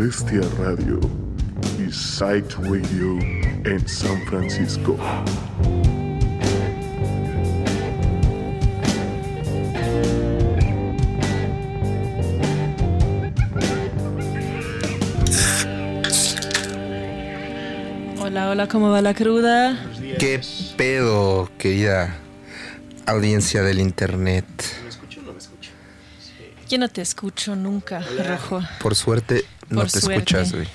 Bestia 0.00 0.40
Radio 0.58 0.98
y 1.78 1.90
Psyched 1.90 2.54
Radio 2.60 3.18
en 3.66 3.86
San 3.86 4.18
Francisco. 4.22 4.96
Hola, 18.22 18.48
hola, 18.48 18.68
¿cómo 18.68 18.88
va 18.88 19.02
la 19.02 19.12
cruda? 19.12 19.78
¿Qué 20.18 20.40
pedo, 20.78 21.50
querida 21.58 22.16
audiencia 23.04 23.62
del 23.62 23.80
internet? 23.80 24.46
Yo 26.70 26.78
no 26.78 26.88
te 26.88 27.02
escucho 27.02 27.56
nunca, 27.56 28.00
Rojo. 28.24 28.62
Por 28.80 28.94
suerte 28.94 29.44
no 29.70 29.80
Por 29.80 29.90
te 29.90 30.00
suerte. 30.00 30.14
escuchas, 30.36 30.52
güey. 30.52 30.68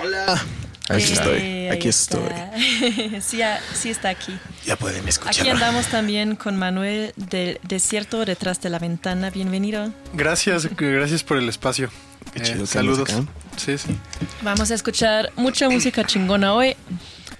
Hola. 0.00 0.40
Ahí 0.88 1.02
Aquí 1.02 1.12
estoy, 1.12 1.38
Eh, 1.40 1.70
aquí 1.72 1.88
estoy. 1.88 2.22
sí, 3.20 3.38
ya- 3.38 3.60
sí 3.74 3.90
está 3.90 4.10
aquí. 4.10 4.38
Ya 4.64 4.76
pueden 4.76 5.06
escuchar. 5.08 5.40
Aquí 5.40 5.48
andamos 5.50 5.86
también 5.88 6.36
con 6.36 6.56
Manuel 6.56 7.12
del 7.16 7.58
Desierto 7.64 8.24
detrás 8.24 8.60
de 8.60 8.70
la 8.70 8.78
ventana. 8.78 9.30
Bienvenido. 9.30 9.92
Gracias, 10.14 10.68
gracias 10.76 11.24
por 11.24 11.38
el 11.38 11.48
espacio. 11.48 11.90
Qué 12.32 12.38
Eh, 12.38 12.42
chido 12.42 12.66
saludos. 12.66 13.08
Sí, 13.56 13.76
sí. 13.78 13.96
Vamos 14.42 14.70
a 14.70 14.74
escuchar 14.74 15.32
mucha 15.34 15.68
música 15.68 16.04
chingona 16.04 16.54
hoy. 16.54 16.76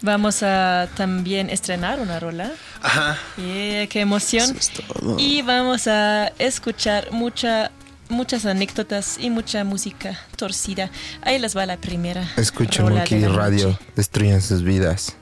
Vamos 0.00 0.42
a 0.42 0.88
también 0.96 1.50
estrenar 1.50 2.00
una 2.00 2.18
rola. 2.18 2.50
Ajá. 2.82 3.16
Yeah, 3.36 3.86
qué 3.86 4.00
emoción. 4.00 4.50
Eso 4.50 4.58
es 4.58 4.70
todo. 4.70 5.16
Y 5.20 5.42
vamos 5.42 5.86
a 5.86 6.32
escuchar 6.40 7.12
mucha, 7.12 7.70
muchas 8.12 8.46
anécdotas 8.46 9.18
y 9.18 9.30
mucha 9.30 9.64
música 9.64 10.18
torcida. 10.36 10.90
Ahí 11.22 11.38
les 11.38 11.56
va 11.56 11.66
la 11.66 11.78
primera. 11.78 12.30
Escuchen 12.36 12.88
Monkey 12.88 13.24
Radio, 13.26 13.70
noche. 13.70 13.84
destruyan 13.96 14.40
sus 14.40 14.62
vidas. 14.62 15.16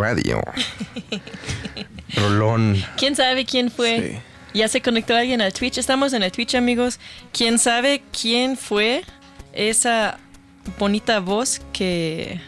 Radio. 0.00 0.40
Rolón. 2.16 2.82
¿Quién 2.96 3.14
sabe 3.16 3.44
quién 3.44 3.70
fue? 3.70 4.20
Ya 4.54 4.68
se 4.68 4.80
conectó 4.82 5.14
alguien 5.14 5.40
al 5.40 5.52
Twitch. 5.52 5.78
Estamos 5.78 6.12
en 6.12 6.22
el 6.22 6.32
Twitch, 6.32 6.54
amigos. 6.54 6.98
¿Quién 7.32 7.58
sabe 7.58 8.02
quién 8.18 8.56
fue 8.56 9.04
esa 9.52 10.18
bonita 10.78 11.20
voz 11.20 11.60
que 11.72 12.40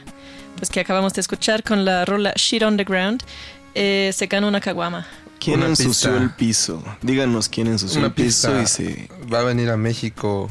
pues 0.57 0.71
que 0.71 0.81
acabamos 0.81 1.13
de 1.15 1.21
escuchar 1.21 1.63
con 1.63 1.85
la 1.85 2.05
rola 2.05 2.33
Shit 2.37 2.63
on 2.63 2.77
the 2.77 2.85
Ground? 2.85 3.23
Eh, 3.75 4.11
se 4.15 4.27
ganó 4.27 4.49
una 4.49 4.61
caguama. 4.61 5.07
¿Quién 5.39 5.59
Una 5.59 5.67
ensució 5.71 6.11
pista. 6.11 6.23
el 6.23 6.31
piso? 6.31 6.85
Díganos 7.03 7.49
quién 7.49 7.67
ensució 7.67 7.99
Una 7.99 8.09
el 8.09 8.15
piso 8.15 8.53
pista. 8.53 8.63
y 8.63 8.67
se... 8.67 9.09
Va 9.33 9.41
a 9.41 9.43
venir 9.43 9.71
a 9.71 9.77
México 9.77 10.49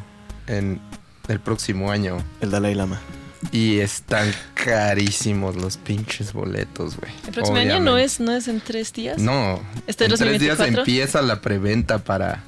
en 0.48 0.81
el 1.30 1.39
próximo 1.39 1.92
año. 1.92 2.18
El 2.42 2.51
Dalai 2.51 2.75
Lama. 2.75 3.00
Y 3.53 3.80
están 3.80 4.33
carísimos 4.63 5.56
los 5.56 5.78
pinches 5.78 6.34
boletos, 6.34 6.98
güey. 6.98 7.12
El 7.28 7.34
próximo 7.34 7.58
año 7.58 7.80
no 7.80 7.98
es, 7.98 8.19
no 8.19 8.31
es 8.36 8.48
en 8.48 8.62
tres 8.62 8.94
días. 8.94 9.18
No. 9.19 9.60
¿Este 9.88 10.06
en 10.06 10.12
tres 10.16 10.40
días 10.40 10.58
2024? 10.58 10.80
empieza 10.81 11.22
la 11.22 11.42
preventa 11.42 11.98
para 12.00 12.44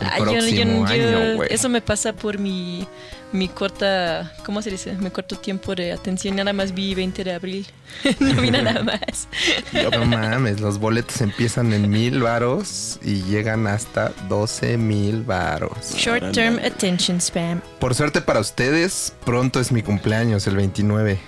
el 0.00 0.06
Ah, 0.06 0.18
yo- 0.18 0.24
yo- 0.26 0.32
próximo 0.32 0.86
yo- 0.88 0.92
año, 0.92 1.36
güey. 1.36 1.48
eso 1.52 1.68
me 1.68 1.80
pasa 1.80 2.12
por 2.12 2.38
mi, 2.38 2.86
mi 3.34 3.48
corta, 3.48 4.32
¿cómo 4.44 4.62
se 4.62 4.70
dice? 4.70 4.92
Mi 4.92 5.10
corto 5.10 5.36
tiempo 5.36 5.74
de 5.74 5.92
atención. 5.92 6.36
Nada 6.36 6.52
más 6.52 6.72
vi 6.72 6.94
20 6.94 7.24
de 7.24 7.32
abril. 7.32 7.66
no 8.20 8.40
vi 8.40 8.50
nada 8.50 8.82
más. 8.84 9.28
No 9.72 10.06
mames, 10.06 10.60
los 10.60 10.78
boletos 10.78 11.20
empiezan 11.20 11.72
en 11.72 11.90
mil 11.90 12.22
varos 12.22 13.00
y 13.02 13.22
llegan 13.24 13.66
hasta 13.66 14.12
12 14.28 14.78
mil 14.78 15.24
varos. 15.24 15.96
Short 15.96 16.32
term 16.32 16.58
attention 16.64 17.20
spam. 17.20 17.60
Por 17.80 17.96
suerte 17.96 18.20
para 18.20 18.38
ustedes, 18.38 19.12
pronto 19.24 19.58
es 19.58 19.72
mi 19.72 19.82
cumpleaños, 19.82 20.46
el 20.46 20.56
29. 20.56 21.18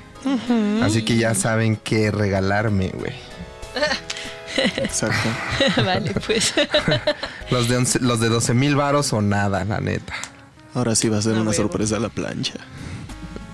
Así 0.83 1.05
que 1.05 1.17
ya 1.17 1.35
saben 1.35 1.77
qué 1.77 2.11
regalarme, 2.11 2.89
güey. 2.95 3.15
Exacto. 4.77 5.29
vale, 5.85 6.13
pues. 6.25 6.55
Los 7.51 7.69
de, 7.69 7.77
11 7.77 7.99
los 8.01 8.21
de 8.21 8.29
12 8.29 8.55
mil 8.55 8.77
varos 8.77 9.13
o 9.13 9.21
nada, 9.21 9.65
la 9.65 9.81
neta. 9.81 10.15
Ahora 10.77 10.95
sí 10.95 11.09
va 11.09 11.19
a 11.19 11.23
ser 11.23 11.33
No 11.33 11.41
una 11.41 11.51
huevo. 11.51 11.63
sorpresa 11.63 11.99
la 11.99 12.11
plancha. 12.11 12.55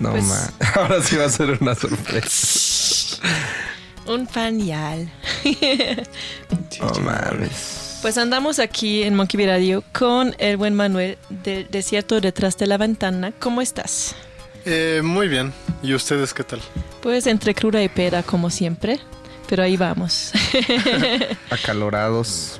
No 0.01 0.11
Pues- 0.11 0.25
ma. 0.25 0.53
Ahora 0.75 1.01
sí 1.03 1.17
va 1.17 1.27
a 1.27 1.29
ser 1.29 1.57
una 1.61 1.75
sorpresa. 1.77 3.19
Un 4.07 4.27
pañal. 4.27 5.09
No 6.81 6.91
mames. 7.01 7.99
Pues 8.03 8.19
andamos 8.19 8.59
aquí 8.59 9.05
en 9.05 9.15
Monkey 9.15 9.39
Bee 9.39 9.47
Radio 9.47 9.85
con 9.93 10.35
el 10.39 10.57
buen 10.57 10.75
Manuel 10.75 11.17
del 11.31 11.69
Desierto 11.71 12.21
detrás 12.21 12.59
de 12.59 12.67
la 12.67 12.77
ventana. 12.77 13.31
¿Cómo 13.39 13.63
estás? 13.63 14.17
Eh, 14.65 15.01
muy 15.05 15.29
bien. 15.29 15.53
¿Y 15.85 15.95
ustedes 15.95 16.35
qué 16.35 16.43
tal? 16.43 16.61
Pues 17.01 17.29
entre 17.29 17.55
cruda 17.55 17.81
y 17.81 17.89
pera, 17.89 18.25
como 18.25 18.51
siempre. 18.51 18.99
Pero 19.49 19.63
ahí 19.63 19.77
vamos. 19.77 20.33
Acalorados. 21.51 22.59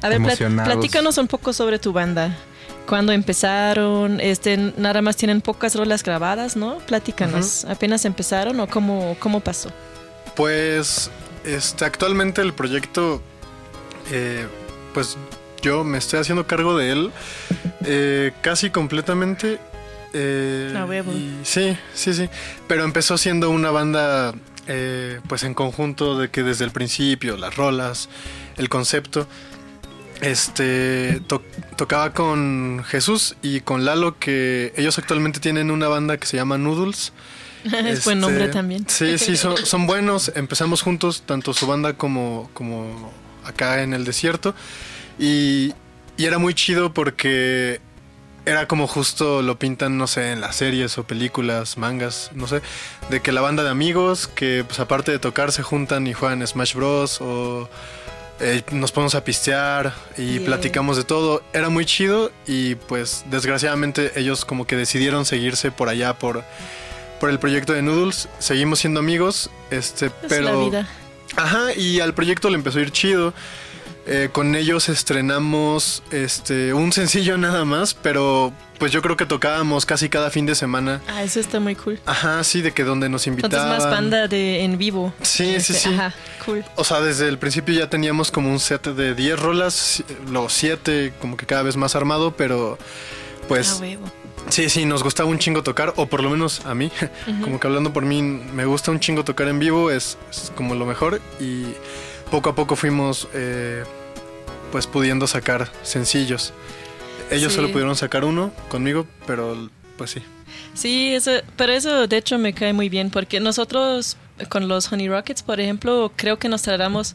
A 0.00 0.08
ver, 0.08 0.20
plat- 0.20 0.64
platícanos 0.64 1.18
un 1.18 1.28
poco 1.28 1.52
sobre 1.52 1.78
tu 1.78 1.92
banda. 1.92 2.36
¿Cuándo 2.86 3.12
empezaron? 3.12 4.20
Este, 4.20 4.56
nada 4.76 5.00
más 5.02 5.16
tienen 5.16 5.40
pocas 5.40 5.74
rolas 5.74 6.02
grabadas, 6.02 6.54
¿no? 6.56 6.78
Platícanos. 6.78 7.64
¿Apenas 7.64 8.04
empezaron 8.04 8.60
o 8.60 8.66
cómo, 8.66 9.16
cómo 9.18 9.40
pasó? 9.40 9.70
Pues 10.36 11.10
este, 11.44 11.84
actualmente 11.84 12.42
el 12.42 12.52
proyecto, 12.52 13.22
eh, 14.10 14.46
pues 14.92 15.16
yo 15.62 15.82
me 15.82 15.96
estoy 15.98 16.20
haciendo 16.20 16.46
cargo 16.46 16.76
de 16.76 16.92
él 16.92 17.10
eh, 17.86 18.32
casi 18.42 18.68
completamente. 18.70 19.58
eh, 20.12 20.74
A 20.76 20.84
huevo. 20.84 21.10
y- 21.12 21.40
sí, 21.42 21.76
sí, 21.94 22.12
sí. 22.12 22.28
Pero 22.68 22.84
empezó 22.84 23.16
siendo 23.16 23.48
una 23.50 23.70
banda, 23.70 24.34
eh, 24.66 25.20
pues 25.26 25.42
en 25.44 25.54
conjunto 25.54 26.18
de 26.18 26.28
que 26.30 26.42
desde 26.42 26.64
el 26.66 26.70
principio, 26.70 27.36
las 27.38 27.56
rolas, 27.56 28.08
el 28.58 28.68
concepto. 28.68 29.26
Este 30.20 31.20
to- 31.26 31.42
tocaba 31.76 32.12
con 32.12 32.82
Jesús 32.86 33.36
y 33.42 33.60
con 33.60 33.84
Lalo, 33.84 34.18
que 34.18 34.72
ellos 34.76 34.98
actualmente 34.98 35.40
tienen 35.40 35.70
una 35.70 35.88
banda 35.88 36.16
que 36.16 36.26
se 36.26 36.36
llama 36.36 36.56
Noodles. 36.58 37.12
es 37.64 38.04
buen 38.04 38.20
nombre 38.20 38.44
Este, 38.44 38.54
también. 38.54 38.84
Sí, 38.88 39.18
sí, 39.18 39.36
son, 39.38 39.56
son 39.58 39.86
buenos. 39.86 40.32
Empezamos 40.34 40.82
juntos, 40.82 41.22
tanto 41.26 41.52
su 41.54 41.66
banda 41.66 41.94
como, 41.94 42.50
como 42.54 43.12
acá 43.44 43.82
en 43.82 43.92
el 43.94 44.04
desierto. 44.04 44.54
Y, 45.18 45.72
y 46.16 46.24
era 46.24 46.38
muy 46.38 46.54
chido 46.54 46.92
porque 46.94 47.80
era 48.46 48.68
como 48.68 48.86
justo 48.86 49.40
lo 49.42 49.58
pintan, 49.58 49.96
no 49.96 50.06
sé, 50.06 50.32
en 50.32 50.40
las 50.40 50.56
series 50.56 50.98
o 50.98 51.04
películas, 51.04 51.78
mangas, 51.78 52.30
no 52.34 52.46
sé, 52.46 52.60
de 53.08 53.20
que 53.22 53.32
la 53.32 53.40
banda 53.40 53.62
de 53.62 53.70
amigos 53.70 54.26
que 54.28 54.64
pues 54.66 54.80
aparte 54.80 55.12
de 55.12 55.18
tocar 55.18 55.50
se 55.50 55.62
juntan 55.62 56.06
y 56.06 56.12
juegan 56.12 56.46
Smash 56.46 56.74
Bros. 56.74 57.20
o 57.22 57.70
eh, 58.40 58.62
nos 58.72 58.92
ponemos 58.92 59.14
a 59.14 59.24
pistear 59.24 59.92
y 60.16 60.34
Yeah. 60.38 60.46
platicamos 60.46 60.96
de 60.96 61.04
todo. 61.04 61.42
Era 61.52 61.68
muy 61.68 61.84
chido 61.86 62.30
y 62.46 62.74
pues 62.74 63.24
desgraciadamente 63.30 64.12
ellos 64.18 64.44
como 64.44 64.66
que 64.66 64.76
decidieron 64.76 65.24
seguirse 65.24 65.70
por 65.70 65.88
allá 65.88 66.14
por 66.18 66.44
por 67.20 67.30
el 67.30 67.38
proyecto 67.38 67.72
de 67.72 67.80
Noodles. 67.82 68.28
Seguimos 68.38 68.80
siendo 68.80 69.00
amigos, 69.00 69.48
este, 69.70 70.06
Es 70.06 70.12
pero 70.28 70.42
la 70.42 70.56
vida. 70.56 70.88
Ajá, 71.36 71.72
y 71.74 72.00
al 72.00 72.12
proyecto 72.14 72.50
le 72.50 72.56
empezó 72.56 72.78
a 72.78 72.82
ir 72.82 72.90
chido. 72.90 73.32
Eh, 74.06 74.28
con 74.32 74.54
ellos 74.54 74.90
estrenamos 74.90 76.02
este 76.10 76.74
un 76.74 76.92
sencillo 76.92 77.38
nada 77.38 77.64
más, 77.64 77.94
pero 77.94 78.52
pues 78.78 78.92
yo 78.92 79.00
creo 79.00 79.16
que 79.16 79.24
tocábamos 79.24 79.86
casi 79.86 80.10
cada 80.10 80.30
fin 80.30 80.44
de 80.44 80.54
semana. 80.54 81.00
Ah, 81.08 81.22
eso 81.22 81.40
está 81.40 81.58
muy 81.58 81.74
cool. 81.74 81.98
Ajá, 82.04 82.44
sí, 82.44 82.60
de 82.60 82.72
que 82.72 82.84
donde 82.84 83.08
nos 83.08 83.26
Entonces 83.26 83.58
invitaban. 83.60 83.78
más 83.78 83.90
banda 83.90 84.28
de 84.28 84.62
en 84.62 84.76
vivo. 84.76 85.14
Sí, 85.22 85.44
sí, 85.46 85.54
Este, 85.54 85.72
sí. 85.74 85.88
Ajá, 85.94 86.12
cool. 86.44 86.62
O 86.76 86.84
sea, 86.84 87.00
desde 87.00 87.28
el 87.28 87.38
principio 87.38 87.74
ya 87.74 87.88
teníamos 87.88 88.30
como 88.30 88.50
un 88.50 88.60
set 88.60 88.84
de 88.88 89.14
10 89.14 89.38
rolas, 89.40 90.04
los 90.30 90.52
7 90.52 91.14
como 91.20 91.38
que 91.38 91.46
cada 91.46 91.62
vez 91.62 91.76
más 91.76 91.96
armado, 91.96 92.32
pero 92.36 92.76
pues. 93.48 93.80
Sí, 94.50 94.68
sí, 94.68 94.84
nos 94.84 95.02
gustaba 95.02 95.30
un 95.30 95.38
chingo 95.38 95.62
tocar, 95.62 95.94
o 95.96 96.04
por 96.04 96.22
lo 96.22 96.28
menos 96.28 96.66
a 96.66 96.74
mí, 96.74 96.92
como 97.42 97.58
que 97.58 97.66
hablando 97.66 97.94
por 97.94 98.04
mí, 98.04 98.20
me 98.20 98.66
gusta 98.66 98.90
un 98.90 99.00
chingo 99.00 99.24
tocar 99.24 99.48
en 99.48 99.58
vivo, 99.58 99.90
es, 99.90 100.18
es 100.30 100.52
como 100.54 100.74
lo 100.74 100.84
mejor 100.84 101.22
y 101.40 101.68
poco 102.34 102.50
a 102.50 102.54
poco 102.56 102.74
fuimos 102.74 103.28
eh, 103.32 103.84
pues 104.72 104.88
pudiendo 104.88 105.28
sacar 105.28 105.70
sencillos. 105.84 106.52
Ellos 107.30 107.52
Sí. 107.52 107.56
solo 107.56 107.70
pudieron 107.70 107.94
sacar 107.94 108.24
uno 108.24 108.50
conmigo, 108.68 109.06
pero 109.24 109.70
pues 109.96 110.10
sí. 110.10 110.20
Sí, 110.74 111.14
eso, 111.14 111.30
pero 111.56 111.72
eso 111.72 112.08
de 112.08 112.16
hecho 112.16 112.36
me 112.38 112.52
cae 112.52 112.72
muy 112.72 112.88
bien 112.88 113.10
porque 113.10 113.38
nosotros 113.38 114.16
con 114.48 114.66
los 114.66 114.90
Honey 114.92 115.08
Rockets, 115.08 115.44
por 115.44 115.60
ejemplo, 115.60 116.10
creo 116.16 116.40
que 116.40 116.48
nos 116.48 116.62
tardamos 116.62 117.14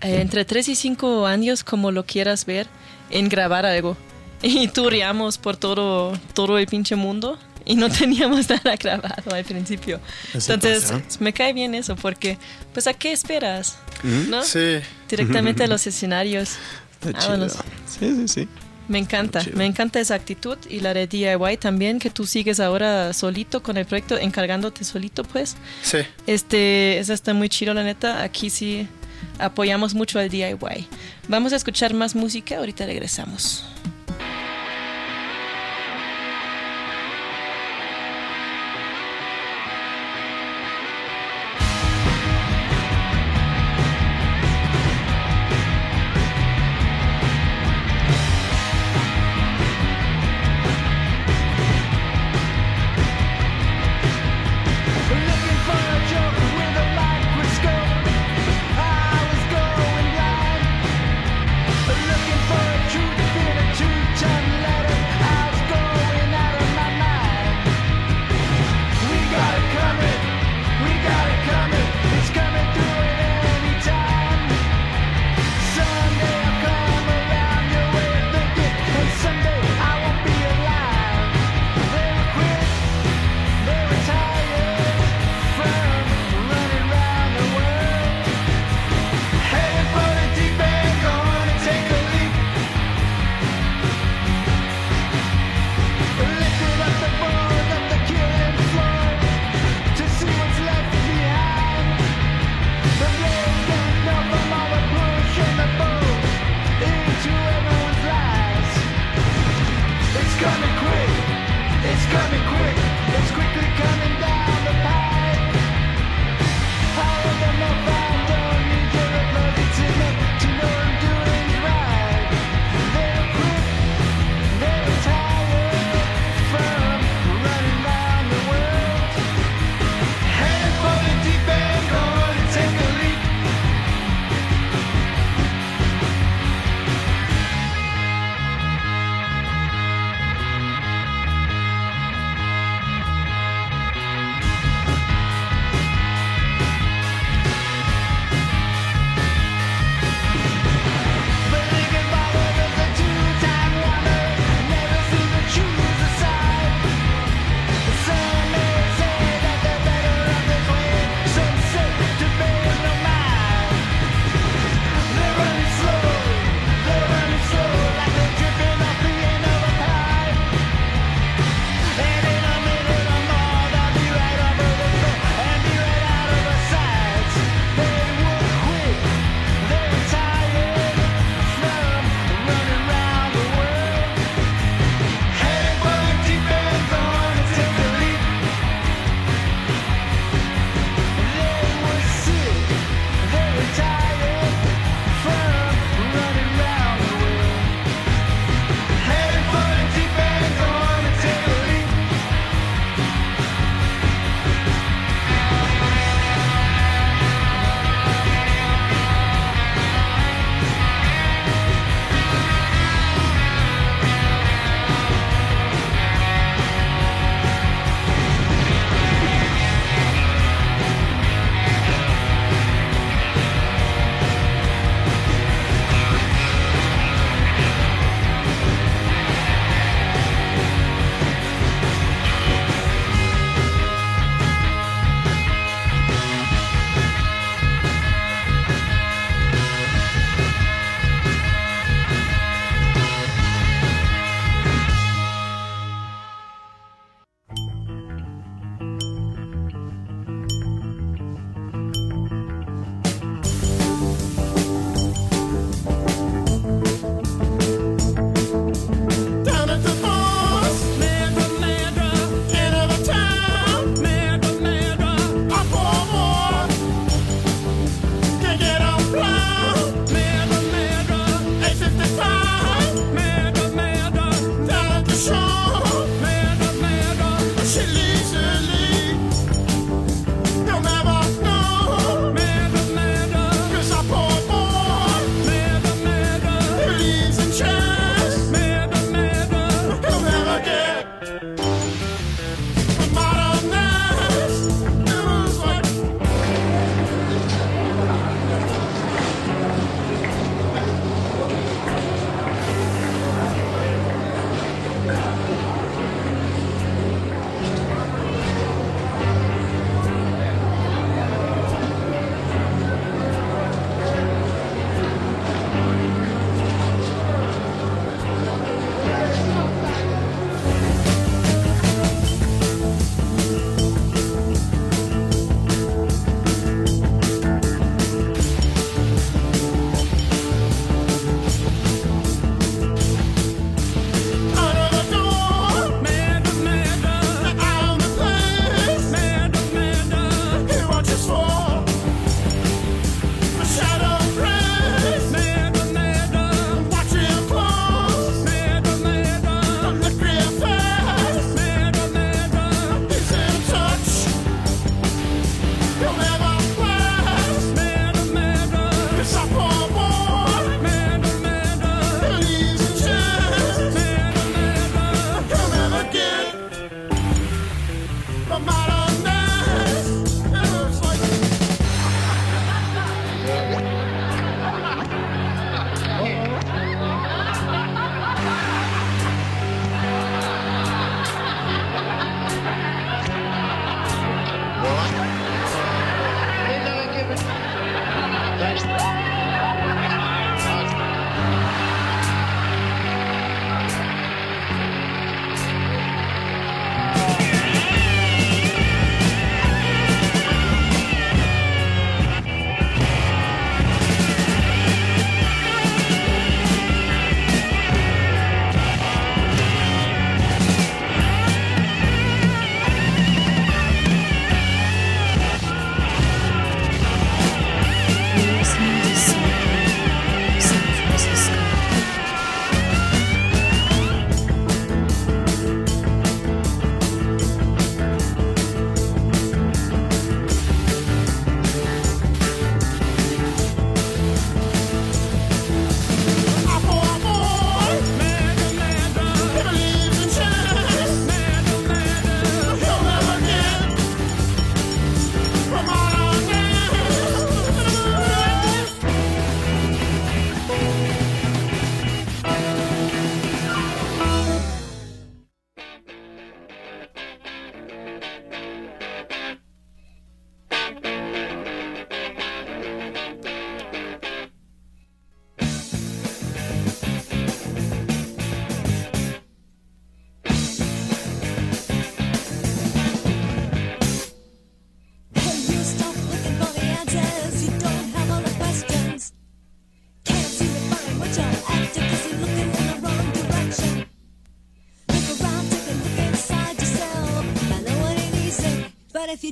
eh, 0.00 0.22
entre 0.22 0.46
3 0.46 0.68
y 0.70 0.74
5 0.74 1.26
años, 1.26 1.62
como 1.62 1.90
lo 1.90 2.06
quieras 2.06 2.46
ver, 2.46 2.66
en 3.10 3.28
grabar 3.28 3.66
algo. 3.66 3.94
Y 4.42 4.68
turreamos 4.68 5.36
por 5.36 5.58
todo, 5.58 6.14
todo 6.32 6.56
el 6.56 6.66
pinche 6.66 6.96
mundo 6.96 7.38
y 7.70 7.76
no 7.76 7.88
teníamos 8.00 8.48
nada 8.48 8.74
grabado 8.76 9.32
al 9.32 9.44
principio. 9.44 10.00
Eso 10.34 10.54
Entonces, 10.54 10.90
pasa. 10.90 11.18
me 11.20 11.32
cae 11.32 11.52
bien 11.52 11.74
eso 11.74 11.94
porque, 11.94 12.36
pues, 12.72 12.86
¿a 12.88 12.94
qué 12.94 13.12
esperas? 13.12 13.78
¿No? 14.02 14.42
Sí, 14.42 14.80
Directamente 15.08 15.64
a 15.64 15.66
los 15.68 15.86
escenarios. 15.86 16.56
Está 17.00 17.18
chido. 17.18 17.48
Sí, 17.48 17.58
sí, 18.00 18.28
sí. 18.28 18.48
Me 18.88 18.98
encanta, 18.98 19.40
me 19.54 19.66
encanta 19.66 20.00
esa 20.00 20.16
actitud 20.16 20.58
y 20.68 20.80
la 20.80 20.92
de 20.92 21.06
DIY 21.06 21.56
también, 21.60 22.00
que 22.00 22.10
tú 22.10 22.26
sigues 22.26 22.58
ahora 22.58 23.12
solito 23.12 23.62
con 23.62 23.76
el 23.76 23.86
proyecto, 23.86 24.18
encargándote 24.18 24.82
solito, 24.82 25.22
pues. 25.22 25.56
sí. 25.82 25.98
Este, 26.26 26.98
eso 26.98 27.12
está 27.12 27.32
muy 27.32 27.48
chido, 27.48 27.72
la 27.72 27.84
neta. 27.84 28.24
Aquí 28.24 28.50
sí 28.50 28.88
apoyamos 29.38 29.94
mucho 29.94 30.18
al 30.18 30.28
DIY. 30.28 30.88
Vamos 31.28 31.52
a 31.52 31.56
escuchar 31.56 31.94
más 31.94 32.16
música, 32.16 32.58
ahorita 32.58 32.84
regresamos. 32.84 33.64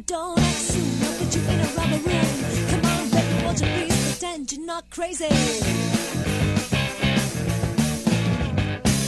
Don't 0.09 0.39
act 0.39 0.57
soon, 0.57 1.03
I'll 1.03 1.19
put 1.19 1.37
you 1.37 1.43
in 1.43 1.61
a 1.61 1.67
rubber 1.77 1.99
room. 2.09 2.25
Come 2.71 2.85
on, 2.87 3.11
baby, 3.11 3.45
won't 3.45 3.61
you 3.61 3.67
please 3.67 4.17
pretend 4.17 4.51
you're 4.51 4.67
not 4.67 4.89
crazy? 4.91 5.29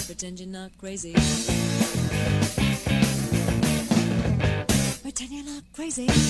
Pretend 0.05 0.41
you're 0.41 0.49
not 0.49 0.71
crazy. 0.79 1.15
Pretend 5.03 5.31
you're 5.31 5.45
not 5.47 5.63
crazy. 5.73 6.30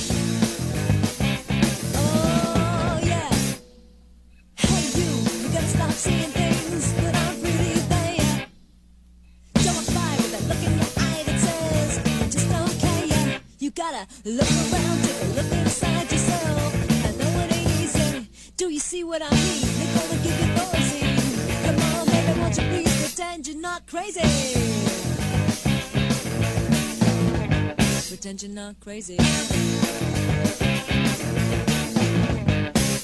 Pretend 28.31 28.55
you're 28.55 28.65
not 28.65 28.79
crazy. 28.79 29.17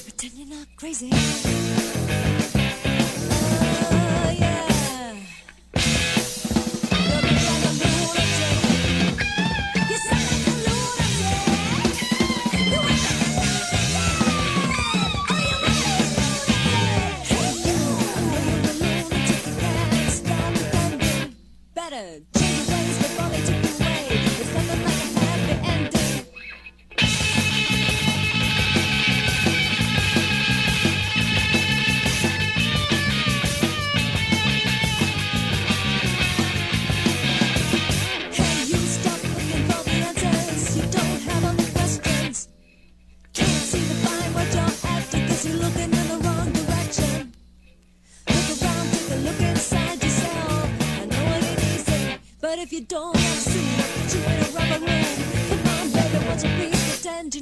Pretend 0.05 0.33
you're 0.37 0.47
not 0.47 0.67
crazy. 0.77 1.46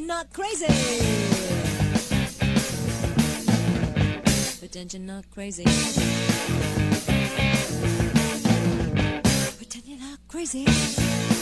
Not 0.06 0.32
crazy? 0.34 0.66
Pretend 4.60 4.94
you're 4.94 5.02
not 5.02 5.30
crazy. 5.32 5.64
Pretend 9.58 9.86
you're 9.86 10.00
not 10.00 10.20
crazy. 10.28 11.35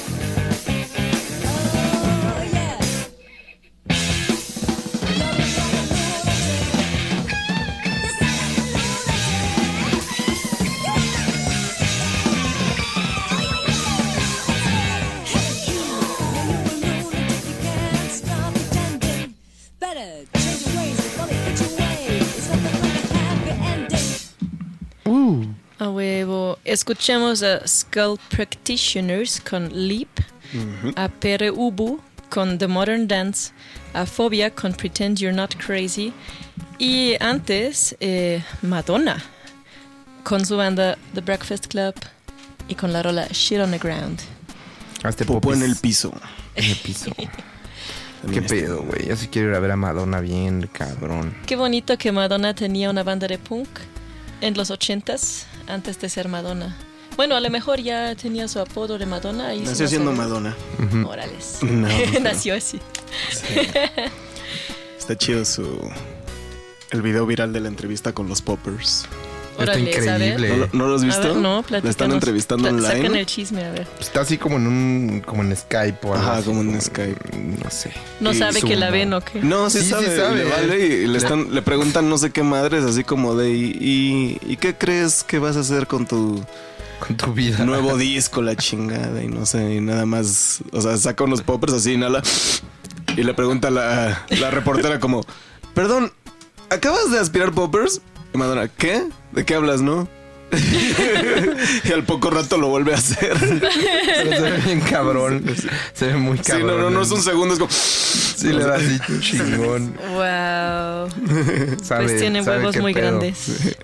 Huevo. 26.74 26.84
Escuchemos 26.94 27.44
a 27.44 27.68
Skull 27.68 28.20
Practitioners 28.30 29.40
con 29.42 29.70
Leap, 29.88 30.10
a 30.96 31.08
Pere 31.08 31.52
Ubu 31.52 32.00
con 32.30 32.58
The 32.58 32.68
Modern 32.68 33.08
Dance, 33.08 33.52
a 33.94 34.06
Phobia 34.06 34.50
con 34.50 34.74
Pretend 34.74 35.20
You're 35.20 35.36
Not 35.36 35.56
Crazy 35.58 36.12
y 36.80 37.16
antes 37.20 37.96
eh, 38.00 38.44
Madonna 38.62 39.24
con 40.24 40.46
su 40.46 40.58
banda 40.58 40.98
The 41.14 41.22
Breakfast 41.22 41.68
Club 41.68 41.94
y 42.68 42.76
con 42.76 42.92
la 42.92 43.04
rola 43.04 43.28
Shit 43.32 43.60
on 43.60 43.72
the 43.72 43.78
Ground. 43.78 44.20
Hazte 45.04 45.26
Popó 45.26 45.42
popis 45.42 45.62
en 45.62 45.70
el 45.70 45.76
piso. 45.76 46.14
en 46.56 46.66
el 46.66 46.78
piso. 46.78 47.12
¿Qué 48.34 48.42
pedo, 48.42 48.84
güey? 48.84 49.08
Yo 49.10 49.18
sí 49.18 49.28
quiero 49.28 49.50
ir 49.50 49.56
a 49.56 49.60
ver 49.60 49.72
a 49.72 49.76
Madonna 49.76 50.22
bien, 50.22 50.70
cabrón. 50.72 51.36
Qué 51.46 51.58
bonito 51.58 51.98
que 51.98 52.12
Madonna 52.14 52.56
tenía 52.56 52.90
una 52.90 53.04
banda 53.04 53.28
de 53.28 53.38
punk 53.38 53.68
en 54.44 54.56
los 54.56 54.72
ochentas 54.72 55.46
antes 55.68 56.00
de 56.00 56.10
ser 56.10 56.28
Madonna. 56.28 56.76
Bueno, 57.16 57.36
a 57.36 57.40
lo 57.40 57.50
mejor 57.50 57.80
ya 57.80 58.16
tenía 58.16 58.48
su 58.48 58.60
apodo 58.60 58.98
de 58.98 59.06
Madonna 59.06 59.54
y 59.56 59.62
Nació 59.62 59.88
siendo 59.88 60.12
Madonna. 60.12 60.56
Órales. 61.08 61.60
No, 61.62 61.88
no. 61.88 62.20
Nació 62.22 62.56
así. 62.56 62.80
Está 64.98 65.16
chido 65.18 65.46
su. 65.46 65.80
El 66.92 67.02
video 67.02 67.26
viral 67.26 67.54
de 67.54 67.62
la 67.62 67.70
entrevista 67.70 68.14
con 68.14 68.28
los 68.28 68.42
poppers. 68.42 69.06
Está 69.54 69.64
Órale, 69.74 69.82
increíble. 69.92 70.50
¿No, 70.50 70.58
lo- 70.58 70.70
no 70.74 70.88
lo 70.88 70.96
has 70.96 71.04
visto? 71.04 71.22
ver, 71.28 71.36
no, 71.38 71.64
La 71.70 71.78
están 71.78 72.12
entrevistando 72.12 72.70
Pla- 72.70 72.82
Sacan 72.82 73.00
online. 73.02 73.20
el 73.20 73.26
chisme, 73.28 73.64
a 73.64 73.72
ver. 73.72 73.88
Está 74.00 74.22
así 74.22 74.38
como 74.38 74.56
en 74.58 74.66
un 74.68 75.24
como 75.26 75.44
en 75.44 75.56
Skype 75.56 76.00
o 76.08 76.14
algo 76.14 76.24
Ajá, 76.26 76.38
así, 76.38 76.46
como 76.48 76.62
en 76.62 76.82
Skype. 76.82 77.38
No 77.64 77.70
sé. 77.70 77.92
No 78.20 78.32
Y 78.32 78.36
sabe 78.36 78.62
que 78.62 78.76
la 78.76 78.90
ven 78.90 79.14
o 79.14 79.22
qué. 79.22 79.42
No, 79.42 79.70
sí, 79.70 79.80
Sí, 79.80 79.86
sí 79.86 79.90
sabe, 79.92 80.18
sabe. 80.18 80.38
le 80.38 80.44
vale 80.46 80.80
y 80.88 81.08
le, 81.08 81.18
están, 81.18 81.54
le 81.54 81.62
preguntan 81.62 82.10
no 82.10 82.18
sé 82.18 82.32
qué 82.32 82.42
madres, 82.42 82.84
así 82.84 83.04
como 83.04 83.36
de, 83.36 83.52
¿y, 83.52 83.78
y, 83.80 84.52
¿y 84.54 84.58
qué 84.58 84.74
crees 84.76 85.24
que 85.24 85.38
vas 85.40 85.56
a 85.56 85.60
hacer 85.60 85.86
con 85.88 86.08
tu 86.08 86.44
Con 87.06 87.16
tu 87.16 87.32
vida. 87.34 87.64
nuevo 87.64 87.96
disco, 87.98 88.42
la 88.42 88.56
chingada? 88.56 89.22
Y 89.24 89.28
no 89.28 89.46
sé, 89.46 89.76
y 89.76 89.82
nada 89.82 90.06
más, 90.08 90.62
o 90.72 90.82
sea, 90.82 90.98
saca 90.98 91.24
unos 91.26 91.42
poppers 91.44 91.74
así, 91.74 91.94
inhala, 91.94 92.24
y 93.16 93.22
le 93.24 93.34
pregunta 93.36 93.68
a 93.68 93.72
la, 93.72 94.26
la 94.40 94.50
reportera 94.50 95.00
como, 95.00 95.22
perdón, 95.76 96.12
¿acabas 96.72 97.12
de 97.12 97.20
aspirar 97.20 97.52
poppers? 97.52 98.02
Y 98.34 98.38
Madonna, 98.40 98.68
¿qué? 98.68 99.04
¿De 99.34 99.46
qué 99.46 99.56
hablas, 99.56 99.82
no? 99.82 100.08
y 101.84 101.92
al 101.92 102.04
poco 102.04 102.30
rato 102.30 102.58
lo 102.58 102.68
vuelve 102.68 102.94
a 102.94 102.98
hacer. 102.98 103.34
Pero 103.40 104.32
se 104.36 104.42
ve 104.42 104.58
bien 104.66 104.82
cabrón. 104.82 105.44
Se 105.94 106.08
ve 106.08 106.16
muy 106.16 106.38
Sí, 106.38 106.44
cabrón. 106.44 106.68
no, 106.68 106.78
no, 106.78 106.90
no 106.92 107.02
es 107.02 107.10
un 107.12 107.22
segundo, 107.24 107.54
es 107.56 107.60
como... 107.60 107.72
Sí, 107.72 108.54
le 108.54 108.64
da 108.64 108.76
así 108.76 109.00
chingón. 109.20 109.96
Wow. 110.12 111.10
Sabe, 111.84 112.04
Pues 112.04 112.20
tiene 112.20 112.44
sabe 112.44 112.58
huevos 112.58 112.78
muy 112.78 112.94
pedo. 112.94 113.08
grandes. 113.20 113.76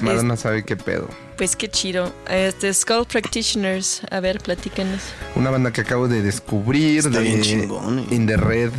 Madonna 0.00 0.36
sabe 0.36 0.64
qué 0.64 0.76
pedo. 0.76 1.08
Pues 1.38 1.56
qué 1.56 1.68
chido. 1.70 2.12
Este 2.28 2.72
Skull 2.74 3.06
Practitioners, 3.06 4.02
a 4.10 4.20
ver, 4.20 4.38
platícanos. 4.40 5.00
Una 5.34 5.50
banda 5.50 5.72
que 5.72 5.80
acabo 5.80 6.08
de 6.08 6.20
descubrir 6.22 6.98
Está 6.98 7.10
de 7.10 7.20
bien 7.20 7.40
chingón, 7.40 8.00
eh. 8.00 8.06
In 8.10 8.26
the 8.26 8.36
Red 8.36 8.72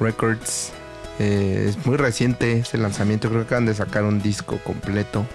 Records. 0.00 0.70
Eh, 1.20 1.66
es 1.68 1.86
muy 1.86 1.96
reciente 1.98 2.60
ese 2.60 2.78
lanzamiento. 2.78 3.28
Creo 3.28 3.42
que 3.42 3.46
acaban 3.46 3.66
de 3.66 3.74
sacar 3.74 4.02
un 4.04 4.20
disco 4.22 4.58
completo. 4.64 5.26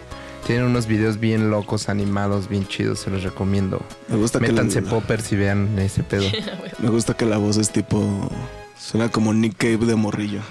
Tienen 0.46 0.66
unos 0.66 0.86
videos 0.86 1.20
bien 1.20 1.50
locos, 1.50 1.90
animados, 1.90 2.48
bien 2.50 2.68
chidos. 2.68 3.00
Se 3.00 3.10
los 3.10 3.24
recomiendo. 3.24 3.82
Me 4.08 4.16
gusta 4.16 4.40
que 4.40 4.48
Métanse 4.48 4.82
la- 4.82 4.90
poppers 4.90 5.32
y 5.32 5.36
vean 5.38 5.78
ese 5.80 6.04
pedo. 6.04 6.26
Me 6.80 6.90
gusta 6.90 7.16
que 7.16 7.26
la 7.26 7.38
voz 7.38 7.58
es 7.58 7.72
tipo. 7.72 8.30
Suena 8.78 9.10
como 9.10 9.34
Nick 9.34 9.58
Cave 9.58 9.78
de 9.88 9.96
morrillo. 9.96 10.42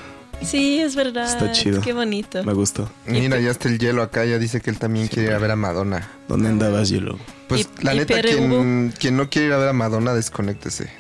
Sí, 0.42 0.80
es 0.80 0.96
verdad. 0.96 1.26
Está 1.26 1.52
chido. 1.52 1.80
Qué 1.80 1.92
bonito. 1.92 2.42
Me 2.42 2.52
gustó. 2.54 2.90
Mira, 3.06 3.38
ya 3.38 3.50
está 3.52 3.68
el 3.68 3.78
hielo 3.78 4.02
acá. 4.02 4.24
Ya 4.24 4.38
dice 4.38 4.60
que 4.60 4.70
él 4.70 4.78
también 4.78 5.06
quiere 5.06 5.28
ir 5.28 5.34
a 5.34 5.38
ver 5.38 5.52
a 5.52 5.56
Madonna. 5.56 6.10
¿Dónde 6.26 6.48
andabas, 6.48 6.88
Yellow? 6.88 7.16
Pues 7.48 7.68
¿Y- 7.80 7.84
la 7.84 7.94
y 7.94 7.98
neta, 7.98 8.20
quien, 8.20 8.92
quien 8.98 9.16
no 9.16 9.30
quiere 9.30 9.46
ir 9.48 9.52
a 9.54 9.58
ver 9.58 9.68
a 9.68 9.72
Madonna, 9.72 10.12
desconéctese. 10.12 10.90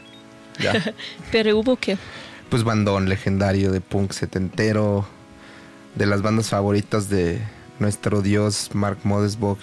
Ya. 0.60 0.94
Pero 1.32 1.58
hubo 1.58 1.74
que. 1.76 1.98
pues 2.48 2.62
bandón 2.62 3.08
legendario 3.08 3.72
de 3.72 3.80
punk 3.80 4.12
setentero. 4.12 5.04
De 5.96 6.06
las 6.06 6.22
bandas 6.22 6.48
favoritas 6.48 7.08
de 7.08 7.40
nuestro 7.78 8.22
dios 8.22 8.70
Mark 8.72 8.98
Modesbog. 9.04 9.58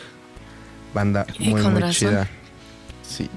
Banda 0.93 1.26
muy, 1.39 1.62
muy 1.62 1.82
razón. 1.82 1.91
chida. 1.91 2.28
Sí. 3.08 3.30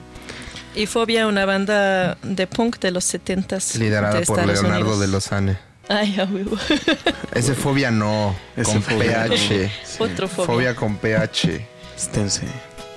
Y 0.75 0.87
Fobia, 0.87 1.27
una 1.29 1.45
banda 1.47 2.17
de 2.23 2.47
punk 2.49 2.79
de 2.81 2.91
los 2.91 3.13
70s. 3.13 3.79
Liderada 3.79 4.19
de 4.19 4.27
por 4.27 4.39
Estados 4.41 4.63
Leonardo 4.63 4.85
Unidos. 4.87 5.01
de 5.01 5.09
Lozane. 5.09 5.59
Ay, 5.89 6.19
a 6.19 6.25
huevo. 6.25 6.57
Ese 7.35 7.55
fobia 7.55 7.91
no, 7.91 8.35
Ese 8.57 8.73
con 8.73 8.83
fobia 8.83 9.27
no. 9.27 9.35
PH. 9.35 9.71
Otro 9.99 10.29
fobia. 10.29 10.47
Fobia 10.47 10.75
con 10.75 10.97
PH. 10.97 11.65
Esténse. 11.97 12.47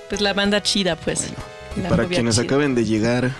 Pues 0.08 0.20
la 0.20 0.32
banda 0.32 0.62
chida, 0.62 0.96
pues. 0.96 1.28
Y 1.76 1.82
La 1.82 1.88
para 1.90 2.06
quienes 2.06 2.34
chida. 2.36 2.44
acaben 2.44 2.74
de 2.74 2.84
llegar, 2.84 3.30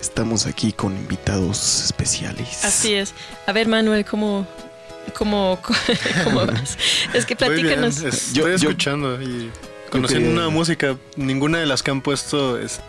Estamos 0.00 0.46
aquí 0.46 0.72
con 0.72 0.96
invitados 0.96 1.84
especiales. 1.84 2.64
Así 2.64 2.94
es. 2.94 3.12
A 3.46 3.52
ver, 3.52 3.68
Manuel, 3.68 4.06
¿cómo, 4.06 4.46
cómo, 5.14 5.60
cómo 6.24 6.46
vas? 6.46 6.76
Es 7.14 7.26
que 7.26 7.34
bien, 7.34 7.52
platícanos. 7.54 7.98
estoy 8.02 8.34
yo- 8.34 8.48
escuchando 8.48 9.20
y 9.20 9.50
conociendo 9.90 10.28
que- 10.28 10.34
una 10.34 10.48
música, 10.48 10.96
ninguna 11.16 11.58
de 11.58 11.66
las 11.66 11.82
que 11.82 11.90
han 11.90 12.00
puesto 12.00 12.58
es, 12.58 12.80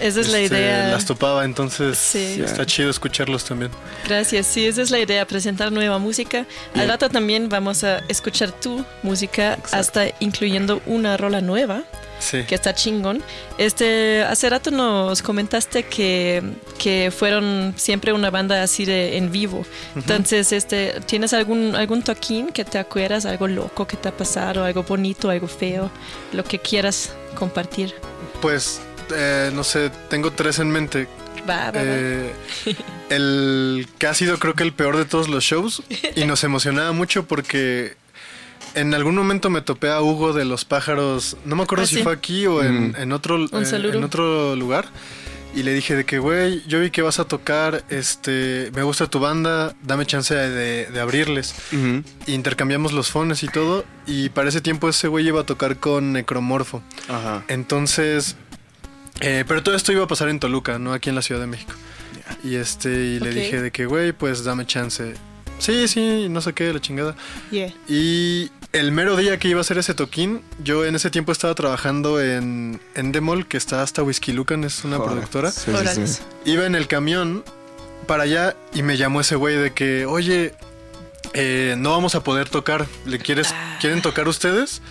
Esa 0.00 0.20
es 0.20 0.28
la 0.28 0.38
este, 0.40 0.56
idea. 0.58 0.88
las 0.88 1.04
topaba, 1.06 1.44
entonces 1.44 1.96
Sí. 1.98 2.42
está 2.44 2.66
chido 2.66 2.90
escucharlos 2.90 3.44
también. 3.44 3.70
Gracias, 4.06 4.46
sí, 4.48 4.66
esa 4.66 4.82
es 4.82 4.90
la 4.90 4.98
idea, 4.98 5.24
presentar 5.26 5.70
nueva 5.70 5.98
música. 5.98 6.46
Al 6.74 6.88
rato 6.88 7.08
también 7.08 7.48
vamos 7.48 7.84
a 7.84 7.98
escuchar 8.08 8.50
tu 8.50 8.84
música, 9.04 9.58
hasta 9.70 10.06
incluyendo 10.18 10.82
una 10.86 11.16
rola 11.16 11.40
nueva, 11.40 11.84
Sí. 12.22 12.44
que 12.44 12.54
está 12.54 12.72
chingón. 12.72 13.20
Este, 13.58 14.22
hace 14.22 14.48
rato 14.48 14.70
nos 14.70 15.22
comentaste 15.22 15.82
que, 15.82 16.40
que 16.78 17.10
fueron 17.10 17.74
siempre 17.76 18.12
una 18.12 18.30
banda 18.30 18.62
así 18.62 18.84
de 18.84 19.16
en 19.16 19.32
vivo. 19.32 19.66
Entonces, 19.96 20.52
este, 20.52 21.00
¿tienes 21.06 21.32
algún, 21.32 21.74
algún 21.74 22.02
toquín 22.02 22.50
que 22.52 22.64
te 22.64 22.78
acuerdas, 22.78 23.26
algo 23.26 23.48
loco 23.48 23.86
que 23.86 23.96
te 23.96 24.08
ha 24.08 24.16
pasado, 24.16 24.64
algo 24.64 24.84
bonito, 24.84 25.30
algo 25.30 25.48
feo, 25.48 25.90
lo 26.32 26.44
que 26.44 26.60
quieras 26.60 27.12
compartir? 27.34 27.92
Pues, 28.40 28.80
eh, 29.14 29.50
no 29.52 29.64
sé, 29.64 29.90
tengo 30.08 30.30
tres 30.30 30.60
en 30.60 30.70
mente. 30.70 31.08
Va, 31.48 31.72
va, 31.72 31.72
va. 31.72 31.82
Eh, 31.82 32.32
el 33.10 33.88
que 33.98 34.06
ha 34.06 34.14
sido 34.14 34.38
creo 34.38 34.54
que 34.54 34.62
el 34.62 34.72
peor 34.72 34.96
de 34.96 35.04
todos 35.04 35.28
los 35.28 35.42
shows 35.42 35.82
y 36.14 36.24
nos 36.26 36.44
emocionaba 36.44 36.92
mucho 36.92 37.24
porque 37.24 37.96
en 38.74 38.94
algún 38.94 39.14
momento 39.14 39.50
me 39.50 39.60
topé 39.62 39.90
a 39.90 40.00
Hugo 40.00 40.32
de 40.32 40.44
los 40.44 40.64
pájaros, 40.64 41.36
no 41.44 41.56
me 41.56 41.62
acuerdo 41.64 41.84
Ah, 41.84 41.86
si 41.88 41.96
sí. 41.96 42.02
fue 42.02 42.12
aquí 42.12 42.46
o 42.46 42.62
en, 42.62 42.94
en 42.98 43.12
otro, 43.12 43.36
Un 43.36 43.62
eh, 43.62 43.66
saludo. 43.66 43.94
en 43.94 44.04
otro 44.04 44.56
lugar. 44.56 44.86
Y 45.54 45.64
le 45.64 45.74
dije 45.74 45.94
de 45.94 46.06
que, 46.06 46.18
güey, 46.18 46.62
yo 46.66 46.80
vi 46.80 46.90
que 46.90 47.02
vas 47.02 47.18
a 47.18 47.24
tocar, 47.26 47.84
este, 47.90 48.70
me 48.74 48.82
gusta 48.82 49.06
tu 49.08 49.20
banda, 49.20 49.76
dame 49.82 50.06
chance 50.06 50.34
de, 50.34 50.86
de 50.86 51.00
abrirles. 51.00 51.54
Intercambiamos 52.26 52.92
los 52.92 53.10
fones 53.10 53.42
y 53.42 53.48
todo, 53.48 53.84
y 54.06 54.30
para 54.30 54.48
ese 54.48 54.62
tiempo 54.62 54.88
ese 54.88 55.08
güey 55.08 55.26
iba 55.28 55.42
a 55.42 55.44
tocar 55.44 55.76
con 55.78 56.12
Necromorfo. 56.14 56.82
Ajá. 57.08 57.44
Entonces, 57.48 58.36
eh, 59.20 59.44
pero 59.46 59.62
todo 59.62 59.74
esto 59.74 59.92
iba 59.92 60.04
a 60.04 60.08
pasar 60.08 60.30
en 60.30 60.40
Toluca, 60.40 60.78
no 60.78 60.94
aquí 60.94 61.10
en 61.10 61.16
la 61.16 61.22
Ciudad 61.22 61.40
de 61.42 61.46
México. 61.48 61.74
Y 62.42 62.54
este, 62.54 62.88
y 62.90 63.20
le 63.20 63.30
dije 63.30 63.60
de 63.60 63.70
que, 63.70 63.84
güey, 63.84 64.12
pues 64.12 64.44
dame 64.44 64.64
chance. 64.66 65.12
Sí, 65.58 65.86
sí, 65.88 66.28
no 66.28 66.40
sé 66.40 66.52
qué, 66.52 66.72
la 66.72 66.80
chingada. 66.80 67.14
Yeah. 67.50 67.72
Y 67.88 68.50
el 68.72 68.90
mero 68.92 69.16
día 69.16 69.38
que 69.38 69.48
iba 69.48 69.58
a 69.58 69.62
hacer 69.62 69.78
ese 69.78 69.94
toquín, 69.94 70.42
yo 70.62 70.84
en 70.84 70.96
ese 70.96 71.10
tiempo 71.10 71.30
estaba 71.32 71.54
trabajando 71.54 72.20
en 72.20 72.80
Endemol, 72.94 73.46
que 73.46 73.56
está 73.56 73.82
hasta 73.82 74.02
Whisky 74.02 74.32
Lucan, 74.32 74.64
es 74.64 74.84
una 74.84 74.96
Joder. 74.96 75.12
productora. 75.12 75.50
Sí, 75.52 75.70
sí, 75.94 76.06
sí. 76.06 76.22
Iba 76.44 76.66
en 76.66 76.74
el 76.74 76.88
camión 76.88 77.44
para 78.06 78.24
allá 78.24 78.56
y 78.74 78.82
me 78.82 78.96
llamó 78.96 79.20
ese 79.20 79.36
güey 79.36 79.56
de 79.56 79.72
que, 79.72 80.04
oye, 80.06 80.54
eh, 81.34 81.76
no 81.78 81.90
vamos 81.90 82.14
a 82.16 82.24
poder 82.24 82.48
tocar. 82.48 82.86
¿Le 83.06 83.18
quieres, 83.20 83.52
Ah. 83.52 83.78
quieren 83.80 84.02
tocar 84.02 84.26
ustedes? 84.26 84.82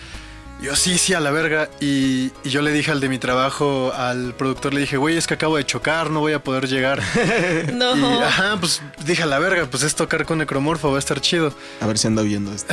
Yo 0.62 0.76
sí, 0.76 0.96
sí, 0.96 1.12
a 1.12 1.18
la 1.18 1.32
verga. 1.32 1.68
Y, 1.80 2.30
y 2.44 2.50
yo 2.50 2.62
le 2.62 2.70
dije 2.70 2.92
al 2.92 3.00
de 3.00 3.08
mi 3.08 3.18
trabajo, 3.18 3.92
al 3.92 4.32
productor, 4.34 4.72
le 4.72 4.80
dije, 4.80 4.96
güey, 4.96 5.16
es 5.16 5.26
que 5.26 5.34
acabo 5.34 5.56
de 5.56 5.66
chocar, 5.66 6.08
no 6.08 6.20
voy 6.20 6.34
a 6.34 6.42
poder 6.42 6.68
llegar. 6.68 7.02
No. 7.72 7.96
Y 7.96 8.22
ajá, 8.22 8.56
pues 8.60 8.80
dije 9.04 9.22
a 9.24 9.26
la 9.26 9.38
verga, 9.38 9.66
pues 9.66 9.82
es 9.82 9.94
tocar 9.94 10.24
con 10.24 10.38
Necromorfo, 10.38 10.90
va 10.90 10.96
a 10.96 10.98
estar 10.98 11.20
chido. 11.20 11.52
A 11.80 11.86
ver 11.86 11.98
si 11.98 12.06
anda 12.06 12.22
viendo 12.22 12.52
esto. 12.52 12.72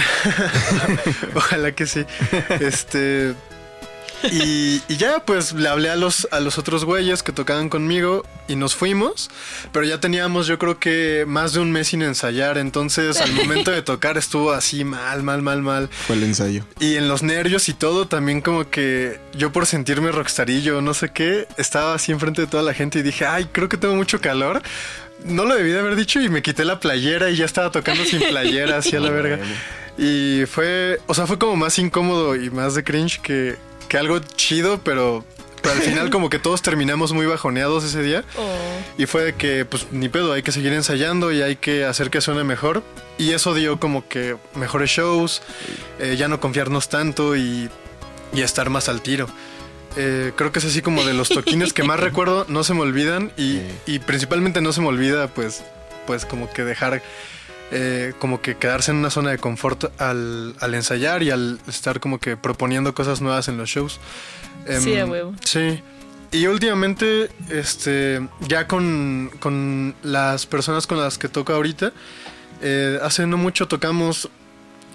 Ojalá 1.35 1.71
que 1.71 1.87
sí. 1.87 2.05
Este. 2.59 3.33
Y, 4.31 4.81
y 4.87 4.97
ya, 4.97 5.19
pues 5.25 5.53
le 5.53 5.69
hablé 5.69 5.89
a 5.89 5.95
los, 5.95 6.27
a 6.31 6.39
los 6.39 6.57
otros 6.57 6.85
güeyes 6.85 7.23
que 7.23 7.31
tocaban 7.31 7.69
conmigo 7.69 8.23
y 8.47 8.55
nos 8.55 8.75
fuimos. 8.75 9.29
Pero 9.71 9.85
ya 9.85 9.99
teníamos, 9.99 10.47
yo 10.47 10.59
creo 10.59 10.79
que 10.79 11.25
más 11.27 11.53
de 11.53 11.59
un 11.59 11.71
mes 11.71 11.89
sin 11.89 12.01
ensayar. 12.01 12.57
Entonces, 12.57 13.21
al 13.21 13.31
momento 13.33 13.71
de 13.71 13.81
tocar 13.81 14.17
estuvo 14.17 14.51
así 14.51 14.83
mal, 14.83 15.23
mal, 15.23 15.41
mal, 15.41 15.61
mal. 15.61 15.89
Fue 16.07 16.15
el 16.15 16.23
ensayo. 16.23 16.65
Y 16.79 16.95
en 16.95 17.07
los 17.07 17.23
nervios 17.23 17.69
y 17.69 17.73
todo, 17.73 18.07
también 18.07 18.41
como 18.41 18.69
que 18.69 19.19
yo 19.33 19.51
por 19.51 19.65
sentirme 19.65 20.11
rockstarillo, 20.11 20.81
no 20.81 20.93
sé 20.93 21.09
qué, 21.09 21.47
estaba 21.57 21.93
así 21.93 22.11
enfrente 22.11 22.41
de 22.41 22.47
toda 22.47 22.63
la 22.63 22.73
gente 22.73 22.99
y 22.99 23.01
dije, 23.01 23.25
ay, 23.25 23.47
creo 23.51 23.69
que 23.69 23.77
tengo 23.77 23.95
mucho 23.95 24.19
calor. 24.19 24.61
No 25.23 25.43
lo 25.45 25.55
debí 25.55 25.71
de 25.71 25.79
haber 25.79 25.95
dicho 25.95 26.21
y 26.21 26.29
me 26.29 26.41
quité 26.41 26.63
la 26.63 26.79
playera 26.79 27.29
y 27.29 27.35
ya 27.35 27.45
estaba 27.45 27.71
tocando 27.71 28.05
sin 28.05 28.21
playera, 28.21 28.77
así 28.77 28.95
a 28.95 28.99
la 28.99 29.09
verga. 29.09 29.39
Y 29.97 30.45
fue, 30.45 30.99
o 31.07 31.13
sea, 31.13 31.27
fue 31.27 31.37
como 31.37 31.57
más 31.57 31.77
incómodo 31.77 32.37
y 32.37 32.49
más 32.49 32.73
de 32.75 32.85
cringe 32.85 33.19
que, 33.19 33.57
que 33.89 33.97
algo 33.97 34.19
chido, 34.19 34.79
pero, 34.83 35.25
pero 35.61 35.75
al 35.75 35.81
final 35.81 36.09
como 36.11 36.29
que 36.29 36.39
todos 36.39 36.61
terminamos 36.61 37.11
muy 37.11 37.25
bajoneados 37.25 37.83
ese 37.83 38.01
día. 38.01 38.23
Oh. 38.37 39.01
Y 39.01 39.05
fue 39.05 39.23
de 39.23 39.35
que, 39.35 39.65
pues 39.65 39.87
ni 39.91 40.07
pedo, 40.07 40.31
hay 40.31 40.43
que 40.43 40.53
seguir 40.53 40.71
ensayando 40.71 41.31
y 41.33 41.41
hay 41.41 41.57
que 41.57 41.83
hacer 41.83 42.09
que 42.09 42.21
suene 42.21 42.45
mejor. 42.45 42.83
Y 43.17 43.31
eso 43.31 43.53
dio 43.53 43.79
como 43.79 44.07
que 44.07 44.37
mejores 44.55 44.89
shows, 44.89 45.41
eh, 45.99 46.15
ya 46.17 46.29
no 46.29 46.39
confiarnos 46.39 46.87
tanto 46.87 47.35
y, 47.35 47.69
y 48.31 48.41
estar 48.41 48.69
más 48.69 48.87
al 48.87 49.01
tiro. 49.01 49.27
Eh, 49.97 50.31
creo 50.35 50.51
que 50.51 50.59
es 50.59 50.65
así 50.65 50.81
como 50.81 51.03
de 51.03 51.13
los 51.13 51.29
toquines 51.29 51.73
que 51.73 51.83
más 51.83 51.99
recuerdo, 51.99 52.45
no 52.47 52.63
se 52.63 52.73
me 52.73 52.81
olvidan 52.81 53.31
y, 53.37 53.59
y 53.85 53.99
principalmente 53.99 54.61
no 54.61 54.71
se 54.71 54.81
me 54.81 54.87
olvida 54.87 55.27
pues, 55.27 55.63
pues 56.05 56.25
como 56.25 56.49
que 56.49 56.63
dejar, 56.63 57.01
eh, 57.71 58.13
como 58.19 58.41
que 58.41 58.57
quedarse 58.57 58.91
en 58.91 58.97
una 58.97 59.09
zona 59.09 59.31
de 59.31 59.37
confort 59.37 59.99
al, 60.01 60.55
al 60.59 60.73
ensayar 60.73 61.23
y 61.23 61.31
al 61.31 61.59
estar 61.67 61.99
como 61.99 62.19
que 62.19 62.37
proponiendo 62.37 62.93
cosas 62.93 63.21
nuevas 63.21 63.47
en 63.47 63.57
los 63.57 63.69
shows. 63.69 63.99
Sí, 64.79 64.93
Em, 64.93 65.01
a 65.01 65.05
huevo. 65.05 65.35
Sí. 65.43 65.81
Y 66.31 66.45
últimamente, 66.45 67.29
este, 67.49 68.27
ya 68.47 68.67
con, 68.67 69.31
con 69.39 69.95
las 70.03 70.45
personas 70.45 70.85
con 70.85 70.99
las 70.99 71.17
que 71.17 71.27
toco 71.27 71.53
ahorita, 71.53 71.91
eh, 72.61 72.99
hace 73.01 73.25
no 73.25 73.37
mucho 73.37 73.67
tocamos 73.67 74.29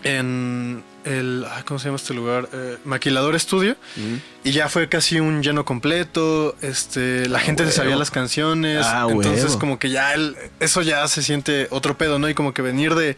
en 0.04 0.84
el, 1.04 1.44
¿cómo 1.66 1.78
se 1.80 1.86
llama 1.86 1.96
este 1.96 2.14
lugar? 2.14 2.48
Eh, 2.52 2.76
Maquilador 2.84 3.34
Estudio. 3.34 3.76
Y 4.44 4.52
ya 4.52 4.68
fue 4.68 4.88
casi 4.88 5.18
un 5.20 5.42
lleno 5.42 5.64
completo. 5.64 6.54
Este, 6.62 7.28
la 7.28 7.40
gente 7.40 7.64
se 7.66 7.72
sabía 7.72 7.96
las 7.96 8.10
canciones. 8.10 8.84
Ah, 8.86 9.06
entonces, 9.10 9.44
huevo. 9.46 9.58
como 9.58 9.78
que 9.78 9.90
ya 9.90 10.14
el- 10.14 10.36
eso 10.60 10.82
ya 10.82 11.06
se 11.08 11.22
siente 11.22 11.66
otro 11.70 11.96
pedo, 11.98 12.18
¿no? 12.18 12.28
Y 12.28 12.34
como 12.34 12.54
que 12.54 12.62
venir 12.62 12.94
de. 12.94 13.16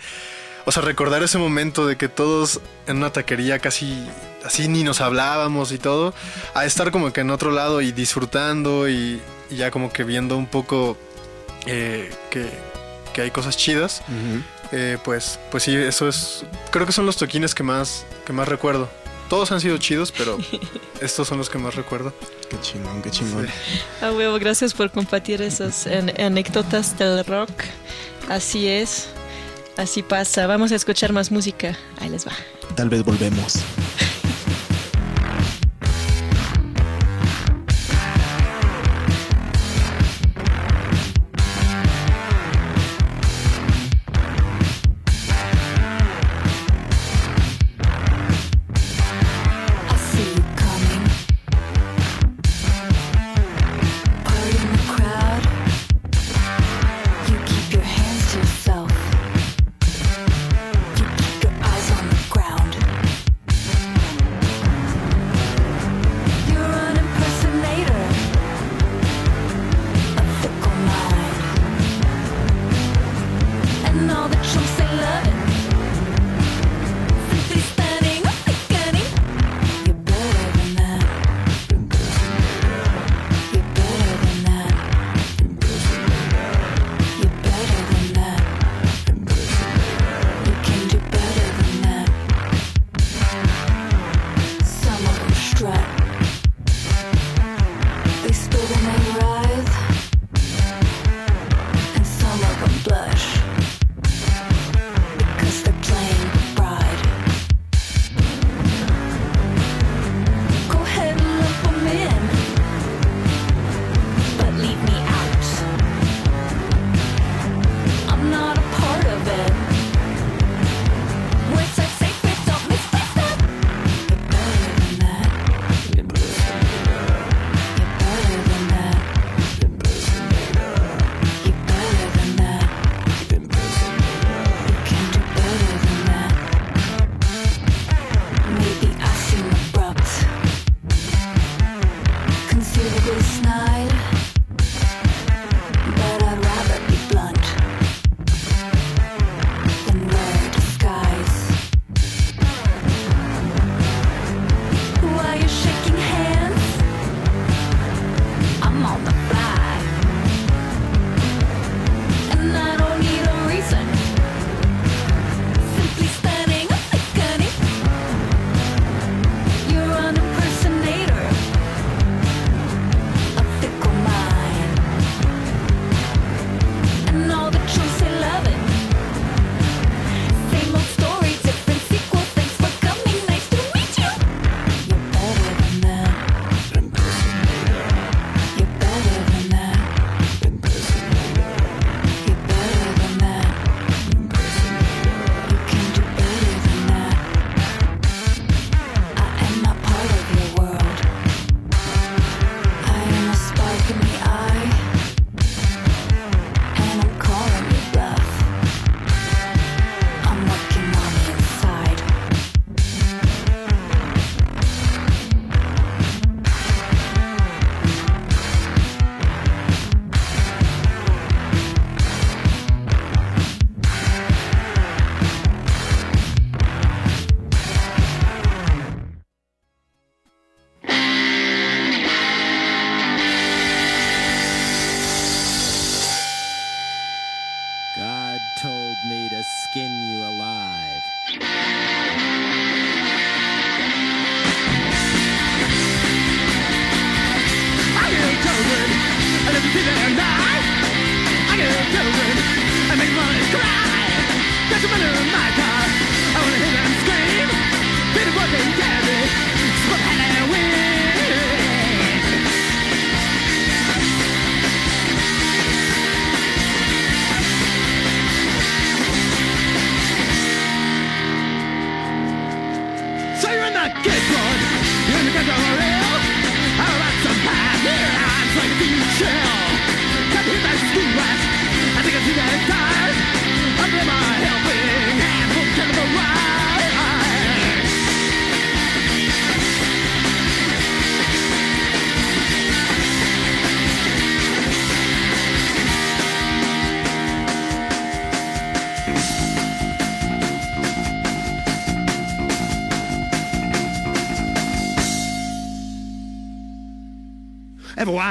O 0.64 0.72
sea, 0.72 0.82
recordar 0.82 1.22
ese 1.22 1.38
momento 1.38 1.86
de 1.86 1.96
que 1.96 2.08
todos 2.08 2.60
en 2.88 2.96
una 2.96 3.12
taquería 3.12 3.60
casi 3.60 4.04
así 4.44 4.66
ni 4.66 4.82
nos 4.82 5.00
hablábamos 5.00 5.70
y 5.70 5.78
todo, 5.78 6.12
a 6.54 6.64
estar 6.64 6.90
como 6.90 7.12
que 7.12 7.20
en 7.20 7.30
otro 7.30 7.52
lado 7.52 7.80
y 7.82 7.92
disfrutando 7.92 8.88
y, 8.88 9.20
y 9.50 9.56
ya 9.56 9.70
como 9.70 9.92
que 9.92 10.02
viendo 10.02 10.36
un 10.36 10.46
poco 10.46 10.96
eh, 11.66 12.10
que, 12.30 12.48
que 13.14 13.22
hay 13.22 13.30
cosas 13.30 13.56
chidas, 13.56 14.02
eh, 14.72 14.98
pues, 15.04 15.38
pues 15.50 15.62
sí, 15.62 15.74
eso 15.74 16.08
es, 16.08 16.44
creo 16.70 16.86
que 16.86 16.92
son 16.92 17.06
los 17.06 17.16
toquines 17.16 17.54
que 17.54 17.62
más, 17.62 18.04
que 18.24 18.32
más 18.32 18.46
recuerdo. 18.48 18.88
Todos 19.28 19.50
han 19.50 19.60
sido 19.60 19.76
chidos, 19.78 20.12
pero 20.16 20.38
estos 21.00 21.26
son 21.28 21.38
los 21.38 21.50
que 21.50 21.58
más 21.58 21.74
recuerdo. 21.74 22.12
Qué 22.48 22.60
chingón, 22.60 23.02
qué 23.02 23.10
chingón. 23.10 23.48
A 24.00 24.12
huevo, 24.12 24.38
gracias 24.38 24.72
por 24.72 24.90
compartir 24.90 25.42
esas 25.42 25.86
an- 25.86 26.12
anécdotas 26.20 26.96
del 26.98 27.24
rock. 27.24 27.50
Así 28.28 28.68
es, 28.68 29.06
así 29.76 30.02
pasa. 30.02 30.46
Vamos 30.46 30.70
a 30.72 30.76
escuchar 30.76 31.12
más 31.12 31.30
música. 31.32 31.76
Ahí 32.00 32.08
les 32.08 32.26
va. 32.26 32.32
Tal 32.76 32.88
vez 32.88 33.04
volvemos. 33.04 33.54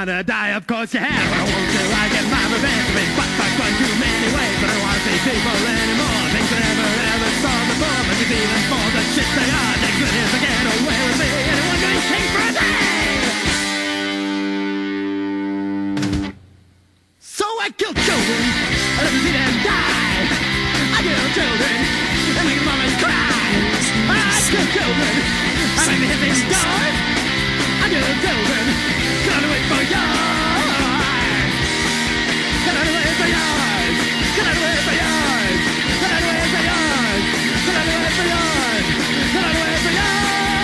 Wanna 0.06 0.22
die? 0.22 0.54
Of 0.54 0.68
course 0.68 0.94
you 0.94 1.02
have. 1.02 1.10
I 1.10 1.42
won't 1.42 1.66
till 1.74 1.90
I 1.90 2.06
get 2.14 2.22
my 2.30 2.38
revenge. 2.46 2.94
Been 2.94 3.10
fucked 3.18 3.58
one 3.58 3.74
too 3.74 3.90
many 3.98 4.30
ways, 4.38 4.56
but 4.62 4.70
I 4.70 4.78
don't 4.78 4.86
wanna 4.86 5.02
see 5.02 5.18
people 5.18 5.58
anymore. 5.66 6.30
Things 6.30 6.46
I 6.46 6.62
never 6.62 6.86
ever 7.10 7.30
saw 7.42 7.50
before, 7.66 8.06
but 8.06 8.14
you 8.22 8.30
even 8.38 8.62
for 8.70 8.86
the 8.94 9.02
shit 9.18 9.26
they 9.34 9.50
are. 9.50 9.74
Is 10.06 10.30
to 10.30 10.38
get 10.38 10.62
away 10.62 10.98
with 11.10 11.18
me. 11.18 11.26
Anyone 11.26 11.78
can 11.82 11.90
be 11.90 11.98
king 12.06 12.26
for 12.30 12.38
a 12.38 12.54
day. 12.54 12.86
So 17.18 17.46
I 17.66 17.74
kill 17.74 17.90
children, 17.90 18.42
I 18.46 19.10
never 19.10 19.20
see 19.26 19.34
them 19.34 19.58
die. 19.66 20.22
I 20.94 21.02
kill 21.02 21.26
children, 21.34 21.76
and 22.30 22.46
make 22.46 22.62
mamas 22.62 22.94
cry. 23.02 23.42
I 24.06 24.38
kill 24.54 24.70
children, 24.70 25.14
I 25.74 25.90
make 25.90 25.98
the 25.98 26.14
hippies 26.14 26.46
die. 26.46 27.15
I 27.86 27.88
kill 27.88 28.02
children, 28.02 28.66
can 29.22 29.38
I 29.38 29.46
wait 29.46 29.62
for 29.70 29.78
yours? 29.86 31.06
Can 32.66 32.74
I 32.74 32.82
wait 32.82 33.14
for 33.14 33.28
yours? 33.30 33.96
Can 34.34 34.42
I 34.42 34.58
wait 34.58 34.80
for 34.82 34.94
yours? 34.98 35.58
Can 36.02 36.10
I 36.10 36.20
wait 36.26 36.50
for 36.50 36.62
yours? 36.66 37.22
Can 37.62 37.76
I 37.78 37.86
wait 37.86 38.10
for 38.18 38.26
yours? 38.26 38.86
Can 39.30 39.44
I 39.46 39.54
wait 39.54 39.78
for 39.86 39.92
yours? 39.94 40.50
Can 40.50 40.55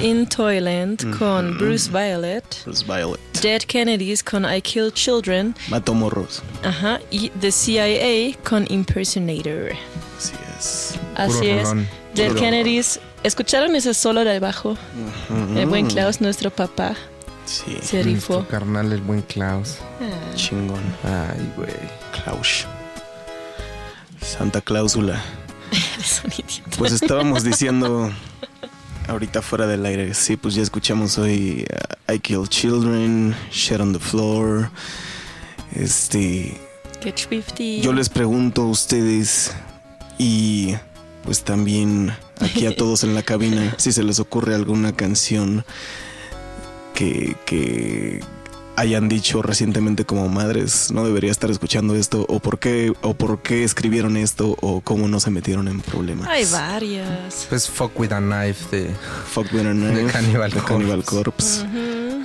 In 0.00 0.26
Toyland 0.26 1.18
con 1.18 1.56
Bruce 1.58 1.90
Violet. 1.90 2.44
Bruce 2.64 2.84
Violet. 2.84 3.20
Dead 3.42 3.62
Kennedys 3.62 4.22
con 4.22 4.44
I 4.44 4.60
Kill 4.60 4.92
Children. 4.92 5.54
Mato 5.68 5.94
morros. 5.94 6.42
Ajá. 6.64 7.00
Y 7.10 7.30
The 7.40 7.52
CIA 7.52 8.36
con 8.48 8.66
Impersonator. 8.70 9.72
Así 10.18 10.34
es. 10.58 10.98
Así 11.14 11.48
es. 11.48 11.68
Dead 12.14 12.28
Puro 12.28 12.40
Kennedys 12.40 13.00
¿Escucharon 13.26 13.74
ese 13.74 13.92
solo 13.92 14.24
de 14.24 14.38
bajo? 14.38 14.76
El 15.56 15.66
buen 15.66 15.88
Klaus, 15.88 16.20
nuestro 16.20 16.50
papá, 16.50 16.94
Sí, 17.44 17.76
se 17.82 18.02
rifó. 18.02 18.34
Nuestro 18.34 18.58
carnal, 18.58 18.92
el 18.92 19.00
buen 19.00 19.22
Klaus. 19.22 19.78
chingón. 20.36 20.82
Ay, 21.02 21.52
güey. 21.56 21.74
Klaus. 22.12 22.66
Santa 24.20 24.60
Cláusula. 24.60 25.20
Eres 25.94 26.22
un 26.24 26.32
idiota. 26.32 26.76
Pues 26.78 26.92
estábamos 26.92 27.42
diciendo 27.42 28.12
ahorita 29.08 29.42
fuera 29.42 29.66
del 29.66 29.84
aire. 29.86 30.14
Sí, 30.14 30.36
pues 30.36 30.54
ya 30.54 30.62
escuchamos 30.62 31.18
hoy 31.18 31.66
uh, 32.08 32.12
I 32.12 32.18
Kill 32.18 32.48
Children, 32.48 33.34
Shit 33.50 33.80
on 33.80 33.92
the 33.92 33.98
Floor. 33.98 34.70
Este, 35.74 36.58
Get 37.02 37.18
Swifty. 37.18 37.80
yo 37.80 37.92
les 37.92 38.08
pregunto 38.08 38.62
a 38.62 38.66
ustedes 38.66 39.52
y 40.18 40.74
pues 41.24 41.44
también 41.44 42.12
aquí 42.40 42.66
a 42.66 42.74
todos 42.74 43.04
en 43.04 43.14
la 43.14 43.22
cabina 43.22 43.74
si 43.78 43.92
se 43.92 44.02
les 44.02 44.20
ocurre 44.20 44.54
alguna 44.54 44.94
canción 44.94 45.64
que, 46.94 47.36
que 47.44 48.20
hayan 48.76 49.08
dicho 49.08 49.42
recientemente 49.42 50.04
como 50.04 50.28
madres 50.28 50.90
no 50.92 51.04
debería 51.04 51.30
estar 51.30 51.50
escuchando 51.50 51.94
esto 51.94 52.26
o 52.28 52.40
por 52.40 52.58
qué 52.58 52.92
o 53.02 53.14
por 53.14 53.40
qué 53.42 53.64
escribieron 53.64 54.16
esto 54.16 54.56
o 54.60 54.80
cómo 54.82 55.08
no 55.08 55.18
se 55.20 55.30
metieron 55.30 55.66
en 55.68 55.80
problemas. 55.80 56.28
Hay 56.28 56.44
varias. 56.46 57.46
Pues 57.48 57.68
Fuck 57.68 57.98
with 57.98 58.12
a 58.12 58.20
Knife 58.20 58.76
de. 58.76 58.90
Fuck 59.30 59.52
with 59.52 59.66
a 59.66 59.72
knife, 59.72 59.94
De 60.04 60.12
Cannibal 60.12 60.50
de 60.50 60.60
Cannibal 60.60 61.04
Corpse. 61.04 61.62
Corpse. 61.62 61.62
Ujú. 61.62 62.24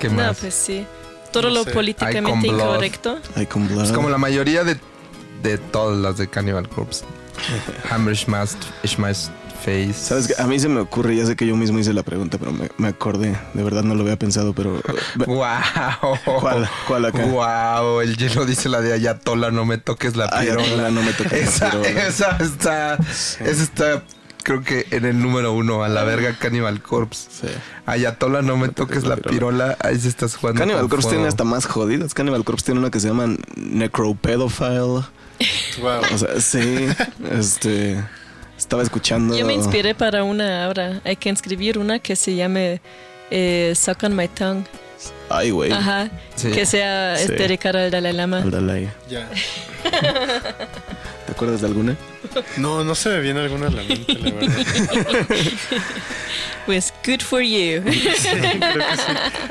¿Qué 0.00 0.08
No, 0.08 0.14
más? 0.14 0.36
pues 0.38 0.54
sí. 0.54 0.86
Todo 1.32 1.44
No 1.44 1.50
lo 1.54 1.64
sé. 1.64 1.70
políticamente 1.72 2.46
incorrecto. 2.48 3.18
Es 3.36 3.92
como 3.92 4.08
la 4.08 4.18
mayoría 4.18 4.64
de, 4.64 4.78
de 5.42 5.58
todas 5.58 5.98
las 5.98 6.16
de 6.18 6.28
Cannibal 6.28 6.68
Corpse. 6.68 7.04
Hammer 7.90 8.16
Smash 8.16 8.52
Face. 9.58 9.92
Sabes 9.94 10.28
que 10.28 10.40
a 10.40 10.46
mí 10.46 10.58
se 10.58 10.68
me 10.68 10.80
ocurre, 10.80 11.16
ya 11.16 11.26
sé 11.26 11.36
que 11.36 11.46
yo 11.46 11.56
mismo 11.56 11.78
hice 11.78 11.92
la 11.92 12.02
pregunta, 12.02 12.38
pero 12.38 12.52
me, 12.52 12.68
me 12.78 12.88
acordé. 12.88 13.36
De 13.54 13.62
verdad 13.62 13.82
no 13.82 13.94
lo 13.94 14.02
había 14.02 14.18
pensado, 14.18 14.52
pero. 14.52 14.80
¡Wow! 15.26 16.18
¿Cuál? 16.40 16.68
¿Cuál 16.86 17.04
acá? 17.06 17.24
¡Wow! 17.24 18.00
El 18.00 18.16
hielo 18.16 18.46
dice 18.46 18.68
la 18.68 18.80
de 18.80 18.92
Ayatola, 18.92 19.50
no 19.50 19.64
me 19.64 19.78
toques 19.78 20.16
la 20.16 20.26
Ayatola, 20.32 20.64
pirola. 20.64 20.90
no 20.90 21.02
me 21.02 21.12
toques 21.12 21.32
la 21.32 21.38
esa, 21.38 21.70
pirola. 21.70 21.88
Esa 22.06 22.36
está. 22.40 22.94
Esa 22.94 23.62
está, 23.62 24.02
creo 24.42 24.62
que 24.62 24.86
en 24.92 25.04
el 25.04 25.20
número 25.20 25.52
uno, 25.52 25.84
a 25.84 25.88
la 25.88 26.04
verga 26.04 26.34
Cannibal 26.38 26.80
Corpse. 26.80 27.28
Sí. 27.30 27.48
Ayatola, 27.86 28.42
no 28.42 28.56
me 28.56 28.68
toques 28.68 29.04
la 29.04 29.16
pirola. 29.16 29.76
Ahí 29.80 29.98
se 29.98 30.08
estás 30.08 30.36
jugando. 30.36 30.60
Cannibal 30.60 30.82
con 30.82 30.90
Corpse 30.90 31.08
fuego. 31.08 31.18
tiene 31.18 31.28
hasta 31.28 31.44
más 31.44 31.66
jodidas. 31.66 32.14
Cannibal 32.14 32.44
Corpse 32.44 32.66
tiene 32.66 32.80
una 32.80 32.90
que 32.90 33.00
se 33.00 33.08
llama 33.08 33.26
Necropedophile. 33.56 35.04
Wow. 35.80 36.00
O 36.12 36.18
sea, 36.18 36.40
sí. 36.40 36.86
este. 37.30 38.02
Estaba 38.58 38.82
escuchando. 38.82 39.38
Yo 39.38 39.46
me 39.46 39.54
inspiré 39.54 39.94
para 39.94 40.24
una 40.24 40.64
ahora. 40.66 41.00
Hay 41.04 41.16
que 41.16 41.30
escribir 41.30 41.78
una 41.78 42.00
que 42.00 42.16
se 42.16 42.34
llame 42.34 42.80
eh, 43.30 43.72
Suck 43.76 44.02
on 44.02 44.14
My 44.16 44.26
Tongue. 44.28 44.64
Ay, 45.30 45.50
güey. 45.50 45.70
Ajá. 45.70 46.10
Sí. 46.34 46.50
Que 46.50 46.66
sea 46.66 47.16
Sí. 47.16 47.22
este, 47.30 47.36
al 47.76 47.90
Dalai 47.90 48.12
Lama. 48.12 48.38
Al 48.42 48.50
Dalai. 48.50 48.88
Ya. 49.08 49.28
¿Te 51.26 51.32
acuerdas 51.32 51.60
de 51.60 51.66
alguna? 51.68 51.96
No, 52.56 52.84
no 52.84 52.94
se 52.94 53.08
me 53.10 53.20
viene 53.20 53.40
alguna 53.40 53.66
a 53.68 53.70
la 53.70 53.82
mente, 53.82 54.14
la 54.14 54.30
verdad. 54.30 55.26
Pues, 56.66 56.92
good 57.06 57.22
for 57.22 57.40
you. 57.40 57.80
Creo 57.80 57.84
que 57.84 58.14
sí. 58.14 58.28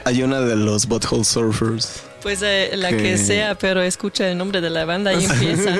Hay 0.06 0.22
una 0.22 0.40
de 0.42 0.56
los 0.56 0.86
Butthole 0.88 1.24
Surfers. 1.24 2.04
Pues 2.22 2.42
eh, 2.44 2.70
la 2.76 2.90
Que- 2.90 2.98
que 2.98 3.18
sea, 3.18 3.56
pero 3.56 3.82
escucha 3.82 4.30
el 4.30 4.38
nombre 4.38 4.62
de 4.62 4.70
la 4.70 4.86
banda 4.86 5.14
y 5.14 5.26
empieza. 5.26 5.76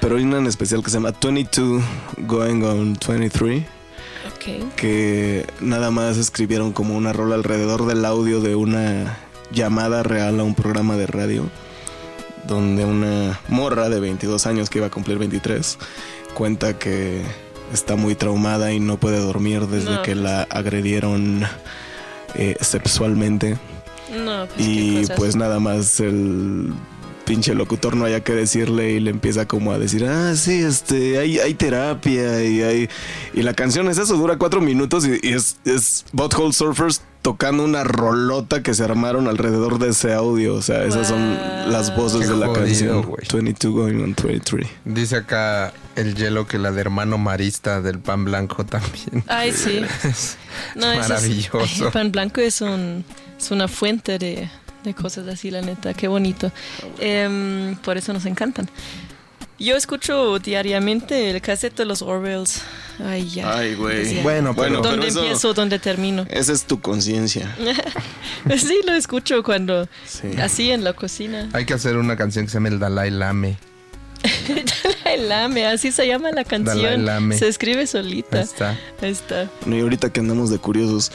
Pero 0.00 0.16
hay 0.16 0.24
una 0.24 0.38
en 0.38 0.46
especial 0.46 0.82
que 0.82 0.90
se 0.90 0.96
llama 0.98 1.12
22 1.22 1.82
Going 2.18 2.62
on 2.64 2.98
23. 3.06 3.62
Ok. 4.34 4.74
que 4.76 5.46
nada 5.60 5.90
más 5.90 6.16
escribieron 6.18 6.72
como 6.72 6.96
una 6.96 7.12
rola 7.14 7.34
alrededor 7.36 7.86
del 7.86 8.04
audio 8.04 8.40
de 8.40 8.54
una 8.56 9.16
llamada 9.52 10.02
real 10.02 10.38
a 10.40 10.42
un 10.42 10.54
programa 10.54 10.96
de 10.96 11.06
radio 11.06 11.48
donde 12.46 12.84
una 12.84 13.40
morra 13.48 13.88
de 13.88 14.00
22 14.00 14.46
años 14.46 14.70
que 14.70 14.78
iba 14.78 14.88
a 14.88 14.90
cumplir 14.90 15.18
23 15.18 15.78
cuenta 16.34 16.78
que 16.78 17.22
está 17.72 17.96
muy 17.96 18.14
traumada 18.14 18.72
y 18.72 18.80
no 18.80 18.98
puede 18.98 19.18
dormir 19.18 19.66
desde 19.66 19.94
No, 19.94 20.02
que 20.02 20.14
la 20.14 20.42
agredieron 20.50 21.44
eh, 22.34 22.56
sexualmente. 22.60 23.56
No, 24.12 24.46
pues 24.46 24.68
y 24.68 25.06
pues 25.16 25.36
nada 25.36 25.58
más 25.60 25.98
el 26.00 26.72
pinche 27.24 27.54
locutor 27.54 27.96
no 27.96 28.04
haya 28.04 28.22
que 28.22 28.32
decirle 28.32 28.92
y 28.92 29.00
le 29.00 29.10
empieza 29.10 29.46
como 29.46 29.72
a 29.72 29.78
decir, 29.78 30.04
ah, 30.06 30.34
sí, 30.36 30.62
este, 30.62 31.18
hay, 31.18 31.38
hay 31.38 31.54
terapia 31.54 32.44
y 32.44 32.62
hay... 32.62 32.88
Y 33.32 33.42
la 33.42 33.54
canción 33.54 33.88
es 33.88 33.98
eso, 33.98 34.16
dura 34.16 34.36
cuatro 34.36 34.60
minutos 34.60 35.06
y, 35.06 35.18
y 35.26 35.32
es, 35.32 35.56
es 35.64 36.04
Butthole 36.12 36.52
Surfers 36.52 37.02
tocando 37.22 37.64
una 37.64 37.84
rolota 37.84 38.62
que 38.62 38.74
se 38.74 38.84
armaron 38.84 39.28
alrededor 39.28 39.78
de 39.78 39.88
ese 39.90 40.12
audio. 40.12 40.54
O 40.54 40.60
sea, 40.62 40.84
esas 40.84 41.08
son 41.08 41.34
las 41.72 41.96
voces 41.96 42.20
Qué 42.20 42.26
de 42.26 42.36
la 42.36 42.46
jodido, 42.48 42.64
canción. 42.66 43.02
güey. 43.02 43.22
22 43.32 43.72
going 43.74 44.02
on 44.02 44.14
23. 44.22 44.68
Dice 44.84 45.16
acá 45.16 45.72
el 45.96 46.14
hielo 46.16 46.46
que 46.46 46.58
la 46.58 46.70
de 46.72 46.82
hermano 46.82 47.16
marista 47.16 47.80
del 47.80 47.98
pan 47.98 48.26
blanco 48.26 48.66
también. 48.66 49.24
Ay, 49.26 49.52
sí. 49.52 49.80
Es 50.04 50.36
No, 50.74 50.92
eso 50.92 51.00
es- 51.00 51.08
maravilloso. 51.08 51.86
el 51.86 51.92
pan 51.92 52.12
blanco 52.12 52.42
es, 52.42 52.60
un, 52.60 53.06
es 53.38 53.50
una 53.50 53.68
fuente 53.68 54.18
de, 54.18 54.50
de 54.84 54.94
cosas 54.94 55.26
así, 55.28 55.50
la 55.50 55.60
neta. 55.62 55.94
Qué 55.94 56.06
bonito. 56.08 56.52
Em, 57.00 57.74
por 57.76 57.96
eso 57.96 58.12
nos 58.12 58.26
encantan. 58.26 58.68
Yo 59.58 59.76
escucho 59.76 60.38
diariamente 60.40 61.30
el 61.30 61.40
cassette 61.40 61.76
de 61.78 61.84
los 61.84 62.02
Orwells. 62.02 62.60
Ay, 63.04 63.28
ya. 63.30 63.56
Ay, 63.56 63.74
güey. 63.76 64.20
Bueno, 64.22 64.54
pero- 64.54 64.80
¿Dónde 64.82 65.06
eso- 65.08 65.20
empiezo? 65.22 65.54
¿Dónde 65.54 65.78
termino? 65.78 66.26
Esa 66.28 66.52
es 66.52 66.64
tu 66.64 66.80
conciencia. 66.80 67.54
sí, 68.58 68.80
lo 68.84 68.92
escucho 68.94 69.42
cuando... 69.44 69.88
Sí. 70.06 70.28
Así 70.40 70.70
en 70.72 70.82
la 70.84 70.92
cocina. 70.92 71.48
Hay 71.52 71.66
que 71.66 71.74
hacer 71.74 71.96
una 71.96 72.16
canción 72.16 72.44
que 72.46 72.50
se 72.50 72.56
llama 72.56 72.68
El 72.68 72.78
Dalai 72.80 73.10
Lame. 73.12 73.56
Dalai 75.04 75.20
Lame, 75.28 75.66
así 75.66 75.92
se 75.92 76.06
llama 76.06 76.30
la 76.30 76.42
Dalai 76.42 76.64
canción. 76.64 77.04
Lame. 77.04 77.38
Se 77.38 77.46
escribe 77.46 77.86
solita. 77.86 78.38
Ahí 78.38 78.44
está. 78.44 78.70
Ahí 79.00 79.10
está. 79.12 79.48
Bueno, 79.60 79.76
y 79.76 79.80
ahorita 79.82 80.12
que 80.12 80.18
andamos 80.20 80.50
de 80.50 80.58
curiosos, 80.58 81.12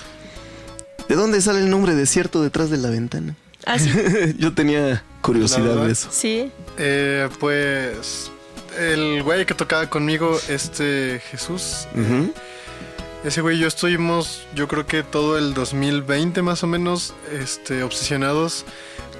¿de 1.09 1.15
dónde 1.15 1.41
sale 1.41 1.59
el 1.59 1.70
nombre 1.70 1.93
desierto 1.93 2.41
detrás 2.41 2.70
de 2.70 2.78
la 2.78 2.89
ventana? 2.89 3.36
Ah, 3.70 3.78
sí. 3.80 3.91
Yo 4.38 4.53
tenía 4.53 5.03
curiosidad 5.22 5.76
de 5.86 5.91
eso. 5.91 6.09
Sí. 6.11 6.51
Eh, 6.78 7.30
pues 7.39 8.32
el 8.80 9.22
güey 9.24 9.45
que 9.45 9.53
tocaba 9.53 9.89
conmigo, 9.89 10.39
este 10.47 11.22
Jesús, 11.30 11.88
Ujú. 11.93 12.34
ese 13.24 13.41
güey 13.41 13.57
y 13.57 13.59
yo 13.59 13.67
estuvimos, 13.67 14.43
yo 14.55 14.67
creo 14.67 14.86
que 14.88 15.03
todo 15.03 15.38
el 15.38 15.53
2020 15.53 16.41
más 16.41 16.63
o 16.63 16.67
menos, 16.67 17.13
este, 17.38 17.84
obsesionados 17.84 18.65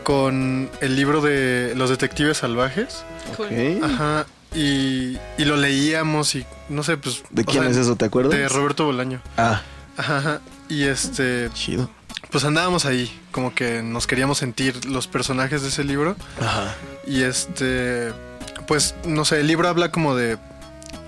con 0.04 0.70
el 0.82 0.96
libro 0.96 1.22
de 1.22 1.74
Los 1.76 1.90
Detectives 1.90 2.38
Salvajes. 2.38 3.04
Cool. 3.36 3.48
Ok. 3.48 3.84
Ajá. 3.84 4.26
Y, 4.56 5.18
y 5.38 5.46
lo 5.46 5.58
leíamos 5.58 6.34
y 6.36 6.46
no 6.70 6.82
sé, 6.84 6.98
pues... 6.98 7.22
¿De 7.30 7.44
quién 7.46 7.64
sea, 7.64 7.72
es 7.72 7.78
eso? 7.78 7.96
¿Te 7.96 8.06
acuerdas? 8.06 8.34
De 8.34 8.48
Roberto 8.50 8.86
Bolaño. 8.86 9.22
Ah, 9.38 9.62
Ajá, 9.98 10.18
ajá. 10.20 10.42
Y 10.70 10.84
este, 10.84 11.50
chido. 11.54 11.90
Pues 12.32 12.44
andábamos 12.44 12.86
ahí, 12.86 13.12
como 13.32 13.54
que 13.56 13.82
nos 13.82 14.06
queríamos 14.08 14.38
sentir 14.38 14.86
los 14.86 15.08
personajes 15.08 15.62
de 15.62 15.70
ese 15.70 15.84
libro. 15.84 16.16
Ajá. 16.40 16.76
Y 17.08 17.24
este, 17.24 18.12
pues 18.68 18.96
no 19.06 19.26
sé, 19.26 19.40
el 19.40 19.48
libro 19.48 19.68
habla 19.68 19.92
como 19.92 20.16
de 20.16 20.38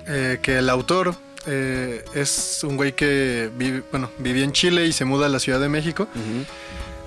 eh, 0.08 0.40
que 0.42 0.58
el 0.58 0.70
autor 0.70 1.16
eh, 1.48 2.04
es 2.16 2.62
un 2.64 2.76
güey 2.78 2.96
que 2.96 3.50
vive, 3.56 3.84
bueno, 3.92 4.10
vivía 4.20 4.44
en 4.44 4.52
Chile 4.52 4.86
y 4.88 4.94
se 4.94 5.06
muda 5.06 5.28
a 5.28 5.30
la 5.30 5.40
Ciudad 5.40 5.60
de 5.60 5.70
México. 5.70 6.08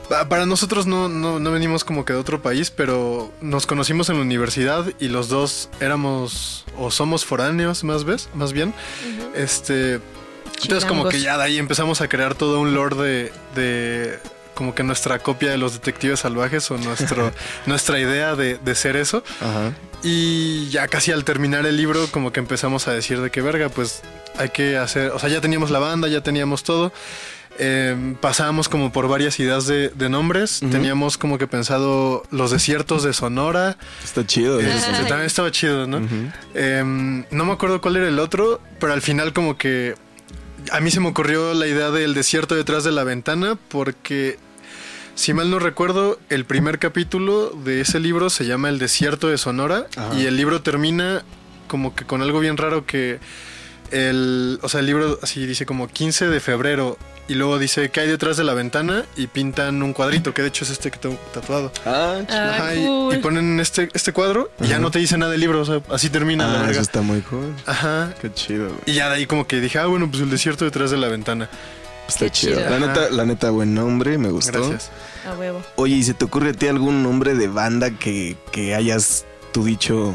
Pa- 0.09 0.29
Para 0.29 0.45
nosotros 0.45 0.87
no, 0.87 1.09
no, 1.09 1.41
no 1.41 1.51
venimos 1.51 1.83
como 1.85 2.05
que 2.05 2.13
de 2.13 2.19
otro 2.19 2.43
país, 2.43 2.71
pero 2.71 3.33
nos 3.41 3.67
conocimos 3.67 4.11
en 4.11 4.17
la 4.17 4.23
universidad 4.23 4.85
y 5.01 5.09
los 5.09 5.29
dos 5.29 5.71
éramos 5.81 6.65
o 6.77 6.91
somos 6.91 7.25
foráneos 7.25 7.85
más, 7.85 8.05
ves, 8.05 8.29
más 8.35 8.53
bien. 8.53 8.75
Este, 9.35 10.01
entonces 10.63 10.85
como 10.89 11.09
que 11.09 11.21
ya 11.21 11.37
de 11.37 11.45
ahí 11.45 11.59
empezamos 11.59 12.01
a 12.01 12.09
crear 12.09 12.35
todo 12.35 12.61
un 12.61 12.75
lore 12.75 12.97
de, 12.97 13.33
de 13.55 14.19
como 14.55 14.75
que 14.75 14.83
nuestra 14.83 15.19
copia 15.19 15.51
de 15.51 15.59
los 15.59 15.75
detectives 15.75 16.21
salvajes 16.21 16.71
o 16.71 16.79
nuestro, 16.79 17.33
nuestra 17.67 17.99
idea 17.99 18.37
de, 18.37 18.59
de 18.59 18.75
ser 18.75 18.97
eso. 18.97 19.23
Ajá. 19.41 19.73
Y 20.03 20.69
ya 20.69 20.87
casi 20.89 21.13
al 21.13 21.25
terminar 21.25 21.67
el 21.67 21.77
libro, 21.77 22.07
como 22.11 22.31
que 22.33 22.41
empezamos 22.41 22.89
a 22.89 22.93
decir 22.93 23.21
de 23.21 23.31
qué 23.31 23.41
verga, 23.41 23.69
pues 23.71 24.03
hay 24.39 24.51
que 24.51 24.77
hacer, 24.77 25.11
o 25.13 25.19
sea, 25.19 25.29
ya 25.29 25.41
teníamos 25.41 25.71
la 25.71 25.79
banda, 25.79 26.09
ya 26.09 26.21
teníamos 26.21 26.63
todo. 26.63 26.93
Eh, 27.59 28.17
pasábamos 28.21 28.69
como 28.69 28.91
por 28.93 29.07
varias 29.09 29.39
ideas 29.39 29.67
de, 29.67 29.89
de 29.91 30.09
nombres. 30.09 30.61
Teníamos 30.61 31.17
como 31.17 31.39
que 31.39 31.47
pensado 31.47 32.25
los 32.31 32.51
desiertos 32.51 33.05
de 33.05 33.13
Sonora. 33.13 33.77
Está 34.03 34.27
chido. 34.27 34.59
Este, 34.59 34.77
eso. 34.77 34.87
Ay. 34.91 35.07
también 35.07 35.27
estaba 35.27 35.51
chido, 35.53 35.87
¿no? 35.87 36.01
Em, 36.55 37.25
no 37.31 37.45
me 37.45 37.53
acuerdo 37.53 37.81
cuál 37.81 37.97
era 37.97 38.09
el 38.09 38.19
otro, 38.19 38.61
pero 38.81 38.93
al 38.93 39.03
final 39.03 39.33
como 39.33 39.57
que 39.57 39.95
a 40.71 40.81
mí 40.81 40.91
se 40.91 41.01
me 41.01 41.09
ocurrió 41.09 41.55
la 41.55 41.67
idea 41.67 41.91
del 41.91 42.15
desierto 42.15 42.55
detrás 42.55 42.85
de 42.85 42.93
la 42.93 43.05
ventana 43.05 43.59
porque 43.69 44.39
si 45.15 45.33
mal 45.33 45.51
no 45.51 45.59
recuerdo 45.59 46.19
el 46.29 46.45
primer 46.45 46.79
capítulo 46.79 47.51
de 47.51 47.81
ese 47.81 48.01
libro 48.01 48.31
se 48.31 48.47
llama 48.47 48.69
El 48.69 48.79
desierto 48.79 49.29
de 49.29 49.39
Sonora 49.39 49.87
Ajá. 49.97 50.15
y 50.15 50.27
el 50.27 50.37
libro 50.37 50.63
termina 50.63 51.25
como 51.69 51.95
que 51.95 52.05
con 52.05 52.23
algo 52.23 52.41
bien 52.41 52.57
raro 52.57 52.87
que 52.87 53.21
el, 53.91 54.59
o 54.63 54.69
sea, 54.69 54.81
el 54.81 54.87
libro 54.87 55.19
así 55.23 55.47
dice 55.47 55.67
como 55.67 55.89
15 55.89 56.29
de 56.29 56.41
febrero 56.41 56.99
y 57.29 57.35
luego 57.35 57.59
dice 57.59 57.91
que 57.91 58.01
hay 58.01 58.09
detrás 58.09 58.37
de 58.37 58.45
la 58.45 58.53
ventana 58.55 59.05
y 59.17 59.27
pintan 59.29 59.83
un 59.83 59.93
cuadrito, 59.93 60.35
que 60.35 60.43
de 60.43 60.49
hecho 60.49 60.65
es 60.65 60.71
este 60.71 60.91
que 60.91 60.99
tengo 60.99 61.17
tatuado. 61.33 61.73
Ah, 61.87 62.21
Ah, 62.29 62.51
Ajá, 62.55 62.75
y- 62.75 62.85
cool. 62.85 63.15
y, 63.15 63.19
ponen 63.19 63.61
este, 63.61 63.89
este 63.95 64.13
cuadro 64.13 64.51
y 64.61 64.67
ya 64.69 64.79
no 64.79 64.91
te 64.91 64.99
dice 64.99 65.17
nada 65.17 65.33
del 65.33 65.41
libro, 65.41 65.61
o 65.61 65.65
sea, 65.65 65.81
así 65.91 66.11
termina 66.11 66.47
la 66.47 66.53
ah, 66.55 66.63
verga. 66.63 66.73
eso 66.73 66.81
está 66.83 67.01
muy 67.01 67.21
cool. 67.23 67.55
Ajá. 67.67 68.13
Qué 68.21 68.33
chido, 68.33 68.67
güey. 68.69 68.81
Y 68.87 68.93
ya 68.95 69.09
de 69.09 69.17
ahí 69.17 69.27
como 69.27 69.47
que 69.47 69.61
dije, 69.61 69.79
ah, 69.79 69.87
bueno, 69.87 70.11
pues 70.11 70.23
el 70.23 70.31
desierto 70.31 70.65
detrás 70.65 70.91
de 70.91 70.99
la 70.99 71.09
ventana. 71.09 71.49
Está 72.07 72.27
Qué 72.27 72.31
chido. 72.33 72.57
chido. 72.59 72.69
La 72.71 72.79
neta, 72.79 73.09
la 73.11 73.25
neta, 73.25 73.49
buen 73.51 73.73
nombre, 73.75 74.19
me 74.19 74.29
gustó. 74.29 74.53
Gracias. 74.53 74.91
A 75.27 75.33
huevo. 75.39 75.63
Oye, 75.77 75.95
¿y 75.97 76.03
se 76.03 76.13
te 76.13 76.27
ocurre 76.27 76.51
a 76.51 76.53
ti 76.53 76.69
algún 76.69 77.03
nombre 77.03 77.35
de 77.35 77.49
banda 77.49 77.91
que, 77.93 78.37
que 78.53 78.75
hayas 78.75 79.25
tú 79.53 79.65
dicho? 79.65 80.13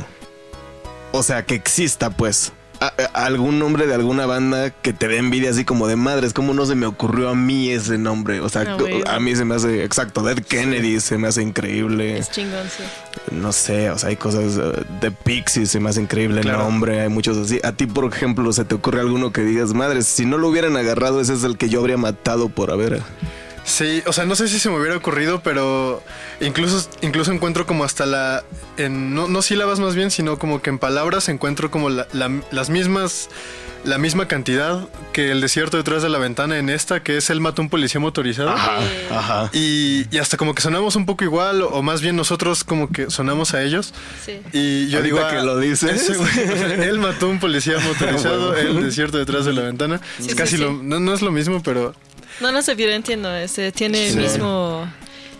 O 1.11 1.23
sea, 1.23 1.43
que 1.47 1.55
exista, 1.55 2.11
pues. 2.11 2.53
A- 2.81 2.93
a- 3.13 3.25
algún 3.25 3.59
nombre 3.59 3.87
de 3.87 3.93
alguna 3.93 4.25
banda 4.25 4.69
que 4.69 4.93
te 4.93 5.07
dé 5.09 5.17
envidia 5.17 5.49
así 5.49 5.65
como 5.65 5.87
de 5.87 5.97
madres, 5.97 6.31
¿cómo 6.33 6.53
no 6.53 6.65
se 6.65 6.75
me 6.75 6.85
ocurrió 6.85 7.27
a 7.29 7.35
mí 7.35 7.69
ese 7.71 7.97
nombre? 7.97 8.39
O 8.39 8.47
sea, 8.47 8.63
a 9.07 9.19
mí 9.19 9.35
se 9.35 9.43
me 9.43 9.55
hace, 9.55 9.83
exacto, 9.83 10.23
Dead 10.23 10.37
Kennedy 10.43 10.99
se 11.01 11.17
me 11.17 11.27
hace 11.27 11.41
increíble. 11.41 12.17
Es 12.17 12.31
chingón, 12.31 12.65
sí. 12.69 12.83
No 13.33 13.51
sé, 13.51 13.89
o 13.89 13.97
sea, 13.97 14.09
hay 14.09 14.15
cosas 14.15 14.57
eh, 14.57 14.83
de 15.01 15.11
Pixies 15.11 15.69
se 15.71 15.79
me 15.81 15.89
hace 15.89 16.01
increíble 16.01 16.39
el 16.39 16.47
nombre, 16.47 17.01
hay 17.01 17.09
muchos 17.09 17.37
así. 17.37 17.59
A 17.63 17.73
ti, 17.73 17.85
por 17.85 18.05
ejemplo, 18.05 18.51
¿se 18.53 18.63
te 18.63 18.75
ocurre 18.75 19.01
alguno 19.01 19.33
que 19.33 19.41
digas, 19.41 19.73
madres, 19.73 20.07
si 20.07 20.25
no 20.25 20.37
lo 20.37 20.47
hubieran 20.47 20.77
agarrado, 20.77 21.19
ese 21.19 21.33
es 21.33 21.43
el 21.43 21.57
que 21.57 21.67
yo 21.67 21.81
habría 21.81 21.97
matado 21.97 22.47
por 22.47 22.71
haber? 22.71 23.01
Sí, 23.65 24.01
o 24.07 24.13
sea, 24.13 24.25
no 24.25 24.35
sé 24.35 24.47
si 24.47 24.59
se 24.59 24.69
me 24.69 24.77
hubiera 24.79 24.97
ocurrido, 24.97 25.41
pero 25.41 26.01
incluso, 26.39 26.89
incluso 27.01 27.31
encuentro 27.31 27.65
como 27.67 27.83
hasta 27.83 28.05
la. 28.05 28.43
En, 28.77 29.13
no, 29.13 29.27
no 29.27 29.41
sílabas 29.41 29.79
más 29.79 29.95
bien, 29.95 30.09
sino 30.11 30.39
como 30.39 30.61
que 30.61 30.69
en 30.69 30.79
palabras 30.79 31.29
encuentro 31.29 31.69
como 31.69 31.89
la- 31.89 32.07
la- 32.13 32.41
las 32.51 32.69
mismas. 32.69 33.29
La 33.85 33.97
misma 33.97 34.27
cantidad 34.27 34.87
que 35.13 35.31
el 35.31 35.41
desierto 35.41 35.77
detrás 35.77 36.03
de 36.03 36.09
la 36.09 36.17
ventana 36.17 36.57
en 36.59 36.69
esta, 36.69 37.01
que 37.01 37.17
es 37.17 37.29
el 37.29 37.39
mató 37.39 37.61
a 37.61 37.65
un 37.65 37.69
policía 37.69 37.99
motorizado. 37.99 38.49
Ajá. 38.49 39.49
Y, 39.53 40.05
y 40.11 40.17
hasta 40.17 40.37
como 40.37 40.53
que 40.53 40.61
sonamos 40.61 40.95
un 40.95 41.05
poco 41.05 41.23
igual, 41.23 41.61
o 41.61 41.81
más 41.81 42.01
bien 42.01 42.15
nosotros 42.15 42.63
como 42.63 42.89
que 42.89 43.09
sonamos 43.09 43.53
a 43.53 43.63
ellos. 43.63 43.93
Sí. 44.25 44.41
Y 44.51 44.89
yo 44.89 44.97
Ahorita 44.97 45.15
digo. 45.15 45.29
que 45.29 45.37
ah, 45.37 45.43
lo 45.43 45.57
dices. 45.59 45.91
ese 46.01 46.17
güey, 46.17 46.29
o 46.29 46.57
sea, 46.57 46.73
él 46.85 46.99
mató 46.99 47.29
un 47.29 47.39
policía 47.39 47.79
motorizado, 47.87 48.55
el 48.55 48.83
desierto 48.83 49.17
detrás 49.17 49.45
de 49.45 49.53
la 49.53 49.61
ventana. 49.61 50.01
Sí, 50.19 50.35
casi 50.35 50.57
sí. 50.57 50.61
lo. 50.61 50.73
No, 50.73 50.99
no 50.99 51.13
es 51.13 51.21
lo 51.21 51.31
mismo, 51.31 51.63
pero. 51.63 51.95
No, 52.41 52.51
no 52.51 52.61
sé, 52.61 52.75
pero 52.75 52.91
entiendo. 52.91 53.33
Ese 53.33 53.71
tiene 53.71 54.09
el 54.09 54.17
mismo 54.17 54.87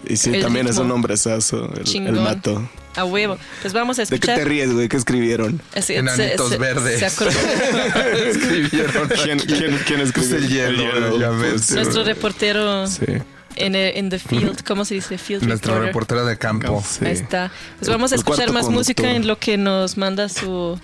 Y 0.08 0.18
sí, 0.18 0.34
El 0.34 0.41
también 0.41 0.68
es 0.68 0.78
un 0.78 0.89
hombrezazo, 0.91 1.72
el, 1.76 2.08
el 2.08 2.14
mato. 2.22 2.68
a 2.95 3.04
huevo. 3.06 3.38
Pues 3.62 3.74
vamos 3.74 4.00
a 4.00 4.04
¿De 4.04 4.08
qué 4.08 4.16
escuchar. 4.16 4.38
te 4.38 4.45
ríes, 4.45 4.74
güey? 4.74 4.88
¿Qué 4.88 4.97
escribieron? 4.97 5.62
Ese- 5.76 5.97
Enanitos 5.97 6.50
se- 6.50 6.58
verdes. 6.58 7.00
se 7.00 7.06
acordó. 7.08 7.32
Escribieron. 8.26 9.10
¿Quién, 9.24 9.39
quién, 9.86 10.12
Pues 10.14 10.32
el 10.32 10.47
hielo, 10.47 11.20
ya 11.20 11.30
ves. 11.32 11.52
pues, 11.52 11.72
Nuestro 11.72 12.04
reportero 12.04 12.88
Sí. 12.88 13.06
en, 13.58 13.76
el- 13.76 13.97
en 13.97 14.10
the 14.10 14.20
field, 14.20 14.64
¿cómo 14.64 14.86
se 14.86 14.95
dice? 14.95 15.18
Field 15.18 15.43
Nuestro 15.43 15.74
reporter. 15.74 15.88
reportero 15.88 16.26
de 16.26 16.38
campo. 16.38 16.84
Sí. 16.88 17.06
Ahí 17.06 17.12
está. 17.14 17.52
Pues 17.78 17.88
El- 17.89 17.93
vamos 17.95 18.12
a 18.12 18.16
el 18.16 18.20
escuchar 18.20 18.52
más 18.52 18.70
música 18.70 19.12
en 19.12 19.28
lo 19.28 19.38
que 19.38 19.58
nos 19.58 19.97
manda 19.97 20.30
su 20.30 20.80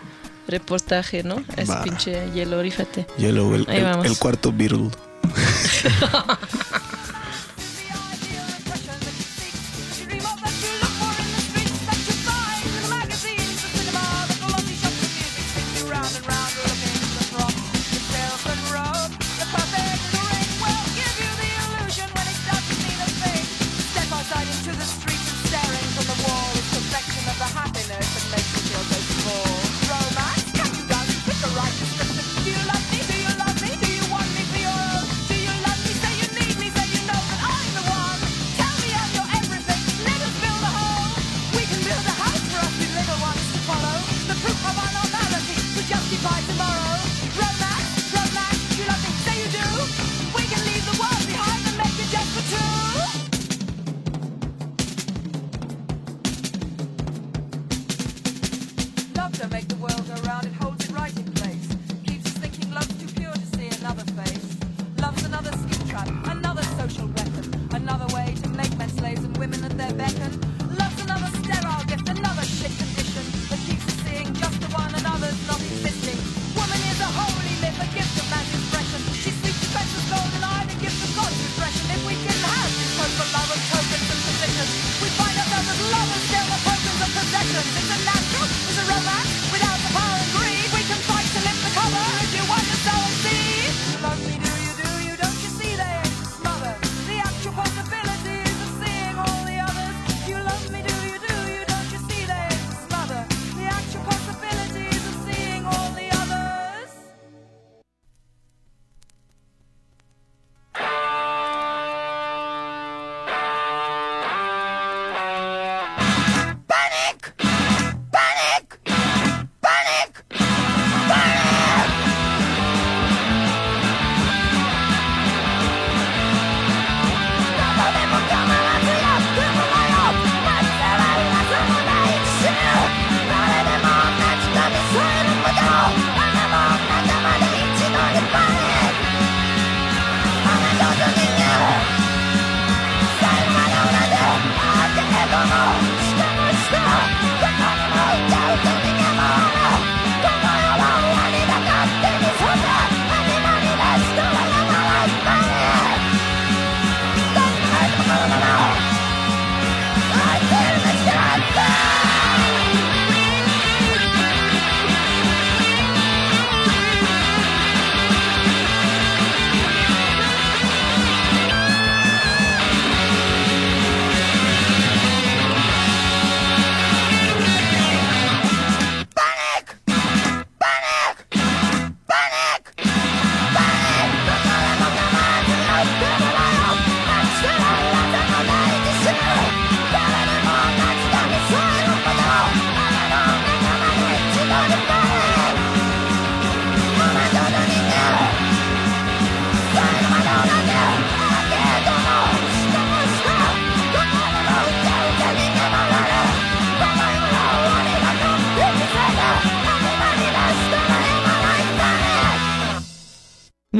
reportaje, 0.47 1.23
¿no? 1.23 1.43
Ese 1.57 1.71
Va. 1.71 1.83
pinche 1.83 2.29
hielo, 2.33 2.61
rífate. 2.61 3.07
Yellow, 3.17 3.55
el, 3.55 3.65
Ahí 3.69 3.77
el- 3.77 3.83
vamos. 3.85 4.05
el 4.05 4.17
cuarto 4.17 4.51
Beatle. 4.55 4.89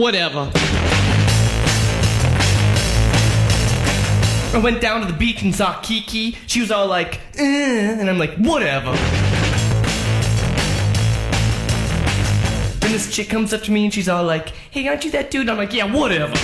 Whatever. 0.06 0.52
I 4.54 4.62
went 4.64 4.80
down 4.80 5.02
to 5.02 5.08
the 5.12 5.18
beach 5.18 5.42
and 5.42 5.54
saw 5.56 5.82
Kiki. 5.82 6.38
She 6.46 6.62
was 6.62 6.70
all 6.70 6.86
like, 6.86 7.22
eh, 7.40 7.98
and 8.00 8.08
I'm 8.08 8.20
like, 8.20 8.36
whatever. 8.36 8.92
Then 12.82 12.92
this 12.92 13.12
chick 13.12 13.30
comes 13.30 13.52
up 13.52 13.64
to 13.64 13.72
me 13.72 13.86
and 13.86 13.92
she's 13.92 14.08
all 14.08 14.24
like, 14.24 14.50
hey, 14.70 14.88
aren't 14.88 15.06
you 15.06 15.10
that 15.10 15.32
dude? 15.32 15.50
I'm 15.50 15.58
like, 15.58 15.74
yeah, 15.74 15.92
whatever. 15.92 16.36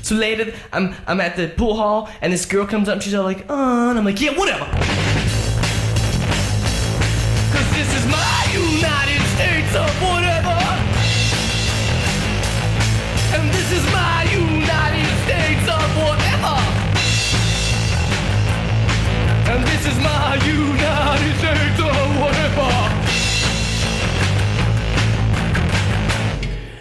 So 0.00 0.14
later, 0.14 0.54
I'm 0.72 0.94
I'm 1.06 1.20
at 1.20 1.36
the 1.36 1.48
pool 1.48 1.76
hall 1.76 2.08
and 2.22 2.32
this 2.32 2.46
girl 2.46 2.66
comes 2.66 2.88
up 2.88 2.94
and 2.94 3.02
she's 3.02 3.12
all 3.12 3.24
like, 3.24 3.40
uh, 3.50 3.90
and 3.90 3.98
I'm 3.98 4.04
like, 4.06 4.18
yeah, 4.18 4.34
whatever. 4.34 4.64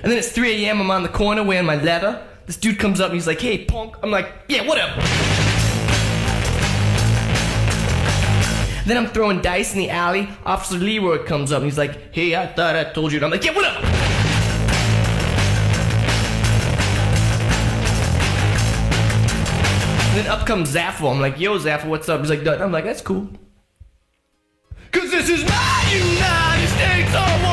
And 0.08 0.14
then 0.14 0.20
it's 0.20 0.32
3 0.32 0.64
a.m. 0.64 0.80
I'm 0.80 0.90
on 0.90 1.04
the 1.04 1.10
corner 1.10 1.44
wearing 1.44 1.66
my 1.66 1.76
leather. 1.76 2.26
This 2.46 2.56
dude 2.56 2.80
comes 2.80 3.02
up 3.02 3.08
and 3.08 3.16
he's 3.16 3.28
like, 3.28 3.42
hey, 3.42 3.66
punk. 3.66 3.98
I'm 4.02 4.10
like, 4.10 4.32
yeah, 4.48 4.66
whatever. 4.66 5.02
Then 8.86 8.96
I'm 8.96 9.08
throwing 9.08 9.42
dice 9.42 9.74
in 9.74 9.80
the 9.80 9.90
alley. 9.90 10.30
Officer 10.46 10.78
Leroy 10.78 11.26
comes 11.26 11.52
up 11.52 11.58
and 11.58 11.66
he's 11.66 11.78
like, 11.78 12.16
hey, 12.16 12.38
I 12.38 12.48
thought 12.48 12.78
I 12.78 12.86
told 12.86 13.12
you. 13.12 13.18
And 13.18 13.26
I'm 13.26 13.32
like, 13.32 13.44
yeah, 13.44 13.54
whatever. 13.54 13.80
And 20.08 20.18
then 20.18 20.28
up 20.28 20.48
comes 20.48 20.74
Zaffo. 20.74 21.12
I'm 21.12 21.20
like, 21.20 21.38
yo, 21.38 21.60
Zaffo, 21.60 21.88
what's 21.88 22.08
up? 22.08 22.22
He's 22.22 22.30
like, 22.30 22.46
"Dud." 22.46 22.62
I'm 22.62 22.72
like, 22.72 22.86
that's 22.86 23.02
cool. 23.02 23.28
Cause 24.94 25.12
this 25.12 25.28
is 25.28 25.44
my 25.44 25.84
United 25.92 26.68
States 26.70 27.14
or 27.14 27.47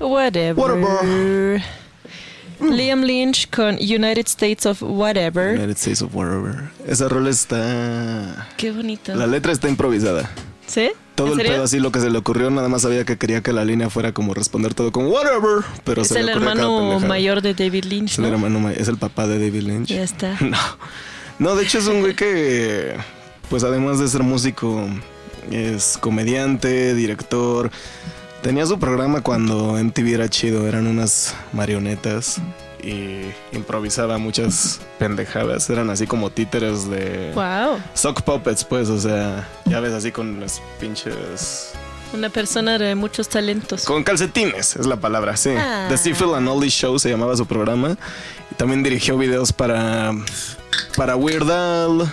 whatever. 0.00 0.54
Whatever. 0.60 1.62
Liam 2.60 3.02
Lynch 3.02 3.48
con 3.50 3.76
United 3.76 4.26
States 4.28 4.64
of 4.66 4.80
Whatever. 4.82 5.54
United 5.54 5.76
States 5.76 6.02
of 6.02 6.14
Whatever. 6.14 6.70
Esa 6.86 7.08
rola 7.08 7.30
está. 7.30 8.48
Qué 8.56 8.70
bonito. 8.70 9.14
La 9.14 9.26
letra 9.26 9.52
está 9.52 9.68
improvisada. 9.68 10.30
¿Sí? 10.66 10.90
Todo 11.14 11.28
¿En 11.28 11.32
el 11.34 11.38
serio? 11.38 11.52
pedo 11.52 11.64
así 11.64 11.78
lo 11.78 11.92
que 11.92 12.00
se 12.00 12.10
le 12.10 12.18
ocurrió, 12.18 12.50
nada 12.50 12.68
más 12.68 12.82
sabía 12.82 13.04
que 13.04 13.16
quería 13.18 13.40
que 13.42 13.52
la 13.52 13.64
línea 13.64 13.88
fuera 13.90 14.12
como 14.12 14.34
responder 14.34 14.74
todo 14.74 14.90
con 14.90 15.06
whatever, 15.06 15.62
pero 15.84 16.02
Es 16.02 16.08
se 16.08 16.20
el 16.20 16.26
le 16.26 16.32
hermano 16.32 16.98
mayor 17.00 17.40
de 17.40 17.54
David 17.54 17.84
Lynch, 17.84 18.12
Es 18.12 18.18
el 18.18 18.24
¿no? 18.24 18.30
hermano 18.30 18.58
ma- 18.58 18.72
es 18.72 18.88
el 18.88 18.96
papá 18.96 19.26
de 19.28 19.38
David 19.38 19.62
Lynch. 19.62 19.88
Ya 19.88 20.02
está. 20.02 20.36
No. 20.40 20.56
No, 21.38 21.54
de 21.56 21.64
hecho 21.64 21.78
es 21.78 21.86
un 21.86 22.00
güey 22.00 22.14
que, 22.14 22.94
pues 23.50 23.64
además 23.64 23.98
de 23.98 24.08
ser 24.08 24.22
músico, 24.22 24.86
es 25.50 25.98
comediante, 26.00 26.94
director. 26.94 27.70
Tenía 28.42 28.66
su 28.66 28.78
programa 28.78 29.20
cuando 29.22 29.76
MTV 29.82 30.14
era 30.14 30.28
chido, 30.28 30.68
eran 30.68 30.86
unas 30.86 31.34
marionetas 31.52 32.38
y 32.82 33.22
improvisaba 33.56 34.18
muchas 34.18 34.80
pendejadas. 34.98 35.68
Eran 35.70 35.88
así 35.90 36.06
como 36.06 36.30
títeres 36.30 36.88
de 36.90 37.32
Wow. 37.34 37.78
sock 37.94 38.22
puppets, 38.22 38.62
pues, 38.64 38.90
o 38.90 39.00
sea, 39.00 39.48
ya 39.64 39.80
ves 39.80 39.92
así 39.94 40.12
con 40.12 40.40
las 40.40 40.60
pinches 40.78 41.72
Una 42.14 42.28
persona 42.28 42.78
de 42.78 42.94
muchos 42.94 43.28
talentos. 43.28 43.84
con 43.84 44.04
calcetines, 44.04 44.76
es 44.76 44.86
la 44.86 44.96
palabra, 44.96 45.36
sí. 45.36 45.50
Ah. 45.58 45.86
The 45.88 45.96
Steve 45.98 46.16
and 46.36 46.48
Ollie 46.48 46.70
Show 46.70 46.98
se 46.98 47.10
llamaba 47.10 47.36
su 47.36 47.44
programa. 47.46 47.96
Y 48.50 48.54
también 48.54 48.82
dirigió 48.82 49.18
videos 49.18 49.52
para, 49.52 50.12
para 50.96 51.16
Weird 51.16 51.50
Al. 51.50 52.12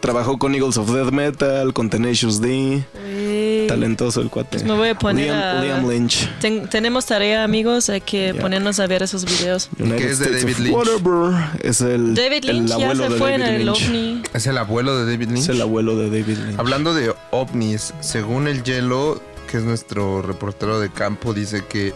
Trabajó 0.00 0.38
con 0.38 0.54
Eagles 0.54 0.76
of 0.76 0.90
Death 0.92 1.10
Metal, 1.10 1.72
con 1.72 1.88
Tenacious 1.90 2.40
D. 2.40 2.84
Uy. 3.08 3.66
Talentoso 3.66 4.20
el 4.20 4.28
cuate. 4.30 4.50
Pues 4.58 4.64
me 4.64 4.74
voy 4.76 4.90
a 4.90 4.94
poner 4.98 5.24
Liam, 5.26 5.38
a- 5.56 5.62
Liam 5.62 5.88
Lynch. 5.90 6.28
Ten- 6.38 6.68
tenemos 6.68 7.06
tarea, 7.06 7.42
amigos. 7.42 7.88
Hay 7.88 8.02
que 8.02 8.32
Ya. 8.34 8.40
ponernos 8.40 8.78
a 8.78 8.86
ver 8.86 9.02
esos 9.02 9.24
videos. 9.24 9.68
United 9.80 9.96
¿Qué 9.96 10.10
es 10.10 10.18
de 10.20 10.30
David 10.30 10.56
Lynch? 10.58 10.74
Whatever. 10.76 11.34
Es 11.62 11.80
el, 11.80 12.14
David 12.14 12.44
el 12.48 12.56
Lynch 12.58 12.68
ya 12.68 12.74
abuelo 12.76 13.04
se 13.04 13.10
de 13.10 13.18
fue 13.18 13.34
en 13.34 13.40
David 13.40 13.54
el 13.56 13.66
Lynch. 13.66 13.86
ovni. 13.88 14.22
Es 14.34 14.46
el 14.46 14.58
abuelo 14.58 14.96
de 14.98 15.10
David 15.10 15.28
Lynch. 15.28 15.38
Es 15.40 15.48
el 15.48 15.60
abuelo 15.62 15.96
de 15.96 16.04
David 16.10 16.38
Lynch. 16.38 16.58
Hablando 16.60 16.94
de 16.94 17.14
ovnis, 17.32 17.94
según 18.00 18.46
el 18.46 18.62
Hielo, 18.62 19.20
que 19.46 19.56
es 19.58 19.62
nuestro 19.64 20.22
reportero 20.22 20.78
de 20.80 20.90
campo, 20.90 21.32
dice 21.34 21.64
que, 21.66 21.94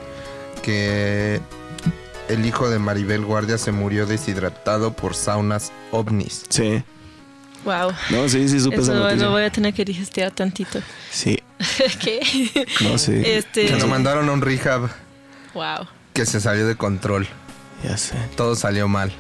que 0.63 1.41
el 2.29 2.47
hijo 2.47 2.69
de 2.71 2.79
Maribel 2.79 3.25
Guardia 3.25 3.59
se 3.59 3.73
murió 3.73 4.07
deshidratado 4.07 4.93
por 4.93 5.15
saunas 5.15 5.73
ovnis. 5.91 6.45
Sí. 6.49 6.83
Wow. 7.65 7.93
No, 8.11 8.29
sí, 8.29 8.49
sí, 8.49 8.59
supe 8.61 8.77
esa 8.77 8.93
Eso 8.93 8.95
noticia. 8.95 9.25
lo 9.27 9.33
voy 9.33 9.43
a 9.43 9.51
tener 9.51 9.75
que 9.75 9.85
digestear 9.85 10.31
tantito. 10.31 10.81
Sí. 11.11 11.39
¿Qué? 12.01 12.21
No, 12.81 12.97
sí. 12.97 13.21
Este. 13.25 13.67
Que 13.67 13.77
lo 13.77 13.87
mandaron 13.87 14.29
a 14.29 14.33
un 14.33 14.41
rehab 14.41 14.89
Wow. 15.53 15.87
que 16.15 16.25
se 16.25 16.41
salió 16.41 16.67
de 16.67 16.77
control. 16.77 17.29
Ya 17.85 17.97
sé. 17.99 18.15
Todo 18.37 18.55
salió 18.57 18.89
mal. 18.89 19.13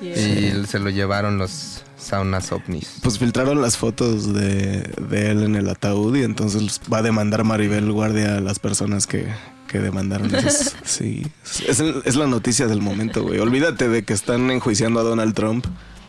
Yeah. 0.00 0.16
Y 0.16 0.66
se 0.66 0.78
lo 0.78 0.90
llevaron 0.90 1.38
los 1.38 1.82
saunas 1.96 2.52
ovnis. 2.52 2.98
Pues 3.02 3.18
filtraron 3.18 3.60
las 3.60 3.76
fotos 3.76 4.32
de, 4.32 4.82
de 5.08 5.30
él 5.30 5.42
en 5.42 5.56
el 5.56 5.68
ataúd 5.68 6.16
y 6.16 6.22
entonces 6.22 6.80
va 6.92 6.98
a 6.98 7.02
demandar 7.02 7.44
Maribel 7.44 7.90
Guardia 7.92 8.36
a 8.36 8.40
las 8.40 8.58
personas 8.58 9.06
que, 9.06 9.26
que 9.68 9.78
demandaron. 9.78 10.30
Sí. 10.84 11.26
Es, 11.66 11.80
es 11.80 12.16
la 12.16 12.26
noticia 12.26 12.66
del 12.66 12.80
momento, 12.80 13.22
güey. 13.22 13.40
Olvídate 13.40 13.88
de 13.88 14.04
que 14.04 14.12
están 14.12 14.50
enjuiciando 14.50 15.00
a 15.00 15.02
Donald 15.02 15.34
Trump. 15.34 15.66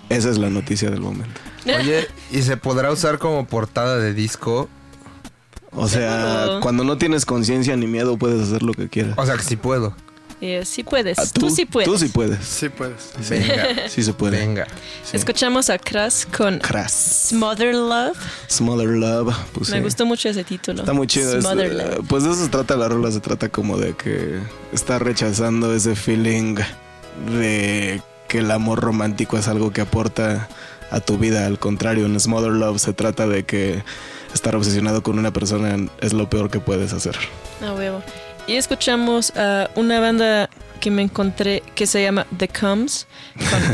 Esa 0.10 0.30
es 0.30 0.38
la 0.38 0.50
noticia 0.50 0.90
del 0.90 1.02
momento. 1.02 1.42
Oye, 1.66 2.08
¿y 2.32 2.42
se 2.42 2.56
podrá 2.56 2.92
usar 2.92 3.20
como 3.20 3.46
portada 3.46 3.98
de 3.98 4.14
disco? 4.14 4.70
O 5.72 5.88
sea, 5.88 6.60
cuando 6.62 6.84
no 6.84 6.98
tienes 6.98 7.26
conciencia 7.26 7.76
ni 7.76 7.88
miedo, 7.88 8.18
puedes 8.18 8.42
hacer 8.42 8.64
lo 8.64 8.74
que 8.74 8.88
quieras. 8.88 9.16
O 9.18 9.26
sea, 9.26 9.36
que 9.36 9.44
sí 9.44 9.58
puedo. 9.58 9.96
Eh, 10.40 10.64
sí 10.66 10.84
puedes. 10.84 11.18
Ah, 11.18 11.24
tú, 11.34 11.50
sí 11.50 11.66
puedes. 11.66 11.90
Tú 11.90 11.98
sí 11.98 12.10
puedes. 12.10 12.46
Sí, 12.46 12.70
puedes. 12.70 13.12
Venga, 13.28 13.66
Sí 13.90 14.04
se 14.04 14.14
puede. 14.14 14.38
venga. 14.38 14.68
Sí. 15.04 15.18
Escuchamos 15.18 15.70
a 15.72 15.80
Crass 15.80 16.28
con 16.38 16.60
Crass. 16.60 17.30
Smother 17.30 17.74
Love. 17.74 18.18
Smother 18.50 18.90
Love. 18.90 19.36
Pues 19.54 19.70
Me 19.72 19.78
sí. 19.78 19.84
gustó 19.84 20.06
mucho 20.06 20.30
ese 20.30 20.44
título. 20.44 20.82
Está 20.82 20.94
muy 20.94 21.08
chido. 21.08 21.36
es, 21.36 21.44
Smother 21.44 21.72
eh, 21.72 21.74
Love. 21.74 22.08
pues 22.08 22.24
de 22.24 22.32
eso 22.32 22.44
se 22.44 22.50
trata 22.50 22.76
la 22.78 22.88
rola. 22.88 23.10
Se 23.12 23.20
trata 23.20 23.50
como 23.50 23.78
de 23.80 23.96
que 23.96 24.38
está 24.74 25.00
rechazando 25.00 25.74
ese 25.74 25.96
feeling 25.96 26.56
de 27.40 28.02
que 28.28 28.40
el 28.40 28.52
amor 28.52 28.80
romántico 28.82 29.38
es 29.38 29.48
algo 29.48 29.72
que 29.72 29.82
aporta 29.82 30.48
a 30.92 31.00
tu 31.00 31.18
vida. 31.18 31.48
Al 31.48 31.58
contrario, 31.58 32.06
en 32.06 32.20
Smother 32.20 32.52
Love 32.52 32.80
se 32.80 32.94
trata 32.94 33.28
de 33.28 33.44
que 33.44 33.84
estar 34.36 34.56
obsesionado 34.56 35.02
con 35.02 35.18
una 35.18 35.32
persona 35.32 35.90
es 36.02 36.14
lo 36.14 36.30
peor 36.30 36.52
que 36.52 36.60
puedes 36.60 36.94
hacer. 36.94 37.16
A 37.66 37.74
huevo. 37.74 38.04
Y 38.48 38.54
escuchamos 38.56 39.32
a 39.36 39.70
una 39.76 40.00
banda 40.00 40.50
que 40.80 40.90
me 40.92 41.02
encontré 41.02 41.64
que 41.76 41.86
se 41.88 42.02
llama 42.04 42.26
The 42.38 42.48
Comes 42.48 43.08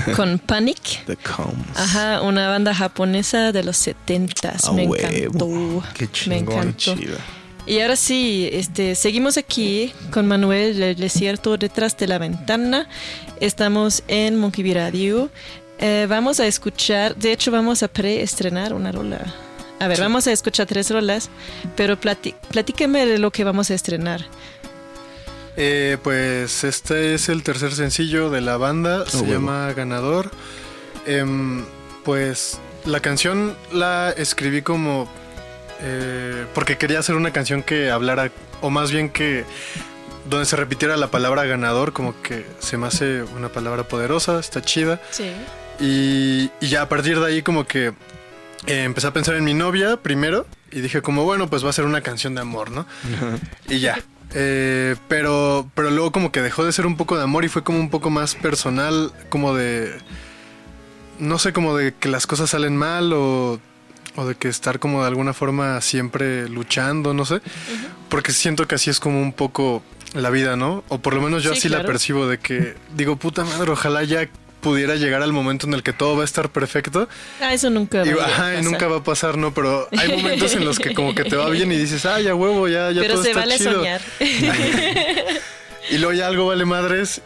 con, 0.05 0.15
con 0.15 0.39
Panic. 0.39 1.05
The 1.05 1.15
Comes. 1.17 1.65
Ajá, 1.75 2.21
una 2.21 2.47
banda 2.49 2.73
japonesa 2.73 3.51
de 3.51 3.63
los 3.63 3.77
70s. 3.85 4.67
A 4.67 4.71
me 4.71 4.87
huevo. 4.87 5.05
encantó. 5.05 5.83
Qué 5.93 6.05
Me 6.05 6.11
chingón. 6.11 6.53
encantó. 6.55 6.77
Chido. 6.95 7.17
Y 7.65 7.79
ahora 7.79 7.95
sí, 7.95 8.49
este, 8.51 8.95
seguimos 8.95 9.37
aquí 9.37 9.93
con 10.11 10.27
Manuel 10.27 10.77
del 10.77 10.95
Desierto 10.97 11.55
detrás 11.57 11.95
de 11.97 12.07
la 12.07 12.17
ventana. 12.17 12.87
Estamos 13.39 14.03
en 14.07 14.37
Monkey 14.37 14.63
Bee 14.63 14.73
Radio. 14.73 15.29
Eh, 15.79 16.07
vamos 16.09 16.39
a 16.39 16.47
escuchar, 16.47 17.15
de 17.15 17.31
hecho 17.31 17.51
vamos 17.51 17.83
a 17.83 17.87
preestrenar 17.87 18.73
una 18.73 18.91
rola. 18.91 19.33
A 19.79 19.87
ver, 19.87 19.99
vamos 19.99 20.27
a 20.27 20.31
escuchar 20.31 20.65
tres 20.65 20.89
rolas, 20.91 21.29
pero 21.75 21.99
plati- 21.99 22.35
platícame 22.51 23.05
de 23.05 23.17
lo 23.17 23.31
que 23.31 23.43
vamos 23.43 23.69
a 23.69 23.73
estrenar. 23.73 24.25
Eh, 25.55 25.97
pues 26.03 26.63
este 26.63 27.13
es 27.13 27.29
el 27.29 27.43
tercer 27.43 27.73
sencillo 27.73 28.29
de 28.29 28.41
la 28.41 28.57
banda, 28.57 29.05
se 29.07 29.17
huevo. 29.17 29.31
llama 29.33 29.71
Ganador. 29.73 30.31
Em, 31.05 31.63
pues 32.03 32.59
la 32.85 32.99
canción 32.99 33.55
la 33.71 34.11
escribí 34.11 34.61
como 34.61 35.07
eh, 35.81 36.45
porque 36.53 36.77
quería 36.77 36.99
hacer 36.99 37.15
una 37.15 37.31
canción 37.31 37.61
que 37.61 37.91
hablara, 37.91 38.31
o 38.61 38.69
más 38.69 38.91
bien 38.91 39.09
que 39.09 39.45
donde 40.29 40.45
se 40.45 40.55
repitiera 40.55 40.95
la 40.95 41.07
palabra 41.11 41.43
ganador, 41.45 41.91
como 41.91 42.19
que 42.21 42.45
se 42.59 42.77
me 42.77 42.87
hace 42.87 43.23
una 43.23 43.49
palabra 43.49 43.83
poderosa, 43.83 44.39
está 44.39 44.61
chida. 44.61 45.01
Sí. 45.11 45.31
Y, 45.79 46.49
y 46.65 46.69
ya 46.69 46.83
a 46.83 46.89
partir 46.89 47.19
de 47.19 47.25
ahí 47.27 47.41
como 47.41 47.65
que 47.67 47.87
eh, 48.67 48.83
empecé 48.83 49.07
a 49.07 49.13
pensar 49.13 49.35
en 49.35 49.43
mi 49.43 49.53
novia 49.53 49.97
primero 49.97 50.45
y 50.71 50.79
dije 50.81 51.01
como 51.01 51.25
bueno 51.25 51.49
pues 51.49 51.65
va 51.65 51.69
a 51.71 51.73
ser 51.73 51.83
una 51.85 52.01
canción 52.01 52.33
de 52.35 52.41
amor, 52.41 52.71
¿no? 52.71 52.85
Y 53.69 53.79
ya. 53.79 53.97
Eh, 54.35 54.95
pero, 55.07 55.69
pero 55.75 55.91
luego 55.91 56.11
como 56.11 56.31
que 56.31 56.41
dejó 56.41 56.65
de 56.65 56.71
ser 56.71 56.85
un 56.85 56.97
poco 56.97 57.17
de 57.17 57.23
amor 57.23 57.45
y 57.45 57.49
fue 57.49 57.63
como 57.63 57.79
un 57.79 57.89
poco 57.89 58.09
más 58.09 58.35
personal, 58.35 59.11
como 59.29 59.53
de... 59.53 59.93
No 61.19 61.37
sé, 61.37 61.53
como 61.53 61.77
de 61.77 61.93
que 61.93 62.09
las 62.09 62.25
cosas 62.25 62.49
salen 62.49 62.75
mal 62.75 63.13
o, 63.13 63.59
o 64.15 64.25
de 64.25 64.35
que 64.35 64.47
estar 64.47 64.79
como 64.79 65.01
de 65.01 65.07
alguna 65.07 65.33
forma 65.33 65.79
siempre 65.81 66.49
luchando, 66.49 67.13
no 67.13 67.25
sé. 67.25 67.41
Porque 68.09 68.31
siento 68.31 68.67
que 68.67 68.75
así 68.75 68.89
es 68.89 68.99
como 68.99 69.21
un 69.21 69.31
poco 69.31 69.83
la 70.13 70.29
vida, 70.29 70.55
¿no? 70.55 70.83
O 70.89 70.99
por 70.99 71.13
lo 71.13 71.21
menos 71.21 71.43
yo 71.43 71.51
Sí, 71.53 71.59
así 71.59 71.69
la 71.69 71.83
percibo 71.83 72.27
de 72.27 72.39
que 72.39 72.75
digo, 72.95 73.15
puta 73.15 73.43
madre, 73.43 73.71
ojalá 73.71 74.03
ya 74.03 74.27
pudiera 74.63 74.95
llegar 74.95 75.21
al 75.21 75.31
momento 75.33 75.67
en 75.67 75.73
el 75.75 75.83
que 75.83 75.93
todo 75.93 76.15
va 76.15 76.23
a 76.23 76.25
estar 76.25 76.49
perfecto. 76.49 77.07
Ah, 77.39 77.53
eso 77.53 77.69
nunca 77.69 77.99
va 77.99 78.07
Y, 78.07 78.09
a 78.11 78.25
ajá, 78.25 78.59
y 78.59 78.63
nunca 78.63 78.87
va 78.87 78.97
a 78.97 79.03
pasar, 79.03 79.37
¿no? 79.37 79.53
Pero 79.53 79.87
hay 79.95 80.09
momentos 80.17 80.53
en 80.55 80.65
los 80.65 80.79
que 80.79 80.95
como 80.95 81.13
que 81.13 81.23
te 81.25 81.35
va 81.35 81.49
bien 81.49 81.71
y 81.71 81.77
dices, 81.77 82.05
ah, 82.07 82.19
ya 82.19 82.33
huevo, 82.33 82.67
ya, 82.67 82.89
ya 82.91 83.01
Pero 83.01 83.13
todo 83.15 83.23
se 83.23 83.29
está 83.29 83.41
vale 83.41 83.57
chido. 83.59 83.73
soñar. 83.73 84.01
Y 85.89 85.97
luego 85.97 86.13
ya 86.13 86.27
algo 86.27 86.47
vale 86.47 86.63
madres 86.63 87.21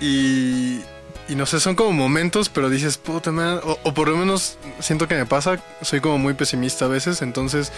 y, 0.00 0.80
y 1.28 1.34
no 1.34 1.46
sé, 1.46 1.60
son 1.60 1.74
como 1.74 1.92
momentos, 1.92 2.50
pero 2.50 2.68
dices, 2.68 2.98
puta 2.98 3.32
madre, 3.32 3.62
o, 3.64 3.78
o 3.84 3.94
por 3.94 4.08
lo 4.08 4.16
menos 4.18 4.58
siento 4.80 5.08
que 5.08 5.14
me 5.14 5.24
pasa, 5.24 5.58
soy 5.80 6.00
como 6.00 6.18
muy 6.18 6.34
pesimista 6.34 6.84
a 6.84 6.88
veces, 6.88 7.22
entonces 7.22 7.72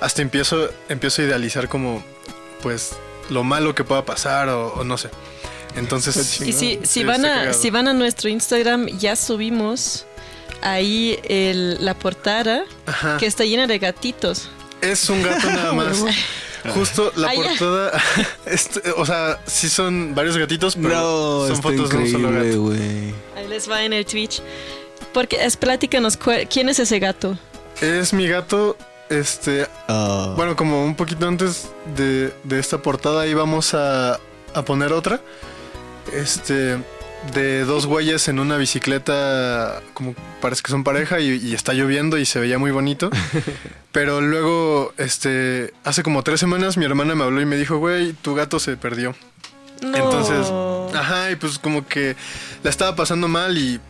hasta 0.00 0.20
empiezo, 0.22 0.68
empiezo 0.88 1.22
a 1.22 1.26
idealizar 1.26 1.68
como, 1.68 2.02
pues, 2.60 2.90
lo 3.30 3.44
malo 3.44 3.74
que 3.76 3.84
pueda 3.84 4.04
pasar 4.04 4.48
o, 4.48 4.68
o 4.74 4.82
no 4.84 4.98
sé. 4.98 5.10
Entonces, 5.78 6.40
Y 6.40 6.52
si, 6.52 6.78
si, 6.84 7.04
van 7.04 7.24
a, 7.24 7.52
si 7.52 7.70
van 7.70 7.88
a 7.88 7.92
nuestro 7.92 8.28
Instagram, 8.28 8.86
ya 8.98 9.16
subimos 9.16 10.04
ahí 10.62 11.18
el- 11.28 11.84
la 11.84 11.94
portada 11.94 12.64
Ajá. 12.86 13.16
que 13.18 13.26
está 13.26 13.44
llena 13.44 13.66
de 13.66 13.78
gatitos. 13.78 14.48
Es 14.80 15.08
un 15.08 15.22
gato 15.22 15.50
nada 15.50 15.72
más. 15.72 15.98
Justo 16.74 17.12
la 17.16 17.32
portada, 17.32 17.92
este, 18.46 18.90
o 18.96 19.06
sea, 19.06 19.40
sí 19.46 19.68
son 19.68 20.14
varios 20.14 20.36
gatitos, 20.36 20.74
pero 20.74 20.88
Bro, 20.88 21.48
son 21.48 21.62
fotos 21.62 21.90
de 21.90 21.96
un 21.96 22.10
solo 22.10 22.30
gato. 22.32 22.60
güey. 22.62 23.14
Ahí 23.36 23.48
les 23.48 23.70
va 23.70 23.84
en 23.84 23.92
el 23.92 24.04
Twitch. 24.04 24.42
Porque 25.14 25.42
es 25.44 25.56
platícanos, 25.56 26.18
¿quién 26.50 26.68
es 26.68 26.78
ese 26.80 26.98
gato? 26.98 27.38
Es 27.80 28.12
mi 28.12 28.26
gato, 28.28 28.76
este, 29.08 29.66
Ah, 29.86 30.34
bueno, 30.36 30.54
como 30.56 30.84
un 30.84 30.94
poquito 30.96 31.26
antes 31.26 31.68
de, 31.96 32.32
de 32.44 32.58
esta 32.58 32.78
portada 32.82 33.26
íbamos 33.26 33.72
a, 33.74 34.18
a 34.54 34.62
poner 34.64 34.92
otra, 34.92 35.20
este, 36.14 36.78
de 37.34 37.64
dos 37.64 37.86
güeyes 37.86 38.28
en 38.28 38.38
una 38.38 38.56
bicicleta, 38.56 39.82
como 39.94 40.14
parece 40.40 40.62
que 40.62 40.70
son 40.70 40.84
pareja 40.84 41.20
y, 41.20 41.36
y 41.36 41.54
está 41.54 41.72
lloviendo 41.72 42.18
y 42.18 42.26
se 42.26 42.40
veía 42.40 42.58
muy 42.58 42.70
bonito. 42.70 43.10
Pero 43.92 44.20
luego, 44.20 44.92
este, 44.96 45.72
hace 45.84 46.02
como 46.02 46.22
tres 46.22 46.40
semanas 46.40 46.76
mi 46.76 46.84
hermana 46.84 47.14
me 47.14 47.24
habló 47.24 47.40
y 47.40 47.46
me 47.46 47.56
dijo, 47.56 47.78
güey, 47.78 48.12
tu 48.12 48.34
gato 48.34 48.58
se 48.58 48.76
perdió. 48.76 49.14
No. 49.82 49.96
Entonces, 49.96 50.46
ajá, 50.96 51.30
y 51.30 51.36
pues 51.36 51.58
como 51.58 51.86
que 51.86 52.16
la 52.62 52.70
estaba 52.70 52.96
pasando 52.96 53.28
mal 53.28 53.56
y, 53.56 53.80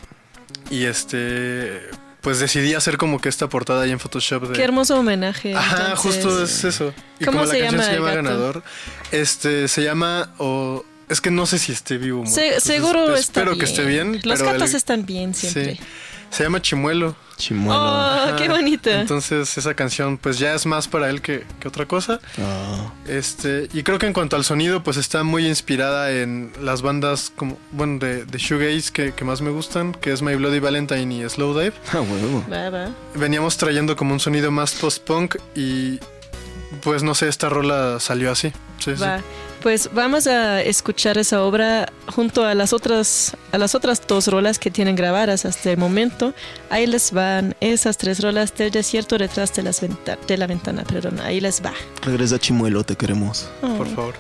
y 0.71 0.85
este, 0.85 1.81
pues 2.21 2.41
decidí 2.41 2.75
hacer 2.75 2.99
como 2.99 3.21
que 3.21 3.29
esta 3.29 3.49
portada 3.49 3.83
ahí 3.83 3.91
en 3.91 3.99
Photoshop. 3.99 4.49
De, 4.49 4.55
Qué 4.55 4.62
hermoso 4.62 4.99
homenaje. 4.99 5.55
Ajá, 5.55 5.91
entonces. 5.91 5.99
justo 5.99 6.43
es 6.43 6.64
eso. 6.64 6.95
Y 7.19 7.25
¿Cómo 7.25 7.39
como 7.39 7.51
se 7.51 7.59
la 7.59 7.71
canción 7.71 7.73
llama 7.73 7.85
se 7.85 7.91
el 7.91 7.97
llama 7.97 8.09
gato? 8.09 8.23
Ganador, 8.23 8.62
este, 9.12 9.69
se 9.69 9.83
llama, 9.83 10.35
o, 10.39 10.85
es 11.09 11.21
que 11.21 11.31
no 11.31 11.47
sé 11.47 11.59
si 11.59 11.73
esté 11.73 11.99
vivo. 11.99 12.27
Se- 12.27 12.47
entonces 12.47 12.63
seguro 12.65 13.05
está 13.15 13.21
Espero 13.21 13.51
bien. 13.53 13.59
que 13.59 13.65
esté 13.65 13.85
bien. 13.85 14.13
Los 14.25 14.39
pero 14.41 14.53
gatos 14.53 14.71
el- 14.71 14.77
están 14.77 15.07
bien 15.07 15.35
siempre. 15.35 15.75
Sí. 15.77 15.81
Se 16.31 16.43
llama 16.45 16.61
Chimuelo. 16.61 17.17
chimuelo. 17.39 17.81
Oh, 17.81 18.37
qué 18.37 18.51
bonito. 18.51 18.91
Entonces 18.91 19.57
esa 19.57 19.73
canción 19.73 20.19
pues 20.19 20.39
ya 20.39 20.53
es 20.55 20.67
más 20.67 20.87
para 20.87 21.09
él 21.09 21.23
que, 21.23 21.47
que 21.59 21.69
otra 21.69 21.87
cosa. 21.87 22.21
Ah. 22.39 22.93
Este, 23.07 23.69
y 23.73 23.83
creo 23.83 23.99
que 23.99 24.07
en 24.07 24.13
cuanto 24.13 24.37
al 24.37 24.45
sonido, 24.45 24.83
pues 24.83 24.99
está 24.99 25.23
muy 25.23 25.47
inspirada 25.47 26.11
en 26.13 26.53
las 26.61 26.83
bandas 26.83 27.33
como, 27.35 27.57
bueno, 27.73 27.99
de, 28.01 28.27
de 28.27 28.39
shoegaze 28.39 28.93
que, 28.93 29.15
que 29.15 29.25
más 29.25 29.41
me 29.41 29.49
gustan, 29.51 29.93
que 29.95 30.13
es 30.13 30.21
My 30.21 30.35
Bloody 30.35 30.59
Valentine 30.59 31.15
y 31.25 31.27
Slowdive. 31.31 31.73
Ah, 31.95 32.03
huevo. 32.03 32.45
Va, 32.53 32.69
va. 32.69 32.91
Veníamos 33.15 33.57
trayendo 33.57 33.97
como 33.97 34.13
un 34.13 34.21
sonido 34.21 34.51
más 34.51 34.75
post-punk 34.75 35.37
y 35.55 35.99
pues 36.83 37.03
no 37.03 37.15
sé, 37.15 37.29
esta 37.29 37.49
rola 37.49 38.01
salió 38.01 38.31
así. 38.31 38.53
Sí, 38.81 38.95
sí. 38.97 39.03
Pues 39.63 39.91
vamos 39.93 40.27
a 40.29 40.63
escuchar 40.63 41.19
esa 41.19 41.43
obra 41.43 41.93
junto 42.15 42.45
a 42.45 42.55
las 42.55 42.73
otras 42.73 43.37
a 43.51 43.59
las 43.59 43.75
otras 43.75 44.01
dos 44.07 44.29
rolas 44.29 44.59
que 44.59 44.71
tienen 44.71 44.95
grabadas 44.95 45.45
hasta 45.45 45.73
el 45.73 45.79
momento. 45.79 46.33
Ahí 46.71 46.87
les 46.87 47.11
van 47.13 47.57
esas 47.61 47.97
tres 47.99 48.21
rolas 48.23 48.55
del 48.57 48.71
desierto 48.71 49.19
detrás 49.19 49.53
de, 49.55 49.63
las 49.65 49.81
venta- 49.81 50.17
de 50.29 50.37
la 50.37 50.47
ventana. 50.47 50.85
Perdón, 50.85 51.19
ahí 51.21 51.41
les 51.41 51.61
va. 51.63 51.73
Regresa 52.03 52.39
Chimuelo, 52.39 52.85
te 52.85 52.95
queremos. 52.95 53.49
Por 53.61 53.89
favor. 53.89 54.15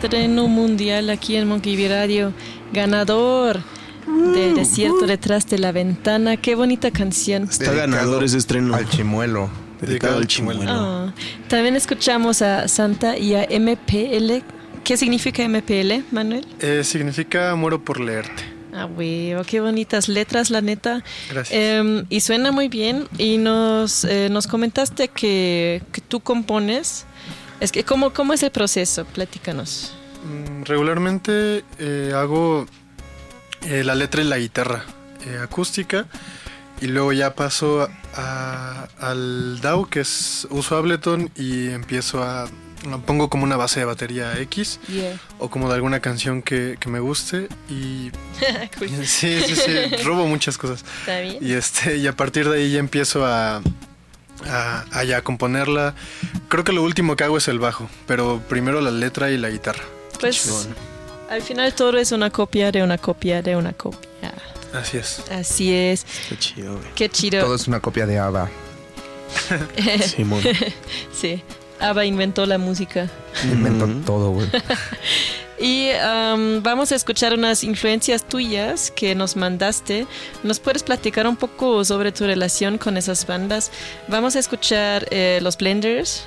Estreno 0.00 0.46
mundial 0.46 1.10
aquí 1.10 1.34
en 1.34 1.50
Radio. 1.90 2.32
Ganador 2.72 3.58
del 4.06 4.54
desierto 4.54 5.08
detrás 5.08 5.48
de 5.48 5.58
la 5.58 5.72
ventana. 5.72 6.36
Qué 6.36 6.54
bonita 6.54 6.92
canción. 6.92 7.48
Está 7.50 7.72
ganador 7.72 8.22
ese 8.22 8.38
estreno. 8.38 8.76
Al 8.76 8.88
chimuelo. 8.88 9.50
Dedicado 9.80 10.18
al 10.18 10.28
chimuelo. 10.28 10.62
Ah, 10.68 11.12
También 11.48 11.74
escuchamos 11.74 12.42
a 12.42 12.68
Santa 12.68 13.18
y 13.18 13.34
a 13.34 13.48
MPL. 13.50 14.44
¿Qué 14.84 14.96
significa 14.96 15.42
MPL, 15.48 16.04
Manuel? 16.12 16.46
Eh, 16.60 16.84
significa 16.84 17.56
muero 17.56 17.84
por 17.84 17.98
leerte. 17.98 18.44
Ah, 18.72 18.86
huevo, 18.86 19.42
qué 19.42 19.60
bonitas 19.60 20.08
letras, 20.08 20.50
la 20.50 20.60
neta. 20.60 21.02
Gracias. 21.28 21.58
Em, 21.60 22.04
y 22.08 22.20
suena 22.20 22.52
muy 22.52 22.68
bien. 22.68 23.08
Y 23.18 23.38
nos, 23.38 24.04
eh, 24.04 24.28
nos 24.30 24.46
comentaste 24.46 25.08
que, 25.08 25.82
que 25.90 26.00
tú 26.02 26.20
compones. 26.20 27.04
Es 27.60 27.72
que, 27.72 27.84
¿cómo, 27.84 28.12
¿cómo 28.12 28.32
es 28.32 28.42
el 28.42 28.50
proceso? 28.50 29.04
Platícanos. 29.04 29.92
Mm, 30.24 30.62
Regularmente 30.64 31.64
eh, 31.78 32.12
hago 32.14 32.66
eh, 33.66 33.82
la 33.84 33.94
letra 33.94 34.22
y 34.22 34.24
la 34.24 34.38
guitarra 34.38 34.84
eh, 35.26 35.38
acústica 35.42 36.06
y 36.80 36.86
luego 36.86 37.12
ya 37.12 37.34
paso 37.34 37.88
a- 38.14 38.86
al 39.00 39.60
DAW 39.60 39.86
que 39.88 40.00
es 40.00 40.46
uso 40.50 40.76
Ableton 40.76 41.30
y 41.36 41.68
empiezo 41.70 42.22
a 42.22 42.48
pongo 43.06 43.28
como 43.28 43.42
una 43.42 43.56
base 43.56 43.80
de 43.80 43.86
batería 43.86 44.38
X 44.38 44.78
Yeah. 44.86 45.18
o 45.40 45.50
como 45.50 45.68
de 45.68 45.74
alguna 45.74 45.98
canción 45.98 46.42
que, 46.42 46.76
que 46.78 46.88
me 46.88 47.00
guste 47.00 47.48
y 47.68 48.10
Cool. 48.78 48.88
sí 49.04 49.40
sí 49.44 49.56
sí 49.56 49.96
robo 50.04 50.26
muchas 50.28 50.56
cosas 50.56 50.84
Está 51.00 51.18
bien. 51.20 51.38
y 51.40 51.52
este 51.54 51.96
y 51.96 52.06
a 52.06 52.12
partir 52.14 52.48
de 52.48 52.58
ahí 52.58 52.72
ya 52.72 52.78
empiezo 52.78 53.26
a 53.26 53.60
a, 54.46 54.84
a 54.92 55.04
ya 55.04 55.22
componerla 55.22 55.94
creo 56.48 56.64
que 56.64 56.72
lo 56.72 56.82
último 56.82 57.16
que 57.16 57.24
hago 57.24 57.38
es 57.38 57.48
el 57.48 57.58
bajo 57.58 57.88
pero 58.06 58.40
primero 58.48 58.80
la 58.80 58.90
letra 58.90 59.30
y 59.30 59.38
la 59.38 59.48
guitarra 59.50 59.82
Pues 60.20 60.68
al 61.30 61.42
final 61.42 61.74
todo 61.74 61.96
es 61.98 62.12
una 62.12 62.30
copia 62.30 62.72
de 62.72 62.82
una 62.82 62.98
copia 62.98 63.42
de 63.42 63.56
una 63.56 63.72
copia. 63.72 64.08
así 64.72 64.96
es 64.98 65.22
Así 65.30 65.74
es. 65.74 66.06
Qué 66.28 66.38
chido, 66.38 66.78
güey. 66.78 66.94
Qué 66.94 67.08
chido. 67.08 67.44
Todo 67.44 67.54
es 67.54 67.68
una 67.68 67.80
copia 67.80 68.06
de 68.06 68.18
Ava. 68.18 68.48
Simón. 70.06 70.42
sí. 71.12 71.42
Ava 71.80 72.04
inventó 72.04 72.44
la 72.46 72.58
música. 72.58 73.08
Inventó 73.44 73.86
todo, 74.06 74.30
güey. 74.30 74.48
Y 75.60 75.90
um, 75.90 76.62
vamos 76.62 76.92
a 76.92 76.94
escuchar 76.94 77.34
unas 77.34 77.64
influencias 77.64 78.26
tuyas 78.26 78.90
que 78.90 79.14
nos 79.14 79.36
mandaste. 79.36 80.06
¿Nos 80.42 80.60
puedes 80.60 80.82
platicar 80.82 81.26
un 81.26 81.36
poco 81.36 81.84
sobre 81.84 82.12
tu 82.12 82.24
relación 82.24 82.78
con 82.78 82.96
esas 82.96 83.26
bandas? 83.26 83.72
Vamos 84.06 84.36
a 84.36 84.38
escuchar 84.38 85.06
eh, 85.10 85.40
Los 85.42 85.56
Blenders. 85.58 86.24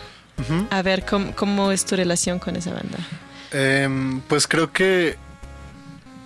A 0.72 0.82
ver 0.82 1.06
cómo, 1.06 1.36
cómo 1.36 1.72
es 1.72 1.86
tu 1.86 1.96
relación 1.96 2.40
con 2.40 2.56
esa 2.56 2.74
banda. 2.74 2.98
Em, 3.52 4.22
pues 4.22 4.48
creo 4.48 4.72
que 4.72 5.16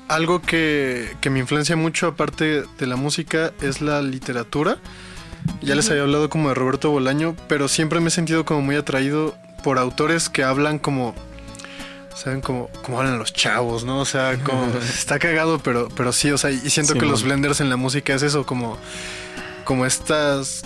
algo 0.08 0.42
que, 0.42 1.18
que 1.20 1.30
me 1.30 1.40
influencia 1.40 1.76
mucho 1.76 2.08
aparte 2.08 2.64
de 2.78 2.88
la 2.88 2.96
música 2.96 3.52
es 3.62 3.82
la 3.82 4.02
literatura. 4.02 4.78
Ya 5.62 5.76
les 5.76 5.90
había 5.90 6.04
hablado 6.04 6.30
como 6.30 6.50
de 6.50 6.56
Roberto 6.56 6.92
Bolaño, 6.92 7.36
pero 7.48 7.68
siempre 7.68 8.00
me 8.00 8.08
he 8.08 8.12
sentido 8.12 8.46
como 8.46 8.62
muy 8.62 8.76
atraído 8.76 9.36
por 9.64 9.80
autores 9.80 10.30
que 10.30 10.44
hablan 10.44 10.80
como, 10.80 11.16
¿saben? 12.16 12.42
Como, 12.42 12.70
como 12.82 13.00
hablan 13.00 13.20
los 13.20 13.34
chavos, 13.34 13.84
¿no? 13.84 14.00
O 14.00 14.06
sea, 14.06 14.38
como 14.44 14.68
está 14.80 15.20
cagado, 15.20 15.60
pero, 15.60 15.90
pero 15.96 16.12
sí, 16.14 16.32
o 16.32 16.38
sea, 16.38 16.52
y 16.52 16.70
siento 16.70 16.94
que 16.94 17.06
los 17.06 17.24
blenders 17.24 17.62
en 17.62 17.70
la 17.70 17.76
música 17.78 18.14
es 18.16 18.24
eso, 18.24 18.46
como, 18.46 18.78
como 19.64 19.86
estas 19.86 20.64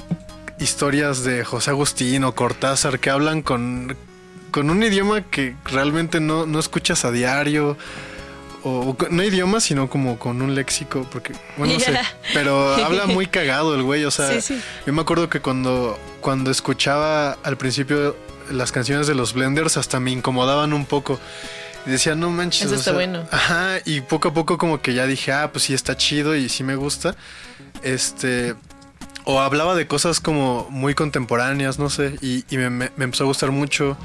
historias 0.60 1.24
de 1.24 1.44
José 1.46 1.72
Agustín 1.72 2.24
o 2.24 2.36
Cortázar 2.36 3.00
que 3.00 3.10
hablan 3.10 3.42
con, 3.42 3.96
con 4.52 4.70
un 4.70 4.84
idioma 4.84 5.22
que 5.22 5.56
realmente 5.66 6.20
no, 6.20 6.46
no 6.46 6.60
escuchas 6.60 7.06
a 7.06 7.12
diario. 7.12 7.78
O, 8.62 8.90
o 8.90 8.98
no 9.10 9.24
idioma, 9.24 9.62
sino 9.62 9.90
como 9.90 10.20
con 10.20 10.42
un 10.42 10.54
léxico, 10.54 11.08
porque, 11.14 11.32
bueno, 11.56 11.76
no 11.76 11.80
sé, 11.80 11.98
pero 12.34 12.76
habla 12.76 13.06
muy 13.06 13.26
cagado 13.38 13.74
el 13.74 13.84
güey, 13.84 14.04
o 14.04 14.12
sea, 14.12 14.34
Sí, 14.34 14.42
sí. 14.56 14.62
yo 14.86 14.92
me 14.92 15.02
acuerdo 15.02 15.30
que 15.30 15.40
cuando, 15.40 15.98
cuando 16.20 16.52
escuchaba 16.52 17.38
al 17.44 17.56
principio 17.56 18.18
las 18.52 18.72
canciones 18.72 19.08
de 19.08 19.16
los 19.16 19.34
Blenders, 19.34 19.78
hasta 19.78 20.00
me 20.00 20.12
incomodaban 20.12 20.74
un 20.74 20.86
poco. 20.86 21.20
Y 21.86 21.92
decía, 21.92 22.14
no 22.16 22.30
manches. 22.30 22.64
Eso 22.64 22.72
o 22.72 22.76
está 22.76 22.84
sea, 22.86 22.94
bueno. 22.94 23.26
Ajá, 23.32 23.78
y 23.86 24.02
poco 24.02 24.30
a 24.30 24.34
poco 24.34 24.58
como 24.58 24.82
que 24.82 24.94
ya 24.94 25.06
dije, 25.06 25.32
ah, 25.32 25.52
pues 25.52 25.64
sí 25.66 25.74
está 25.74 25.96
chido 25.98 26.36
y 26.36 26.50
sí 26.50 26.64
me 26.64 26.76
gusta. 26.76 27.16
Este. 27.84 28.56
O 29.26 29.40
hablaba 29.42 29.76
de 29.76 29.86
cosas 29.88 30.20
como 30.20 30.68
muy 30.72 30.96
contemporáneas, 30.96 31.78
no 31.78 31.90
sé, 31.90 32.16
y, 32.22 32.44
y 32.50 32.58
me, 32.58 32.70
me- 32.70 32.92
me 32.96 33.04
empezó 33.06 33.26
a 33.26 33.28
gustar 33.28 33.52
mucho. 33.52 33.96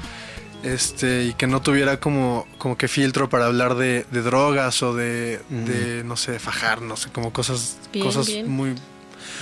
Este, 0.63 1.25
y 1.25 1.33
que 1.33 1.45
no 1.47 1.61
tuviera 1.61 1.99
como, 1.99 2.47
como 2.57 2.75
que 2.77 2.87
filtro 2.87 3.29
para 3.29 3.45
hablar 3.45 3.75
de, 3.75 4.05
de 4.11 4.21
drogas 4.23 4.81
o 4.81 4.95
de, 4.95 5.39
de, 5.49 6.03
no 6.03 6.17
sé, 6.17 6.39
fajar, 6.39 6.81
no 6.81 6.97
sé, 6.97 7.09
como 7.11 7.31
cosas, 7.31 7.77
Bien, 7.93 8.05
cosas 8.05 8.25
bien. 8.25 8.49
muy, 8.49 8.73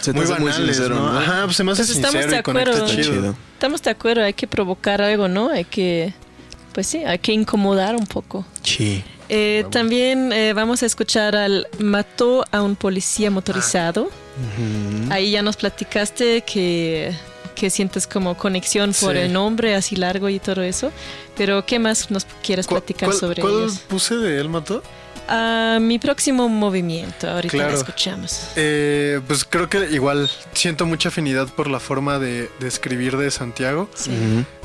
Se 0.03 0.13
muy 0.13 0.25
muy 0.25 0.33
banales, 0.33 0.75
sincero, 0.75 0.95
¿no? 0.95 1.11
¿no? 1.13 1.19
Ajá, 1.19 1.45
pues 1.45 1.55
se 1.57 1.63
me 1.63 1.71
hace 1.71 1.83
Pues 1.83 1.89
estamos 1.95 2.11
sincero 2.11 2.31
de 2.33 2.39
y 2.39 2.43
conecta 2.43 2.71
acuerdo. 2.71 2.95
chido. 2.95 3.35
Estamos 3.53 3.81
de 3.81 3.89
acuerdo, 3.91 4.23
hay 4.23 4.33
que 4.33 4.47
provocar 4.47 5.01
algo, 5.01 5.27
¿no? 5.27 5.49
Hay 5.49 5.63
que, 5.65 6.13
pues 6.73 6.87
sí, 6.87 7.03
hay 7.05 7.19
que 7.19 7.31
incomodar 7.31 7.95
un 7.95 8.05
poco. 8.05 8.45
Sí. 8.63 9.03
Eh, 9.29 9.65
también 9.71 10.31
eh, 10.33 10.53
vamos 10.53 10.83
a 10.83 10.85
escuchar 10.85 11.35
al 11.35 11.67
Mató 11.79 12.43
a 12.51 12.61
un 12.61 12.75
policía 12.75 13.31
motorizado. 13.31 14.09
Ahí 15.09 15.31
ya 15.31 15.41
nos 15.41 15.55
platicaste 15.57 16.41
que, 16.41 17.15
que 17.53 17.69
sientes 17.69 18.07
como 18.07 18.35
conexión 18.37 18.93
por 18.99 19.13
Sí. 19.13 19.19
el 19.21 19.33
nombre 19.33 19.75
así 19.75 19.95
largo 19.95 20.29
y 20.29 20.39
todo 20.39 20.61
eso. 20.61 20.91
Pero 21.37 21.65
¿qué 21.65 21.79
más 21.79 22.11
nos 22.11 22.25
quieres 22.43 22.67
¿Cuál, 22.67 22.81
platicar 22.81 23.09
cuál- 23.09 23.19
sobre 23.19 23.41
cuál 23.41 23.53
ellos? 23.53 23.79
puse 23.87 24.15
de 24.15 24.39
él, 24.39 24.49
Mató? 24.49 24.83
Ah, 25.29 25.77
mi 25.79 25.99
próximo 25.99 26.49
movimiento, 26.49 27.29
ahorita 27.29 27.53
Claro. 27.53 27.71
lo 27.71 27.77
escuchamos. 27.77 28.47
Eh, 28.57 29.21
pues 29.25 29.45
creo 29.45 29.69
que 29.69 29.87
igual 29.91 30.29
siento 30.53 30.85
mucha 30.85 31.09
afinidad 31.09 31.47
por 31.47 31.69
la 31.69 31.79
forma 31.79 32.19
de, 32.19 32.49
de 32.59 32.67
escribir 32.67 33.15
de 33.15 33.31
Santiago. 33.31 33.89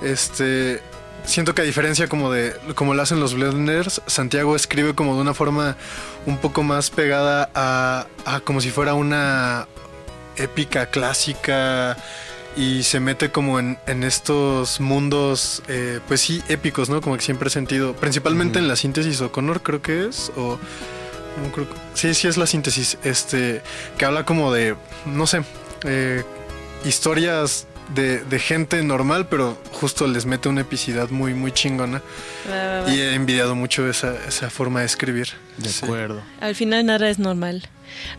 Este, 0.03 0.83
siento 1.25 1.55
que 1.55 1.63
a 1.63 1.65
diferencia 1.65 2.09
como 2.09 2.31
de 2.33 2.55
como 2.75 2.95
lo 2.95 3.03
hacen 3.03 3.21
los 3.21 3.35
blenders, 3.35 4.03
Santiago 4.07 4.57
escribe 4.57 4.95
como 4.95 5.15
de 5.15 5.21
una 5.21 5.35
forma 5.35 5.77
un 6.27 6.39
poco 6.39 6.63
más 6.63 6.91
pegada 6.91 7.51
a, 7.55 8.07
a 8.25 8.41
como 8.41 8.61
si 8.61 8.71
fuera 8.71 8.95
una 8.95 9.67
épica 10.37 10.87
clásica 10.87 11.97
y 12.59 12.83
se 12.83 12.99
mete 13.01 13.31
como 13.31 13.59
en, 13.61 13.79
en 13.87 14.03
estos 14.03 14.81
mundos, 14.81 15.63
eh, 15.69 16.01
pues 16.09 16.21
sí, 16.21 16.43
épicos, 16.49 16.91
¿no? 16.91 17.01
Como 17.01 17.17
que 17.17 17.23
siempre 17.23 17.49
he 17.49 17.51
sentido, 17.51 17.95
principalmente 17.95 18.59
en 18.59 18.67
la 18.67 18.75
síntesis 18.77 19.21
O'Connor 19.21 19.63
creo 19.63 19.81
que 19.81 20.07
es, 20.09 20.33
o 20.37 20.59
no 21.43 21.53
creo 21.53 21.69
que- 21.69 21.77
sí, 21.95 22.13
sí 22.15 22.27
es 22.27 22.37
la 22.37 22.47
síntesis, 22.47 22.99
este, 23.05 23.63
que 23.97 24.05
habla 24.05 24.25
como 24.25 24.53
de, 24.53 24.75
no 25.07 25.27
sé, 25.29 25.43
eh, 25.85 26.25
historias 26.85 27.67
de, 27.95 28.19
de 28.25 28.39
gente 28.39 28.83
normal, 28.83 29.29
pero 29.29 29.57
justo 29.73 30.07
les 30.07 30.27
mete 30.27 30.49
una 30.49 30.61
epicidad 30.63 31.09
muy, 31.11 31.35
muy 31.35 31.53
chingona. 31.53 32.03
Va, 32.51 32.55
va, 32.57 32.81
va. 32.83 32.91
Y 32.91 33.01
he 33.01 33.15
envidiado 33.15 33.55
mucho 33.55 33.89
esa, 33.89 34.15
esa 34.27 34.51
forma 34.51 34.81
de 34.81 34.87
escribir. 34.87 35.29
De 35.57 35.69
Sí. 35.71 35.85
acuerdo. 35.85 36.23
Al 36.41 36.55
final 36.55 36.85
nada 36.87 37.09
es 37.09 37.19
normal. 37.19 37.67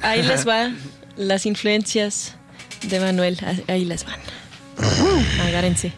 Ahí 0.01 0.23
les 0.23 0.47
va 0.47 0.71
las 1.17 1.45
influencias 1.45 2.35
de 2.83 2.99
Manuel. 2.99 3.37
Ah, 3.45 3.53
Ahí 3.67 3.85
les 3.85 4.05
van. 4.05 4.19
Agárrense. 5.47 5.91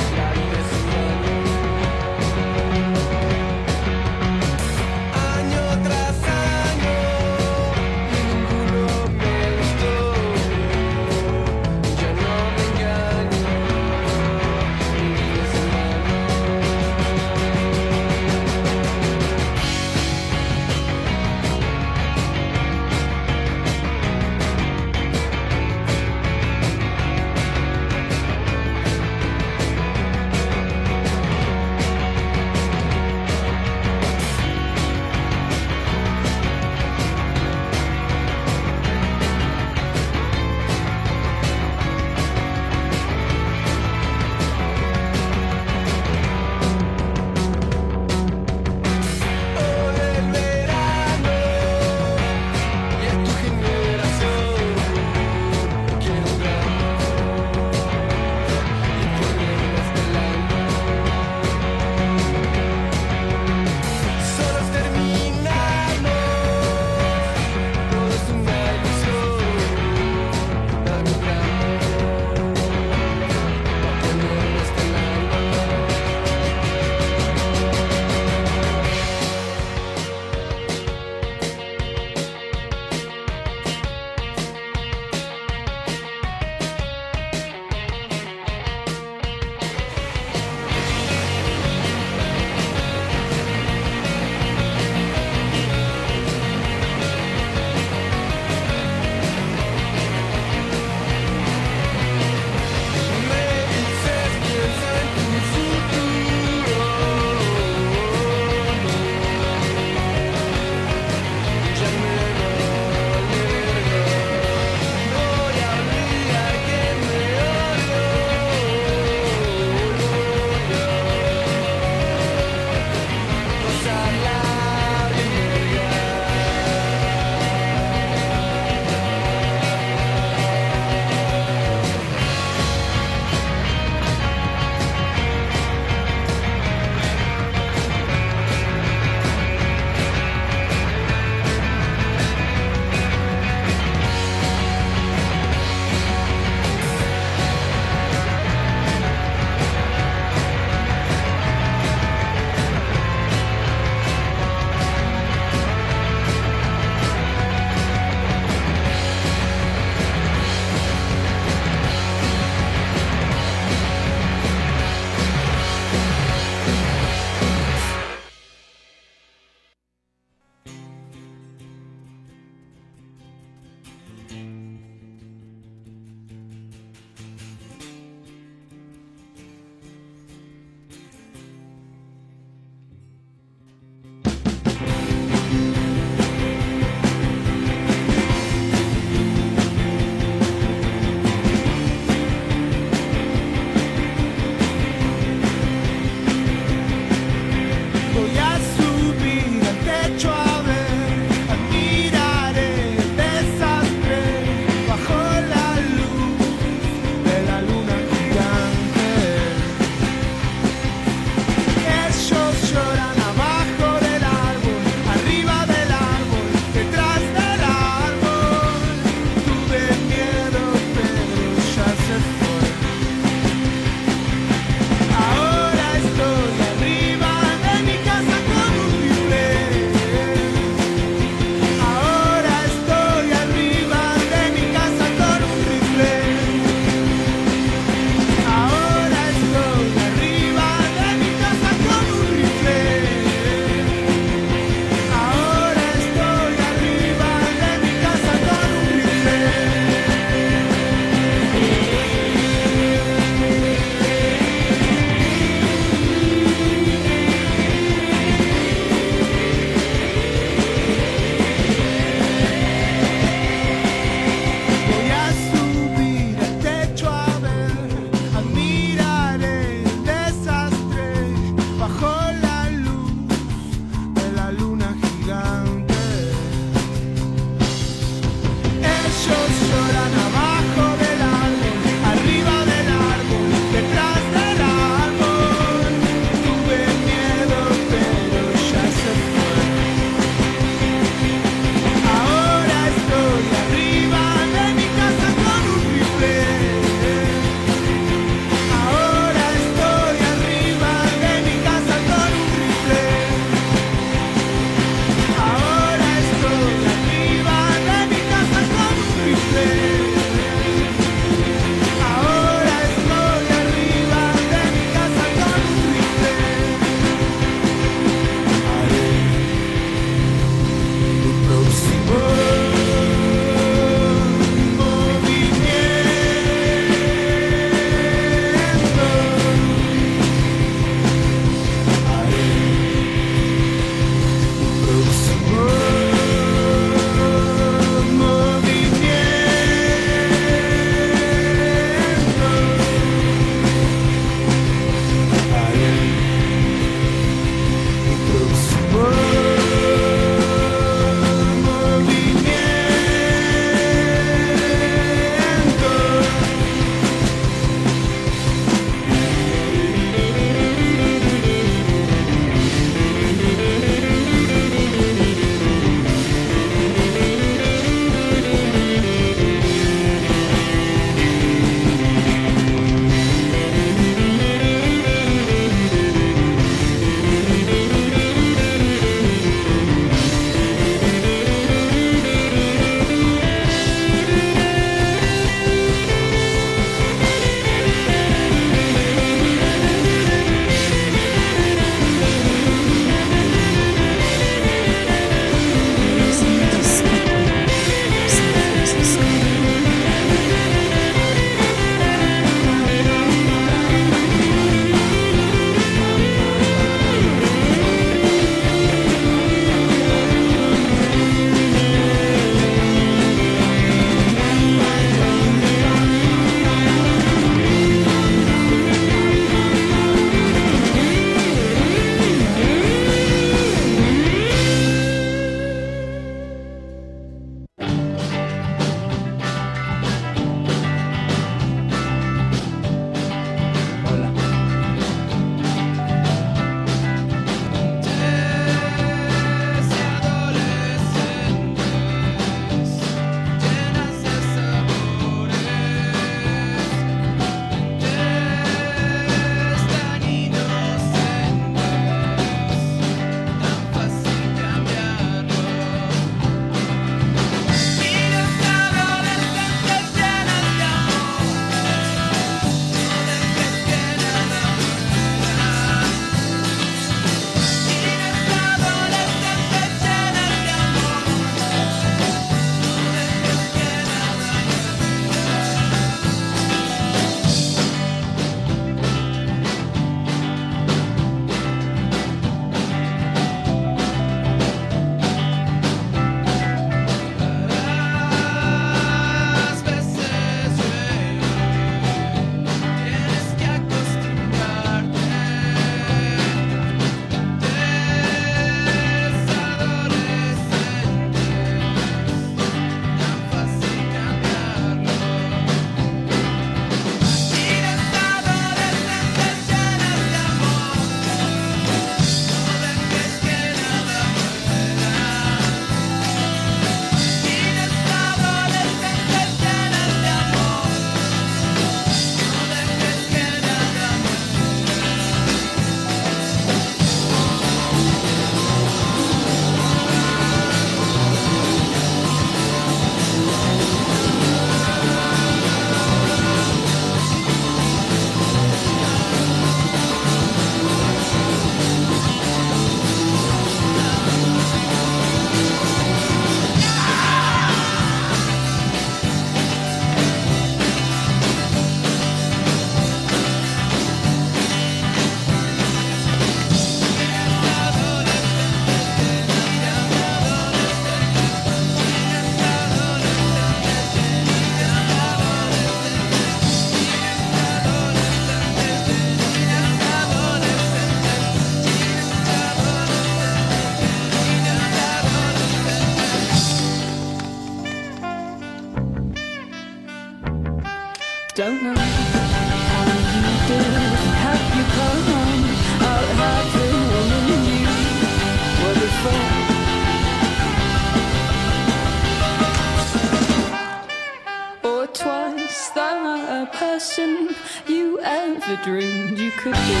Dreamed 598.88 599.38
you 599.38 599.50
could 599.50 599.78
be. 599.88 600.00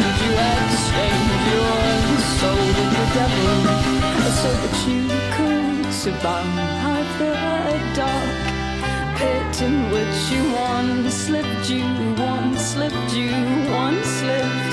Would 0.00 0.18
you 0.24 0.32
exchange 0.52 1.42
your 1.52 1.84
soul 2.38 2.64
with 2.78 2.92
the 2.98 3.06
devil 3.18 3.56
so 4.40 4.50
that 4.62 4.76
you 4.88 5.02
could 5.36 5.92
survive 6.02 7.08
the 7.18 7.32
dark 8.00 8.44
pit 9.16 9.54
in 9.68 9.76
which 9.94 10.18
you 10.32 10.42
once 10.52 11.14
slipped, 11.14 11.70
you 11.70 11.86
once 12.18 12.60
slipped, 12.72 13.10
you 13.14 13.32
once 13.70 14.06
slipped? 14.20 14.63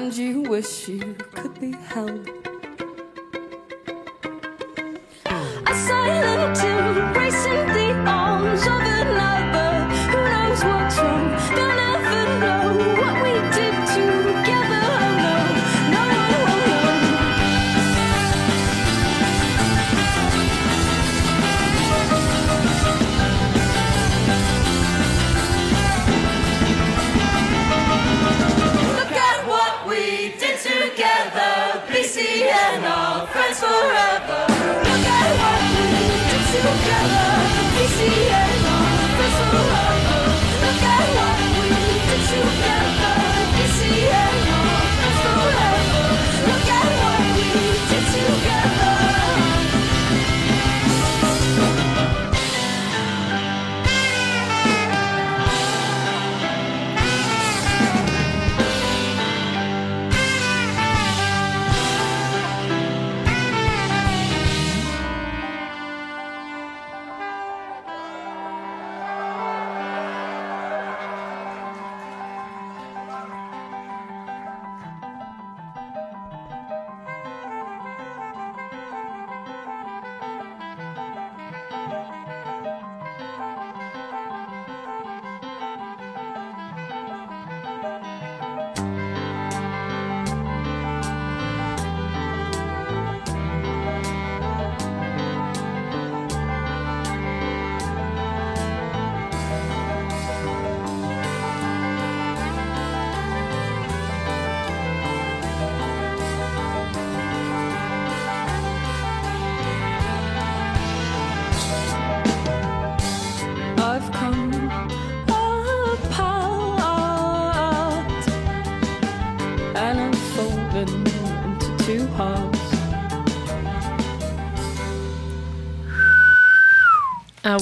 And 0.00 0.16
you 0.16 0.40
wish 0.40 0.88
you 0.88 1.14
could 1.34 1.60
be 1.60 1.72
held. 1.72 2.39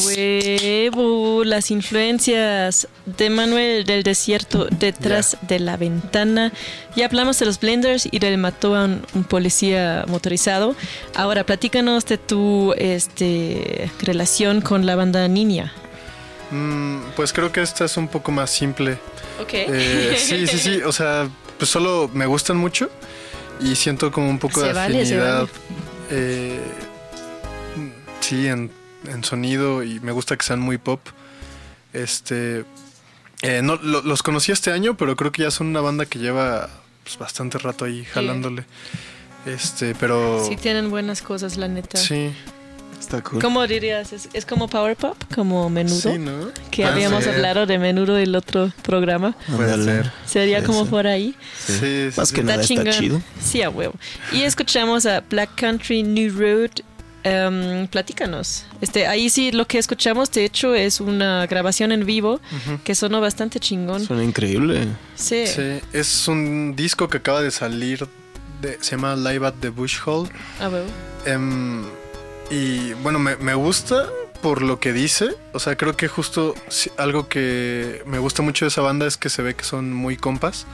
Huevo, 0.07 1.45
las 1.45 1.71
influencias 1.71 2.89
de 3.07 3.31
Manuel 3.31 3.85
del 3.85 4.03
Desierto 4.03 4.67
detrás 4.71 5.37
de 5.43 5.59
la 5.61 5.77
ventana. 5.77 6.53
Ya 6.97 7.07
hablamos 7.07 7.39
de 7.39 7.47
los 7.47 7.61
blenders 7.61 8.09
y 8.11 8.19
del 8.19 8.39
mató 8.39 8.75
a 8.77 8.85
un, 8.85 9.03
un 9.15 9.25
policía 9.25 10.05
motorizado. 10.09 10.75
Ahora, 11.15 11.45
platícanos 11.45 12.07
de 12.07 12.19
tu 12.19 12.75
este, 12.77 13.91
relación 14.03 14.61
con 14.61 14.87
la 14.87 14.97
banda 14.97 15.27
Niña. 15.29 15.73
Mm, 16.51 17.01
pues 17.17 17.33
creo 17.33 17.53
que 17.53 17.61
esta 17.63 17.85
es 17.85 17.97
un 17.97 18.09
poco 18.09 18.33
más 18.33 18.51
simple. 18.51 18.99
Ok. 19.41 19.51
Eh, 19.53 20.17
sí, 20.19 20.47
sí, 20.47 20.59
sí. 20.59 20.81
O 20.83 20.93
sea, 20.93 21.29
pues 21.59 21.71
solo 21.71 22.11
me 22.13 22.27
gustan 22.27 22.57
mucho 22.57 22.89
y 23.61 23.75
siento 23.77 24.11
como 24.11 24.31
un 24.31 24.39
poco 24.39 24.61
Se 24.61 24.69
de 24.69 24.73
vale, 24.73 25.05
se 25.07 25.15
afinidad. 25.17 25.39
vale. 25.41 25.51
eh, 26.11 26.61
sí, 28.21 28.47
en, 28.47 28.71
en 29.11 29.25
sonido 29.25 29.83
y 29.83 30.01
me 30.01 30.13
gusta 30.13 30.37
que 30.37 30.45
sean 30.45 30.61
muy 30.61 30.79
pop. 30.79 31.01
Este. 31.93 32.65
eh, 33.43 33.61
no, 33.63 33.77
lo- 33.77 34.03
los 34.03 34.23
conocí 34.23 34.53
este 34.53 34.73
año, 34.73 34.97
pero 34.97 35.17
creo 35.17 35.33
que 35.33 35.43
ya 35.43 35.51
son 35.51 35.69
una 35.69 35.81
banda 35.81 36.07
que 36.07 36.19
lleva 36.19 36.69
pues, 37.05 37.19
bastante 37.19 37.59
rato 37.59 37.85
ahí 37.85 38.05
jalándole. 38.05 38.65
Este, 39.47 39.95
pero. 39.95 40.45
Sí, 40.47 40.57
tienen 40.57 40.91
buenas 40.91 41.23
cosas, 41.23 41.57
la 41.57 41.69
neta. 41.69 41.97
Sí. 41.99 42.31
Está 43.01 43.23
cool. 43.23 43.41
¿Cómo 43.41 43.65
dirías? 43.67 44.13
¿Es, 44.13 44.29
es 44.33 44.45
como 44.45 44.69
Power 44.69 44.97
Pop? 44.97 45.17
¿Como 45.33 45.71
menudo? 45.71 45.95
Sí, 46.13 46.19
¿no? 46.19 46.49
Que 46.73 46.83
Puede 46.83 46.95
habíamos 46.95 47.23
ser. 47.25 47.37
hablado 47.37 47.65
de 47.65 47.79
menudo 47.79 48.15
del 48.15 48.35
otro 48.35 48.73
programa. 48.83 49.37
Puede 49.57 49.83
ser. 49.85 50.13
Sería 50.27 50.57
Puede 50.59 50.67
como 50.67 50.81
ser. 50.83 50.91
por 50.91 51.07
ahí. 51.07 51.35
Sí, 51.65 52.11
sí, 52.11 52.11
Más 52.17 52.29
sí. 52.31 52.35
que 52.35 52.43
nada 52.43 52.61
está 52.61 52.67
chingón. 52.75 52.93
chido. 52.93 53.23
Sí, 53.41 53.63
a 53.63 53.71
huevo. 53.71 53.95
Y 54.33 54.43
escuchamos 54.43 55.07
a 55.07 55.21
Black 55.21 55.51
Country 55.55 56.03
New 56.03 56.37
Road. 56.37 56.71
Em, 57.25 57.87
platícanos. 57.89 58.65
Este, 58.81 59.07
ahí 59.07 59.29
sí 59.29 59.51
lo 59.53 59.67
que 59.67 59.79
escuchamos, 59.79 60.31
de 60.31 60.45
hecho, 60.45 60.75
es 60.75 61.01
una 61.01 61.47
grabación 61.47 61.93
en 61.93 62.07
vivo 62.07 62.41
que 62.85 62.95
sonó 62.95 63.21
bastante 63.21 63.59
chingón. 63.61 64.05
Suena 64.05 64.25
increíble. 64.25 64.87
Sí. 65.17 65.47
Sí, 65.47 65.81
es 65.93 66.29
un 66.29 66.75
disco 66.77 67.09
que 67.09 67.19
acaba 67.19 67.43
de 67.43 67.51
salir. 67.51 68.07
De, 68.61 68.79
se 68.81 68.93
llama 68.93 69.15
Live 69.15 69.47
at 69.47 69.55
the 69.61 69.69
Bush 69.69 69.99
Hall. 70.05 70.29
A 70.61 70.69
huevo. 70.69 70.87
Em, 71.27 71.85
y 72.51 72.93
bueno, 72.95 73.19
me, 73.19 73.37
me 73.37 73.55
gusta 73.55 74.09
por 74.41 74.63
lo 74.63 74.79
que 74.81 74.93
dice. 74.93 75.35
O 75.53 75.59
sea, 75.59 75.77
creo 75.77 75.97
que 75.97 76.09
justo 76.09 76.55
algo 76.97 77.29
que 77.29 78.03
me 78.07 78.19
gusta 78.19 78.43
mucho 78.43 78.65
de 78.65 78.69
esa 78.69 78.81
banda 78.81 79.07
es 79.07 79.17
que 79.17 79.29
se 79.29 79.43
ve 79.43 79.55
que 79.55 79.65
son 79.65 79.93
muy 79.93 80.17
compas. 80.17 80.67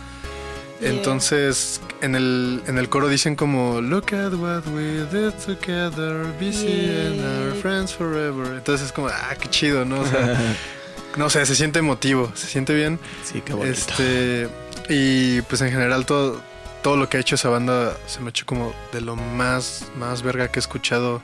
Yeah. 0.81 0.91
Entonces, 0.91 1.81
en 2.05 2.15
el, 2.15 2.63
en 2.67 2.79
el 2.79 2.89
coro 2.89 3.09
dicen 3.09 3.35
como 3.35 3.81
Look 3.81 4.15
at 4.15 4.35
what 4.35 4.67
we 4.69 5.05
did 5.11 5.33
together, 5.45 6.27
busy 6.39 6.91
and 6.91 7.21
our 7.21 7.55
friends 7.61 7.93
forever. 7.95 8.47
Entonces 8.55 8.87
es 8.87 8.93
como, 8.93 9.09
ah, 9.09 9.35
qué 9.41 9.49
chido, 9.49 9.85
¿no? 9.85 10.01
O 10.01 10.07
sea, 10.07 10.55
no 11.17 11.31
sé, 11.31 11.45
se 11.47 11.55
siente 11.55 11.79
emotivo, 11.79 12.31
se 12.35 12.47
siente 12.47 12.75
bien. 12.75 13.01
Sí, 13.25 13.41
qué 13.41 13.55
bonito. 13.55 13.73
Este, 13.73 14.49
y 14.89 15.41
pues 15.43 15.63
en 15.63 15.71
general 15.71 16.05
todo, 16.05 16.41
todo 16.83 16.97
lo 16.97 17.09
que 17.09 17.17
ha 17.17 17.21
hecho 17.21 17.37
esa 17.37 17.49
banda 17.49 17.97
se 18.07 18.21
me 18.21 18.27
ha 18.27 18.31
hecho 18.31 18.45
como 18.47 18.75
de 18.93 19.01
lo 19.01 19.17
más, 19.17 19.87
más 19.99 20.23
verga 20.23 20.49
que 20.49 20.59
he 20.59 20.61
escuchado 20.61 21.23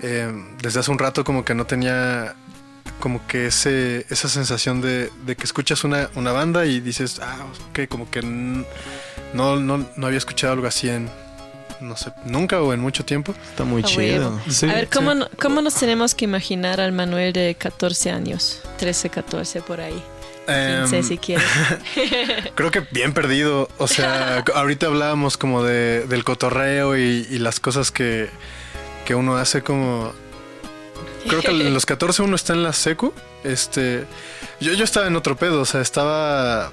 eh, 0.00 0.30
desde 0.60 0.80
hace 0.80 0.90
un 0.90 0.98
rato, 0.98 1.24
como 1.24 1.44
que 1.44 1.54
no 1.54 1.64
tenía 1.64 2.34
como 3.00 3.26
que 3.26 3.46
ese, 3.46 4.06
esa 4.10 4.28
sensación 4.28 4.80
de, 4.80 5.10
de 5.24 5.36
que 5.36 5.44
escuchas 5.44 5.84
una, 5.84 6.10
una 6.14 6.32
banda 6.32 6.66
y 6.66 6.80
dices, 6.80 7.20
ah, 7.22 7.38
ok, 7.70 7.88
como 7.88 8.10
que 8.10 8.22
no, 9.34 9.56
no, 9.56 9.86
no 9.96 10.06
había 10.06 10.18
escuchado 10.18 10.52
algo 10.54 10.66
así 10.66 10.88
en, 10.88 11.10
no 11.80 11.96
sé, 11.96 12.10
nunca 12.24 12.62
o 12.62 12.72
en 12.72 12.80
mucho 12.80 13.04
tiempo. 13.04 13.34
Está 13.50 13.64
muy 13.64 13.82
chido. 13.82 14.40
Sí. 14.48 14.66
a 14.70 14.74
ver, 14.74 14.88
¿cómo, 14.88 15.14
no- 15.14 15.28
¿cómo 15.40 15.60
nos 15.60 15.74
tenemos 15.74 16.14
que 16.14 16.24
imaginar 16.24 16.80
al 16.80 16.92
Manuel 16.92 17.32
de 17.32 17.54
14 17.56 18.10
años? 18.10 18.60
13, 18.78 19.10
14 19.10 19.60
por 19.60 19.80
ahí. 19.80 20.02
15 20.46 20.96
Em, 20.98 21.02
si 21.02 21.16
quieres. 21.18 21.46
Creo 22.54 22.70
que 22.70 22.80
bien 22.90 23.12
perdido. 23.14 23.68
O 23.78 23.86
sea, 23.88 24.44
ahorita 24.54 24.86
hablábamos 24.86 25.36
como 25.36 25.62
de, 25.62 26.06
del 26.06 26.22
cotorreo 26.24 26.96
y, 26.98 27.26
y 27.30 27.38
las 27.38 27.60
cosas 27.60 27.90
que, 27.90 28.28
que 29.06 29.14
uno 29.14 29.36
hace 29.36 29.62
como 29.62 30.12
creo 31.26 31.40
que 31.40 31.48
en 31.48 31.72
los 31.72 31.86
14 31.86 32.20
uno 32.22 32.36
está 32.36 32.52
en 32.52 32.62
la 32.62 32.74
secu. 32.74 33.14
Este, 33.42 34.04
yo, 34.60 34.74
yo 34.74 34.84
estaba 34.84 35.06
en 35.06 35.16
otro 35.16 35.36
pedo, 35.36 35.62
o 35.62 35.64
sea, 35.64 35.80
estaba 35.80 36.70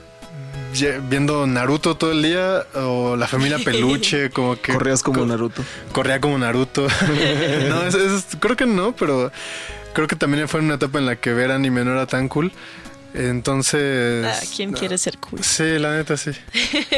viendo 1.09 1.45
Naruto 1.47 1.95
todo 1.97 2.11
el 2.11 2.23
día 2.23 2.65
o 2.75 3.15
la 3.15 3.27
familia 3.27 3.57
Peluche, 3.63 4.29
como 4.29 4.55
que 4.59 4.73
Corrías 4.73 5.03
como 5.03 5.19
co- 5.21 5.25
Naruto. 5.25 5.63
corría 5.91 6.19
como 6.21 6.37
Naruto. 6.37 6.87
no, 7.69 7.83
es- 7.83 7.95
es- 7.95 8.25
creo 8.39 8.55
que 8.55 8.65
no, 8.65 8.95
pero 8.95 9.31
creo 9.93 10.07
que 10.07 10.15
también 10.15 10.47
fue 10.47 10.61
una 10.61 10.75
etapa 10.75 10.99
en 10.99 11.05
la 11.05 11.15
que 11.17 11.33
ver 11.33 11.51
anime 11.51 11.83
no 11.83 11.91
era 11.91 12.05
tan 12.07 12.27
cool. 12.29 12.51
Entonces, 13.13 14.25
Ah, 14.25 14.39
¿Quién 14.55 14.71
quiere 14.71 14.97
ser 14.97 15.17
cool? 15.17 15.43
sí, 15.43 15.77
la 15.79 15.97
neta 15.97 16.15
sí. 16.15 16.31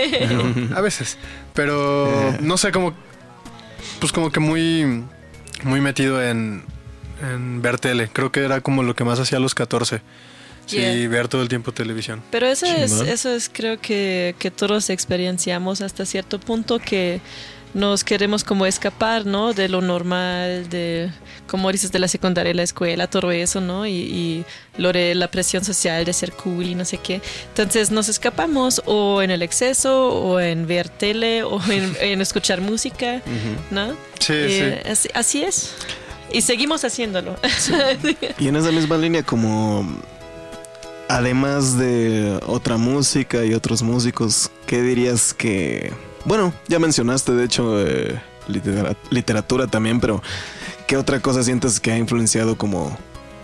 A 0.75 0.81
veces. 0.81 1.17
Pero 1.55 2.35
no 2.39 2.57
sé, 2.57 2.71
como. 2.71 2.93
Pues 3.99 4.11
como 4.11 4.31
que 4.31 4.39
muy. 4.39 5.03
Muy 5.63 5.81
metido 5.81 6.21
en. 6.21 6.63
En 7.21 7.63
ver 7.63 7.79
tele. 7.79 8.09
Creo 8.13 8.31
que 8.31 8.41
era 8.41 8.61
como 8.61 8.83
lo 8.83 8.95
que 8.95 9.03
más 9.03 9.19
hacía 9.19 9.39
a 9.39 9.41
los 9.41 9.55
14. 9.55 10.01
Sí, 10.65 10.77
Yeah. 10.77 11.09
ver 11.09 11.27
todo 11.27 11.41
el 11.41 11.49
tiempo 11.49 11.71
televisión. 11.71 12.21
Pero 12.31 12.47
eso 12.47 12.65
es, 12.65 12.91
eso 13.01 13.33
es 13.33 13.49
creo 13.51 13.79
que, 13.79 14.33
que 14.39 14.49
todos 14.51 14.89
experienciamos 14.89 15.81
hasta 15.81 16.05
cierto 16.05 16.39
punto 16.39 16.79
que 16.79 17.19
nos 17.73 18.03
queremos 18.03 18.43
como 18.43 18.67
escapar, 18.67 19.25
¿no? 19.25 19.51
De 19.53 19.67
lo 19.67 19.81
normal, 19.81 20.69
de, 20.69 21.09
como 21.47 21.71
dices, 21.71 21.91
de 21.91 21.97
la 21.97 22.07
secundaria, 22.07 22.53
la 22.53 22.61
escuela, 22.61 23.07
todo 23.07 23.31
eso, 23.31 23.61
¿no? 23.61 23.87
Y, 23.87 23.91
y 23.93 24.45
lo 24.77 24.93
de 24.93 25.15
la 25.15 25.27
presión 25.31 25.65
social 25.65 26.05
de 26.05 26.13
ser 26.13 26.33
cool 26.33 26.67
y 26.67 26.75
no 26.75 26.85
sé 26.85 26.99
qué. 26.99 27.19
Entonces 27.49 27.89
nos 27.89 28.09
escapamos 28.09 28.81
o 28.85 29.23
en 29.23 29.31
el 29.31 29.41
exceso, 29.41 30.09
o 30.09 30.39
en 30.39 30.67
ver 30.67 30.87
tele, 30.87 31.41
o 31.43 31.59
en, 31.71 31.95
en 31.99 32.21
escuchar 32.21 32.61
música, 32.61 33.21
¿no? 33.71 33.93
Sí, 34.19 34.33
Eh, 34.33 34.81
sí. 34.85 34.89
así, 34.91 35.09
así 35.15 35.43
es. 35.43 35.71
Y 36.31 36.41
seguimos 36.41 36.83
haciéndolo. 36.85 37.35
Y 38.39 38.47
en 38.47 38.55
esa 38.55 38.71
misma 38.71 38.97
línea, 38.97 39.23
como 39.23 39.99
además 41.09 41.77
de 41.77 42.39
otra 42.47 42.77
música 42.77 43.45
y 43.45 43.53
otros 43.53 43.81
músicos, 43.83 44.51
¿qué 44.65 44.81
dirías 44.81 45.33
que... 45.33 45.91
Bueno, 46.25 46.53
ya 46.67 46.79
mencionaste 46.79 47.33
de 47.33 47.43
hecho 47.45 47.79
eh, 47.85 48.21
litera- 48.47 48.95
literatura 49.09 49.67
también, 49.67 49.99
pero 49.99 50.21
¿qué 50.87 50.97
otra 50.97 51.19
cosa 51.19 51.43
sientes 51.43 51.79
que 51.79 51.91
ha 51.91 51.97
influenciado 51.97 52.57
como 52.57 52.97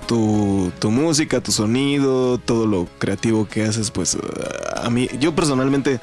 tu, 0.08 0.72
tu 0.80 0.90
música, 0.90 1.42
tu 1.42 1.52
sonido, 1.52 2.38
todo 2.38 2.66
lo 2.66 2.88
creativo 2.98 3.48
que 3.48 3.64
haces? 3.64 3.92
Pues 3.92 4.16
eh, 4.16 4.20
a 4.82 4.90
mí, 4.90 5.10
yo 5.20 5.36
personalmente 5.36 6.00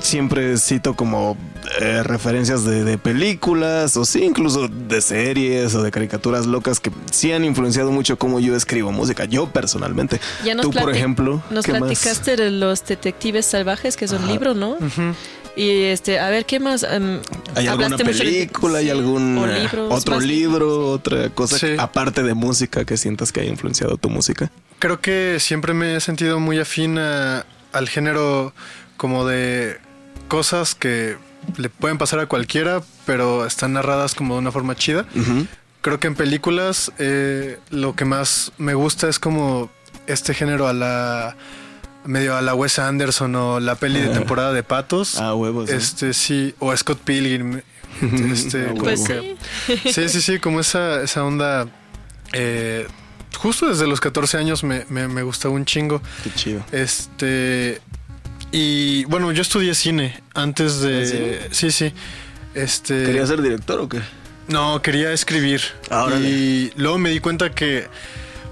siempre 0.00 0.56
cito 0.58 0.94
como 0.94 1.36
eh, 1.80 2.02
referencias 2.02 2.64
de, 2.64 2.84
de 2.84 2.96
películas 2.98 3.96
o 3.96 4.04
sí, 4.04 4.22
incluso 4.24 4.68
de 4.68 5.00
series 5.00 5.74
o 5.74 5.82
de 5.82 5.90
caricaturas 5.90 6.46
locas 6.46 6.80
que 6.80 6.90
sí 7.10 7.32
han 7.32 7.44
influenciado 7.44 7.90
mucho 7.92 8.18
cómo 8.18 8.40
yo 8.40 8.56
escribo 8.56 8.92
música, 8.92 9.24
yo 9.26 9.46
personalmente. 9.50 10.20
Ya 10.44 10.54
nos 10.54 10.66
Tú, 10.66 10.72
por 10.72 10.94
ejemplo, 10.94 11.42
Nos 11.50 11.64
¿qué 11.66 11.72
más? 11.72 11.80
platicaste 11.82 12.36
de 12.36 12.50
los 12.50 12.84
detectives 12.86 13.46
salvajes, 13.46 13.96
que 13.96 14.04
es 14.06 14.12
un 14.12 14.18
Ajá. 14.24 14.32
libro, 14.32 14.54
¿no? 14.54 14.76
Y 15.56 15.82
este, 15.84 16.20
a 16.20 16.30
ver, 16.30 16.46
¿qué 16.46 16.60
más? 16.60 16.84
Em, 16.84 17.20
¿Hay 17.56 17.66
alguna 17.66 17.88
mucho 17.90 18.04
de- 18.04 18.04
película? 18.04 18.78
¿Hay 18.78 18.88
algún 18.88 19.36
o 19.36 19.46
eh, 19.46 19.60
libros, 19.64 19.92
otro 19.92 20.14
más- 20.16 20.24
libro, 20.24 20.90
otra 20.92 21.28
cosa 21.30 21.58
Sí. 21.58 21.74
aparte 21.76 22.22
de 22.22 22.34
música 22.34 22.84
que 22.84 22.96
sientas 22.96 23.32
que 23.32 23.40
haya 23.40 23.50
influenciado 23.50 23.96
tu 23.96 24.08
música? 24.10 24.50
Creo 24.78 25.00
que 25.00 25.38
siempre 25.40 25.74
me 25.74 25.96
he 25.96 26.00
sentido 26.00 26.38
muy 26.40 26.58
afín 26.60 26.98
a- 26.98 27.44
al 27.72 27.88
género 27.88 28.54
como 29.00 29.26
de 29.26 29.78
cosas 30.28 30.74
que 30.74 31.16
le 31.56 31.70
pueden 31.70 31.96
pasar 31.96 32.18
a 32.20 32.26
cualquiera, 32.26 32.82
pero 33.06 33.46
están 33.46 33.72
narradas 33.72 34.14
como 34.14 34.34
de 34.34 34.40
una 34.40 34.52
forma 34.52 34.74
chida. 34.76 35.06
Creo 35.80 35.98
que 35.98 36.06
en 36.06 36.14
películas 36.14 36.92
eh, 36.98 37.58
lo 37.70 37.96
que 37.96 38.04
más 38.04 38.52
me 38.58 38.74
gusta 38.74 39.08
es 39.08 39.18
como 39.18 39.70
este 40.06 40.34
género 40.34 40.68
a 40.68 40.74
la 40.74 41.34
medio 42.04 42.36
a 42.36 42.42
la 42.42 42.54
Wes 42.54 42.78
Anderson 42.78 43.34
o 43.36 43.58
la 43.60 43.76
peli 43.76 44.00
de 44.00 44.08
temporada 44.08 44.52
de 44.52 44.62
patos. 44.62 45.18
Ah, 45.18 45.34
huevos. 45.34 45.70
¿eh? 45.70 45.76
Este 45.76 46.12
sí, 46.12 46.54
o 46.58 46.70
a 46.72 46.76
Scott 46.76 46.98
Pilgrim. 47.02 47.62
Este, 48.30 48.64
Ah, 48.66 48.68
como 48.72 48.82
Pues 48.82 49.00
que- 49.08 49.36
sí. 49.66 49.92
sí, 49.94 50.08
sí, 50.10 50.20
sí, 50.20 50.38
como 50.38 50.60
esa, 50.60 51.02
esa 51.02 51.24
onda. 51.24 51.66
eh, 52.34 52.86
justo 53.38 53.66
desde 53.66 53.86
los 53.86 54.00
14 54.00 54.36
años 54.36 54.62
me, 54.62 54.84
me, 54.90 55.08
me 55.08 55.22
gustaba 55.22 55.54
un 55.54 55.64
chingo. 55.64 56.02
Qué 56.22 56.30
chido. 56.34 56.62
Este. 56.72 57.80
Y 58.52 59.04
bueno, 59.04 59.30
yo 59.32 59.42
estudié 59.42 59.74
cine 59.74 60.20
antes 60.34 60.80
de. 60.80 61.40
¿Ah, 61.44 61.48
sí, 61.52 61.70
sí. 61.70 61.92
Este. 62.54 63.04
¿Querías 63.04 63.28
ser 63.28 63.42
director 63.42 63.78
o 63.80 63.88
qué? 63.88 64.00
No, 64.48 64.82
quería 64.82 65.12
escribir. 65.12 65.60
Ah, 65.90 66.08
y 66.20 66.72
luego 66.76 66.98
me 66.98 67.10
di 67.10 67.20
cuenta 67.20 67.50
que. 67.54 67.86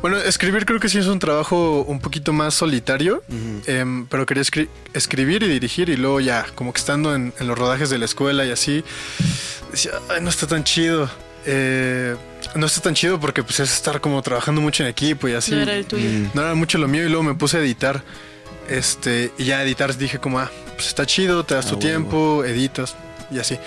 Bueno, 0.01 0.17
escribir 0.19 0.65
creo 0.65 0.79
que 0.79 0.89
sí 0.89 0.99
es 0.99 1.07
un 1.07 1.19
trabajo 1.19 1.83
un 1.83 1.99
poquito 1.99 2.33
más 2.33 2.55
solitario, 2.55 3.25
em, 3.67 4.07
pero 4.07 4.27
quería 4.27 4.45
escri- 4.45 4.69
escribir 4.95 5.43
y 5.43 5.49
dirigir 5.49 5.89
y 5.89 5.97
luego 5.97 6.21
ya, 6.21 6.47
como 6.55 6.73
que 6.73 6.79
estando 6.79 7.17
en, 7.17 7.35
en 7.41 7.49
los 7.49 7.59
rodajes 7.59 7.91
de 7.91 7.99
la 7.99 8.05
escuela 8.05 8.47
y 8.47 8.53
así, 8.53 8.85
decía, 9.73 9.91
"Ay, 10.09 10.21
no 10.23 10.29
está 10.31 10.47
tan 10.47 10.63
chido. 10.63 11.11
Eh, 11.47 12.15
no 12.55 12.67
está 12.67 12.81
tan 12.81 12.95
chido 12.95 13.19
porque 13.19 13.43
pues 13.43 13.59
es 13.59 13.73
estar 13.73 14.01
como 14.01 14.23
trabajando 14.23 14.61
mucho 14.61 14.85
en 14.85 14.89
equipo 14.89 15.27
y 15.27 15.33
así. 15.33 15.51
No 15.51 15.63
era 15.63 15.75
el 15.75 15.85
tuyo. 15.85 16.09
No 16.33 16.43
era 16.43 16.55
mucho 16.55 16.79
lo 16.79 16.87
mío 16.87 17.05
y 17.05 17.09
luego 17.09 17.25
me 17.25 17.35
puse 17.35 17.57
a 17.57 17.61
editar. 17.61 18.05
Este, 18.69 19.33
y 19.39 19.45
ya 19.45 19.59
a 19.59 19.63
editar 19.65 19.97
dije 19.97 20.19
como, 20.19 20.39
ah, 20.39 20.51
pues 20.75 20.89
está 20.89 21.07
chido, 21.07 21.45
te 21.45 21.55
das 21.55 21.67
Ah, 21.67 21.71
tu 21.71 21.77
tiempo, 21.79 22.45
editas 22.45 22.95
y 23.31 23.39
así. 23.39 23.59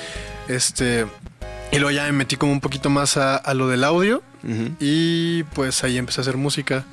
Este, 0.47 1.05
y 1.71 1.77
luego 1.79 1.91
ya 1.91 2.03
me 2.05 2.11
metí 2.11 2.35
como 2.35 2.51
un 2.51 2.61
poquito 2.61 2.89
más 2.89 3.17
a, 3.17 3.35
a 3.37 3.53
lo 3.53 3.67
del 3.67 3.83
audio 3.83 4.21
y 4.79 5.43
pues 5.53 5.83
ahí 5.83 5.97
empecé 5.97 6.19
a 6.19 6.23
hacer 6.23 6.37
música 6.37 6.83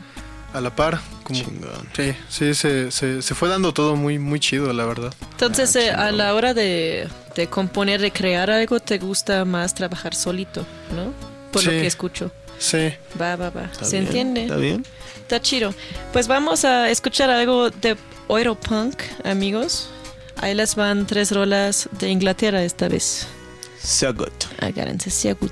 a 0.53 0.61
la 0.61 0.75
par. 0.75 1.01
Como, 1.23 1.39
Chingón. 1.41 1.89
sí, 1.95 2.15
sí, 2.29 2.55
se, 2.55 2.91
se, 2.91 3.21
se 3.23 3.35
fue 3.35 3.49
dando 3.49 3.73
todo 3.75 3.97
muy, 3.97 4.19
muy 4.19 4.41
chido, 4.41 4.73
la 4.73 4.85
verdad. 4.87 5.13
Entonces, 5.33 5.75
Ah, 5.77 5.81
eh, 5.81 5.91
a 5.91 6.11
la 6.13 6.35
hora 6.35 6.55
de, 6.55 7.09
de 7.37 7.47
componer, 7.49 8.01
de 8.01 8.11
crear 8.11 8.51
algo, 8.51 8.81
te 8.81 8.99
gusta 8.99 9.45
más 9.45 9.75
trabajar 9.75 10.15
solito, 10.15 10.67
¿no? 10.95 11.13
Por 11.53 11.65
lo 11.65 11.71
que 11.71 11.87
escucho. 11.87 12.31
Sí, 12.59 12.93
Va, 13.21 13.37
va, 13.37 13.51
va. 13.51 13.65
¿Está 13.65 13.85
¿Se 13.85 13.97
bien? 13.99 14.07
entiende? 14.07 14.43
¿Está 14.43 14.57
bien? 14.57 14.85
Está 15.23 15.41
chido. 15.41 15.75
Pues 16.13 16.27
vamos 16.29 16.65
a 16.65 16.89
escuchar 16.91 17.31
algo 17.31 17.71
de 17.71 17.97
Europunk, 18.29 19.01
amigos. 19.25 19.89
Ahí 20.37 20.55
les 20.55 20.75
van 20.75 21.07
tres 21.07 21.31
rolas 21.33 21.89
de 21.99 22.09
Inglaterra 22.11 22.63
esta 22.63 22.89
vez. 22.89 23.27
So 23.83 24.13
good. 24.13 24.29
Agárrense, 24.61 25.11
sea 25.11 25.35
good. 25.35 25.51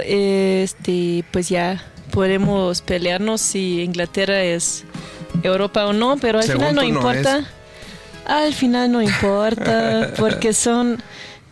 Este, 0.00 1.24
pues 1.30 1.48
ya 1.48 1.82
podemos 2.10 2.80
pelearnos 2.82 3.40
si 3.40 3.82
Inglaterra 3.82 4.42
es 4.42 4.84
Europa 5.42 5.86
o 5.86 5.92
no, 5.92 6.16
pero 6.16 6.38
al 6.38 6.44
Según 6.44 6.68
final 6.68 6.74
no 6.74 6.82
importa. 6.82 7.38
es. 7.38 7.46
Al 8.26 8.54
final 8.54 8.90
no 8.90 9.02
importa, 9.02 10.12
porque 10.18 10.52
son 10.52 11.02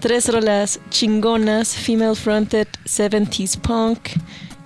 tres 0.01 0.29
rolas 0.29 0.81
chingonas, 0.91 1.75
female 1.75 2.15
fronted, 2.17 2.67
70s 2.87 3.59
punk. 3.61 4.01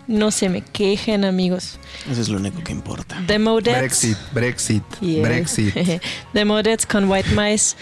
No 0.07 0.31
se 0.31 0.49
me 0.49 0.63
quejen, 0.63 1.25
amigos. 1.25 1.79
Eso 2.11 2.21
es 2.23 2.29
lo 2.29 2.39
único 2.39 2.63
que 2.65 2.73
importa. 2.73 3.18
The 3.29 3.39
Modettes. 3.39 3.79
Brexit, 3.79 4.17
Brexit, 4.33 4.83
Yeah. 5.01 5.23
Brexit. 5.23 5.75
The 6.33 6.45
Modettes 6.45 6.85
con 6.87 7.09
White 7.09 7.31
Mice, 7.37 7.77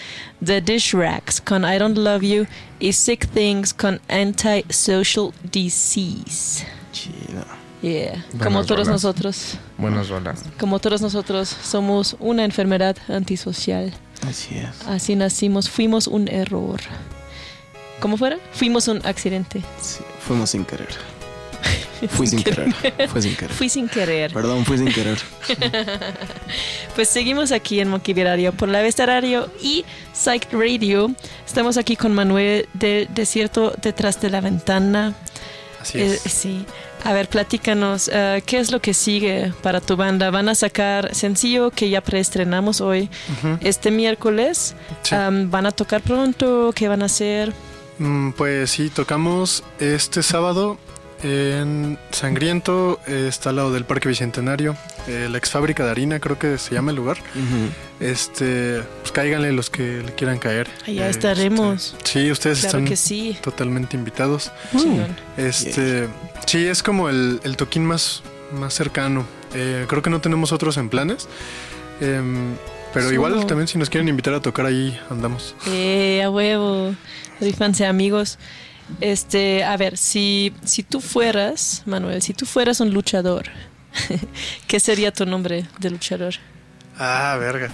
The 0.44 0.60
Dish 0.60 0.92
Racks 0.92 1.40
con 1.40 1.64
I 1.64 1.78
Don't 1.78 1.96
Love 1.96 2.22
You 2.22 2.46
y 2.80 2.92
Sick 2.92 3.26
Things 3.32 3.72
con 3.72 4.00
Anti-Social 4.08 5.32
Disease. 5.50 6.66
Chido. 6.92 7.44
Yeah, 7.82 8.24
Buenas 8.32 8.44
como 8.46 8.64
todos 8.64 8.86
rolas. 8.86 8.88
nosotros, 8.88 9.58
Buenas 9.78 10.08
rolas. 10.08 10.42
como 10.58 10.78
todos 10.80 11.00
nosotros 11.02 11.48
somos 11.62 12.16
una 12.20 12.44
enfermedad 12.44 12.96
antisocial. 13.08 13.92
Así 14.26 14.56
es. 14.58 14.86
Así 14.88 15.14
nacimos, 15.14 15.68
fuimos 15.70 16.06
un 16.06 16.26
error. 16.28 16.80
¿Cómo 18.00 18.16
fuera? 18.16 18.38
Fuimos 18.52 18.88
un 18.88 19.00
accidente. 19.06 19.62
Sí, 19.80 20.00
fuimos 20.20 20.50
sin 20.50 20.64
querer. 20.64 20.88
Fui 22.10 22.26
sin 22.26 22.42
querer. 22.42 22.72
Fue 23.08 23.22
sin 23.22 23.34
querer. 23.36 23.50
Fui 23.56 23.68
sin 23.68 23.88
querer. 23.88 24.32
Perdón, 24.32 24.64
fui 24.64 24.78
sin 24.78 24.92
querer. 24.92 25.18
Pues 26.94 27.08
seguimos 27.08 27.52
aquí 27.52 27.80
en 27.80 27.90
Radio 28.24 28.52
por 28.52 28.68
la 28.68 28.80
Vesta 28.80 29.04
Radio 29.06 29.50
y 29.62 29.84
Psych 30.14 30.48
Radio. 30.52 31.10
Estamos 31.46 31.76
aquí 31.76 31.94
con 31.96 32.14
Manuel 32.14 32.68
del 32.72 33.06
Desierto 33.14 33.74
detrás 33.82 34.20
de 34.20 34.30
la 34.30 34.40
ventana. 34.40 35.14
Así 35.80 35.98
Eh, 35.98 36.18
es. 36.24 36.32
sí. 36.32 36.64
A 37.04 37.12
ver, 37.12 37.28
platícanos, 37.28 38.10
eh, 38.12 38.42
¿qué 38.46 38.58
es 38.58 38.72
lo 38.72 38.80
que 38.80 38.94
sigue 38.94 39.52
para 39.62 39.80
tu 39.80 39.94
banda? 39.96 40.30
Van 40.30 40.48
a 40.48 40.54
sacar 40.54 41.14
sencillo 41.14 41.70
que 41.70 41.90
ya 41.90 42.00
preestrenamos 42.00 42.80
hoy, 42.80 43.10
este 43.60 43.90
miércoles. 43.90 44.74
Sí. 45.02 45.14
¿Van 45.14 45.66
a 45.66 45.70
tocar 45.72 46.00
pronto? 46.00 46.72
¿Qué 46.74 46.88
van 46.88 47.02
a 47.02 47.06
hacer? 47.06 47.52
Mm, 47.98 48.30
Pues 48.32 48.70
sí, 48.70 48.88
tocamos 48.90 49.62
este 49.78 50.22
sábado 50.22 50.78
en 51.22 51.98
Sangriento, 52.12 53.00
eh, 53.06 53.26
está 53.28 53.50
al 53.50 53.56
lado 53.56 53.72
del 53.72 53.84
Parque 53.84 54.08
Bicentenario, 54.08 54.76
eh, 55.08 55.28
la 55.30 55.38
ex 55.38 55.50
fábrica 55.50 55.84
de 55.84 55.90
harina, 55.90 56.20
creo 56.20 56.38
que 56.38 56.58
se 56.58 56.74
llama 56.74 56.90
el 56.90 56.96
lugar. 56.96 57.16
Este, 58.00 58.82
pues 59.00 59.12
cáiganle 59.12 59.52
los 59.52 59.70
que 59.70 60.02
le 60.04 60.12
quieran 60.14 60.38
caer. 60.38 60.68
Allá 60.86 61.06
Eh, 61.06 61.10
estaremos. 61.10 61.94
este, 61.98 62.10
sí, 62.24 62.30
ustedes 62.30 62.60
Claro 62.60 62.78
están 62.78 62.84
que 62.88 62.96
sí. 62.96 63.36
totalmente 63.40 63.96
invitados. 63.96 64.52
Chingón. 64.76 65.16
Este, 65.36 66.08
sí, 66.46 66.66
es 66.66 66.82
como 66.82 67.08
el, 67.08 67.40
el 67.44 67.56
toquín 67.56 67.84
más, 67.86 68.22
más 68.52 68.74
cercano. 68.74 69.24
Eh, 69.54 69.86
creo 69.88 70.02
que 70.02 70.10
no 70.10 70.20
tenemos 70.20 70.52
otros 70.52 70.76
en 70.76 70.90
planes. 70.90 71.28
Em, 72.00 72.54
pero 72.92 73.06
Sumo. 73.06 73.14
igual 73.14 73.46
también 73.46 73.68
si 73.68 73.78
nos 73.78 73.88
quieren 73.88 74.08
invitar 74.08 74.34
a 74.34 74.40
tocar 74.40 74.66
ahí, 74.66 74.98
andamos. 75.10 75.54
Eh, 75.68 76.22
a 76.22 76.28
huevo. 76.30 76.94
Rífanse, 77.40 77.86
amigos. 77.86 78.38
Este, 79.00 79.64
a 79.64 79.76
ver, 79.76 79.96
si, 79.96 80.54
si 80.64 80.82
tú 80.82 81.00
fueras, 81.00 81.82
Manuel, 81.86 82.22
si 82.22 82.34
tú 82.34 82.46
fueras 82.46 82.80
un 82.80 82.92
luchador, 82.92 83.46
¿qué 84.66 84.80
sería 84.80 85.12
tu 85.12 85.26
nombre 85.26 85.66
de 85.78 85.90
luchador? 85.90 86.34
Ah, 86.98 87.36
verga. 87.38 87.70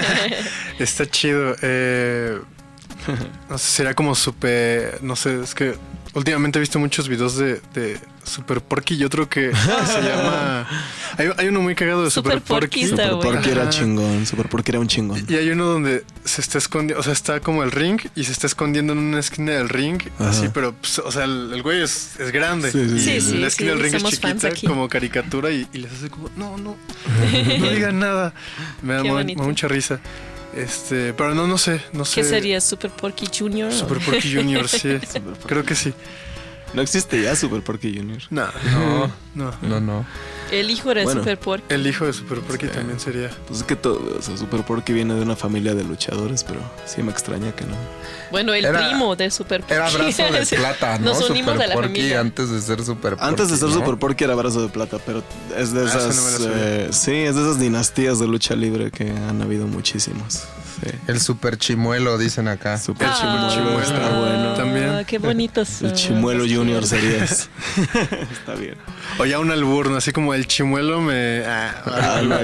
Está 0.78 1.06
chido. 1.06 1.56
Eh, 1.62 2.38
no 3.50 3.58
sé, 3.58 3.72
sería 3.72 3.94
como 3.94 4.14
super. 4.14 5.02
No 5.02 5.16
sé, 5.16 5.42
es 5.42 5.54
que 5.54 5.74
últimamente 6.14 6.58
he 6.58 6.60
visto 6.60 6.78
muchos 6.78 7.08
videos 7.08 7.36
de, 7.36 7.60
de 7.74 7.98
Super 8.24 8.60
Porky 8.60 8.94
y 8.94 9.04
otro 9.04 9.28
que 9.28 9.52
se 9.54 10.02
llama. 10.02 10.66
Hay, 11.16 11.28
hay 11.36 11.48
uno 11.48 11.62
muy 11.62 11.74
cagado 11.74 12.04
de 12.04 12.10
Super, 12.10 12.34
Super 12.34 12.46
Porky 12.46 12.86
Super. 12.86 13.10
Porky 13.12 13.50
era 13.50 13.68
chingón. 13.70 14.24
Super 14.26 14.48
Porky 14.48 14.70
era 14.70 14.78
un 14.78 14.86
chingón. 14.86 15.24
Y 15.28 15.34
hay 15.34 15.48
uno 15.50 15.64
donde 15.64 16.04
se 16.24 16.40
está 16.42 16.58
escondiendo, 16.58 17.00
o 17.00 17.02
sea, 17.02 17.12
está 17.14 17.40
como 17.40 17.64
el 17.64 17.72
ring 17.72 17.98
y 18.14 18.24
se 18.24 18.30
está 18.32 18.46
escondiendo 18.46 18.92
en 18.92 18.98
una 19.00 19.18
esquina 19.18 19.52
del 19.52 19.68
ring, 19.68 20.00
Ajá. 20.18 20.30
así, 20.30 20.48
pero, 20.52 20.74
pues, 20.74 20.98
o 21.00 21.10
sea, 21.10 21.24
el, 21.24 21.50
el 21.54 21.62
güey 21.62 21.82
es, 21.82 22.20
es 22.20 22.30
grande. 22.30 22.70
Sí, 22.70 22.86
sí, 22.88 22.94
y 22.94 23.00
sí. 23.00 23.20
Sí, 23.20 23.34
la 23.34 23.40
sí, 23.40 23.44
esquina 23.46 23.70
del 23.70 23.80
ring 23.80 23.94
es 23.94 24.04
chiquita, 24.04 24.50
como 24.66 24.88
caricatura, 24.88 25.50
y, 25.50 25.66
y 25.72 25.78
les 25.78 25.92
hace 25.92 26.10
como, 26.10 26.28
no, 26.36 26.56
no, 26.58 26.76
no 27.58 27.70
digan 27.70 27.98
nada. 27.98 28.32
Me 28.82 28.94
da 28.94 29.02
mu- 29.02 29.14
bonito. 29.14 29.42
mucha 29.42 29.66
risa. 29.66 29.98
Este, 30.54 31.12
pero 31.12 31.34
no, 31.34 31.46
no 31.46 31.58
sé, 31.58 31.80
no 31.92 32.04
sé. 32.04 32.20
¿Qué 32.22 32.24
sería 32.24 32.60
Super 32.60 32.90
Porky 32.90 33.26
Jr.? 33.26 33.72
Super 33.72 33.98
Porky 33.98 34.34
Junior, 34.34 34.68
sí. 34.68 34.98
Creo 35.46 35.64
que 35.64 35.74
sí. 35.74 35.92
No 36.74 36.82
existe 36.82 37.20
ya 37.22 37.34
Super 37.34 37.62
Porky 37.62 37.96
Jr. 37.96 38.18
No, 38.30 38.46
No, 38.72 39.10
no. 39.34 39.52
no, 39.62 39.80
no. 39.80 40.06
El 40.50 40.70
hijo 40.70 40.94
de 40.94 41.04
Bueno. 41.04 41.20
Super 41.20 41.38
Porky. 41.38 41.64
El 41.74 41.86
hijo 41.86 42.06
de 42.06 42.12
Super 42.14 42.40
Porky 42.40 42.66
Sí. 42.66 42.72
también 42.72 42.98
sería. 43.00 43.30
Pues 43.46 43.60
es 43.60 43.66
que 43.66 43.76
todo, 43.76 44.16
o 44.18 44.22
sea, 44.22 44.36
Super 44.36 44.62
Porky 44.64 44.92
viene 44.94 45.14
de 45.14 45.20
una 45.22 45.36
familia 45.36 45.74
de 45.74 45.84
luchadores, 45.84 46.42
pero 46.44 46.60
sí 46.86 47.02
me 47.02 47.10
extraña 47.10 47.52
que 47.54 47.64
no. 47.64 47.74
Bueno, 48.30 48.54
el 48.54 48.64
Era- 48.64 48.88
primo 48.88 49.14
de 49.16 49.30
Super 49.30 49.60
Porky. 49.60 49.74
Era 49.74 49.90
brazo 49.90 50.22
de 50.22 50.46
plata, 50.56 50.98
¿no? 50.98 51.06
Nos 51.12 51.28
unimos 51.30 51.52
Super 51.52 51.58
de 51.62 51.66
la 51.68 51.74
Porky 51.74 51.88
familia. 51.96 52.20
antes 52.20 52.50
de 52.50 52.60
ser 52.62 52.82
Super 52.84 53.16
Porky. 53.16 53.24
Antes 53.28 53.50
de 53.50 53.56
ser 53.58 53.68
¿no? 53.68 53.74
Super 53.74 53.96
Porky 53.98 54.24
era 54.24 54.34
brazo 54.34 54.62
de 54.62 54.68
plata, 54.68 54.98
pero 55.04 55.22
es 55.56 55.72
de 55.72 55.80
Ah, 55.82 55.84
esa 55.84 55.98
esas. 55.98 56.16
no 56.16 56.22
sabía. 56.46 56.48
eh, 56.56 56.88
sí, 56.92 57.12
es 57.12 57.34
de 57.34 57.42
esas 57.42 57.58
dinastías 57.60 58.18
de 58.18 58.26
lucha 58.26 58.54
libre 58.56 58.90
que 58.90 59.10
han 59.10 59.42
habido 59.42 59.66
muchísimos. 59.66 60.44
Sí. 60.82 60.90
El 61.08 61.20
Super 61.20 61.56
Chimuelo, 61.58 62.18
dicen 62.18 62.46
acá. 62.48 62.78
Super 62.78 63.08
Ah, 63.10 63.16
chimuelo, 63.18 63.50
Chimuelo. 63.50 63.80
está 63.80 64.18
bueno. 64.18 64.54
También. 64.54 65.04
Qué 65.06 65.18
bonitos. 65.18 65.82
El 65.82 65.88
son. 65.90 65.96
chimuelo 65.96 66.44
Junior 66.44 66.86
serías. 66.86 67.48
está 68.32 68.54
bien. 68.54 68.76
O 69.18 69.24
ya 69.24 69.38
un 69.40 69.50
alburno, 69.50 69.96
así 69.96 70.12
como 70.12 70.34
el 70.34 70.46
chimuelo 70.46 71.00
me. 71.00 71.42
ah, 71.46 71.74
Ah, 71.86 72.20
no. 72.22 72.36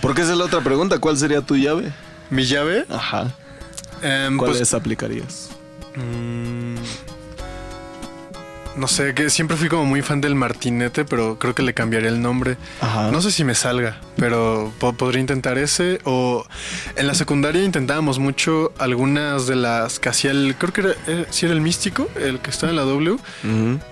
Porque 0.00 0.22
esa 0.22 0.32
es 0.32 0.38
la 0.38 0.44
otra 0.44 0.60
pregunta. 0.60 0.98
¿Cuál 0.98 1.16
sería 1.16 1.40
tu 1.42 1.56
llave? 1.56 1.92
Mi 2.30 2.44
llave. 2.44 2.84
Ajá. 2.88 3.32
em, 4.02 4.36
¿Cuáles 4.36 4.58
pues, 4.58 4.74
aplicarías? 4.74 5.50
Mm, 5.94 6.76
no 8.76 8.88
sé, 8.88 9.14
que 9.14 9.30
siempre 9.30 9.56
fui 9.56 9.68
como 9.68 9.84
muy 9.84 10.02
fan 10.02 10.20
del 10.20 10.34
martinete, 10.34 11.04
pero 11.04 11.38
creo 11.38 11.54
que 11.54 11.62
le 11.62 11.74
cambiaría 11.74 12.08
el 12.08 12.20
nombre. 12.22 12.56
Ajá. 12.80 13.10
No 13.10 13.20
sé 13.20 13.30
si 13.30 13.44
me 13.44 13.54
salga, 13.54 14.00
pero 14.16 14.72
po- 14.78 14.92
podría 14.94 15.20
intentar 15.20 15.58
ese. 15.58 16.00
O 16.04 16.44
en 16.96 17.06
la 17.06 17.14
secundaria 17.14 17.62
intentábamos 17.64 18.18
mucho 18.18 18.72
algunas 18.78 19.46
de 19.46 19.56
las 19.56 19.98
que 19.98 20.08
hacía 20.08 20.30
el. 20.30 20.54
Creo 20.58 20.72
que 20.72 20.80
era, 20.82 20.90
eh, 21.06 21.26
sí 21.30 21.46
era 21.46 21.54
el 21.54 21.60
místico, 21.60 22.08
el 22.16 22.38
que 22.40 22.50
estaba 22.50 22.70
en 22.70 22.76
la 22.76 22.82
W. 22.82 23.16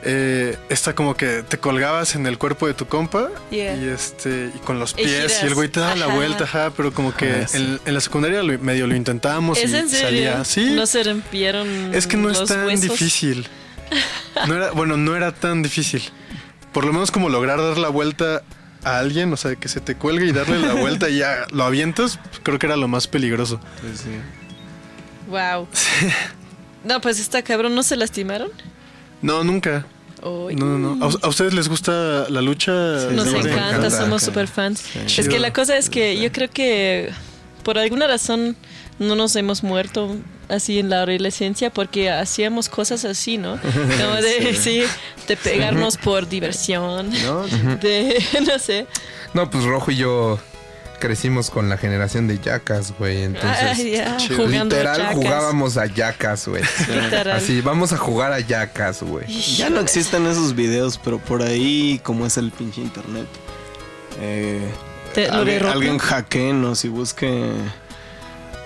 Eh, 0.04 0.56
esta 0.68 0.94
como 0.94 1.14
que 1.16 1.42
te 1.42 1.58
colgabas 1.58 2.14
en 2.14 2.26
el 2.26 2.38
cuerpo 2.38 2.66
de 2.66 2.74
tu 2.74 2.86
compa 2.86 3.28
Yeah. 3.50 3.76
y 3.76 3.88
este 3.88 4.50
y 4.54 4.58
con 4.60 4.78
los 4.78 4.94
pies 4.94 5.40
y 5.42 5.46
el 5.46 5.54
güey 5.54 5.68
te 5.68 5.80
daba 5.80 5.94
la 5.96 6.06
vuelta, 6.06 6.44
ajá, 6.44 6.70
pero 6.76 6.92
como 6.92 7.14
que 7.14 7.30
Ah, 7.30 7.48
sí. 7.48 7.56
en, 7.58 7.80
en 7.84 7.94
la 7.94 8.00
secundaria 8.00 8.42
lo- 8.42 8.58
medio 8.58 8.86
lo 8.86 8.94
intentábamos 8.96 9.58
¿Es 9.58 9.70
y 9.72 9.76
en 9.76 9.88
serio? 9.88 10.06
salía. 10.32 10.44
Sí, 10.44 10.72
No 10.74 10.86
se 10.86 11.02
rompieron 11.02 11.94
es 11.94 12.06
que 12.06 12.16
no 12.16 12.30
es 12.30 12.44
tan 12.44 12.66
huesos? 12.66 12.82
difícil. 12.82 13.48
No 14.46 14.54
era, 14.54 14.70
bueno, 14.72 14.96
no 14.96 15.16
era 15.16 15.32
tan 15.34 15.62
difícil. 15.62 16.02
Por 16.72 16.84
lo 16.84 16.92
menos 16.92 17.10
como 17.10 17.28
lograr 17.28 17.58
dar 17.60 17.78
la 17.78 17.88
vuelta 17.88 18.42
a 18.84 18.98
alguien, 18.98 19.32
o 19.32 19.36
sea, 19.36 19.56
que 19.56 19.68
se 19.68 19.80
te 19.80 19.96
cuelgue 19.96 20.26
y 20.26 20.32
darle 20.32 20.58
la 20.58 20.74
vuelta 20.74 21.08
y 21.10 21.18
ya 21.18 21.46
lo 21.50 21.64
avientas, 21.64 22.18
creo 22.42 22.58
que 22.58 22.66
era 22.66 22.76
lo 22.76 22.88
más 22.88 23.06
peligroso. 23.08 23.60
Pues 23.80 24.00
sí. 24.00 24.10
Wow. 25.28 25.66
No, 26.84 27.00
pues 27.00 27.20
está 27.20 27.42
cabrón. 27.42 27.74
¿No 27.74 27.82
se 27.82 27.96
lastimaron? 27.96 28.48
No, 29.22 29.44
nunca. 29.44 29.84
No, 30.22 30.50
no, 30.50 30.78
no. 30.96 31.04
¿A, 31.04 31.10
a 31.26 31.28
ustedes 31.28 31.54
les 31.54 31.68
gusta 31.68 32.26
la 32.28 32.40
lucha? 32.42 32.72
Nos 32.72 33.28
Sí, 33.28 33.36
encanta, 33.36 33.68
encanta. 33.76 33.90
somos 33.90 34.22
super 34.22 34.48
fans. 34.48 34.84
Es 34.96 35.06
Chido. 35.06 35.28
que 35.30 35.38
la 35.38 35.52
cosa 35.52 35.76
es 35.76 35.88
que 35.90 36.18
yo 36.20 36.30
creo 36.32 36.48
que 36.50 37.10
por 37.64 37.78
alguna 37.78 38.06
razón 38.06 38.56
no 38.98 39.14
nos 39.14 39.34
hemos 39.36 39.62
muerto 39.62 40.14
así 40.50 40.78
en 40.78 40.90
la 40.90 41.02
adolescencia 41.02 41.70
porque 41.70 42.10
hacíamos 42.10 42.68
cosas 42.68 43.04
así, 43.04 43.38
¿no? 43.38 43.58
Como 43.62 44.16
de, 44.16 44.54
sí, 44.54 44.82
de 45.26 45.36
pegarnos 45.36 45.96
por 45.96 46.28
diversión, 46.28 47.10
¿No? 47.22 47.46
de, 47.80 48.22
no 48.46 48.58
sé. 48.58 48.86
No, 49.34 49.50
pues 49.50 49.64
Rojo 49.64 49.90
y 49.90 49.96
yo 49.96 50.38
crecimos 50.98 51.48
con 51.50 51.68
la 51.70 51.78
generación 51.78 52.28
de 52.28 52.38
yacas, 52.38 52.92
güey. 52.98 53.22
Entonces, 53.22 53.78
literal 54.28 55.14
jugábamos 55.14 55.76
a 55.78 55.86
yacas, 55.86 56.46
güey. 56.46 56.62
Así, 57.32 57.62
vamos 57.62 57.92
a 57.92 57.96
jugar 57.96 58.32
a 58.32 58.40
yacas, 58.40 59.02
güey. 59.02 59.26
Ya 59.56 59.70
no 59.70 59.80
existen 59.80 60.26
esos 60.26 60.54
videos, 60.54 61.00
pero 61.02 61.18
por 61.18 61.42
ahí, 61.42 62.00
como 62.04 62.26
es 62.26 62.36
el 62.36 62.50
pinche 62.50 62.82
internet, 62.82 63.26
eh, 64.20 64.60
Te- 65.14 65.28
lo 65.28 65.44
de 65.44 65.56
alguien, 65.56 65.72
alguien 65.72 65.98
hackeenos 65.98 66.84
y 66.84 66.88
busque 66.88 67.50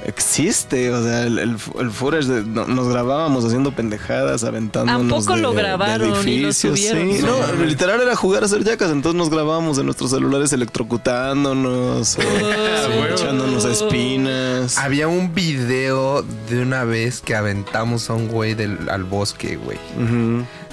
existe. 0.05 0.91
O 0.93 1.03
sea, 1.03 1.23
el, 1.25 1.39
el, 1.39 1.57
el 1.81 1.91
footage 1.91 2.27
de- 2.27 2.43
no- 2.45 2.67
nos 2.67 2.89
grabábamos 2.89 3.45
haciendo 3.45 3.73
pendejadas, 3.73 4.45
aventándonos. 4.45 5.05
¿A 5.13 5.21
poco 5.21 5.37
de- 5.37 5.43
lo 5.43 5.51
de 5.53 5.57
grabaron 5.63 6.29
y 6.29 6.39
lo 6.41 6.53
subieron? 6.53 7.13
Sí, 7.13 7.23
no, 7.23 7.65
literal 7.65 8.01
era 8.01 8.15
jugar 8.17 8.43
a 8.43 8.47
hacer 8.47 8.65
yacas. 8.65 8.91
Entonces 8.91 9.17
nos 9.19 9.31
grabábamos 9.31 9.79
en 9.79 9.87
nuestros 9.87 10.11
celulares 10.11 10.53
electrocutándonos, 10.53 12.17
o 12.19 12.21
Oh. 12.21 13.05
echándonos 13.07 13.65
a 13.65 13.71
espinas. 13.73 14.79
Había 14.79 15.09
un 15.09 15.35
video 15.35 16.23
de 16.49 16.61
una 16.63 16.85
vez 16.85 17.21
que 17.21 17.35
aventamos 17.35 18.11
a 18.11 18.15
un 18.15 18.29
güey 18.29 18.55
del, 18.55 18.89
al 18.91 19.05
bosque, 19.05 19.57
güey. 19.57 19.79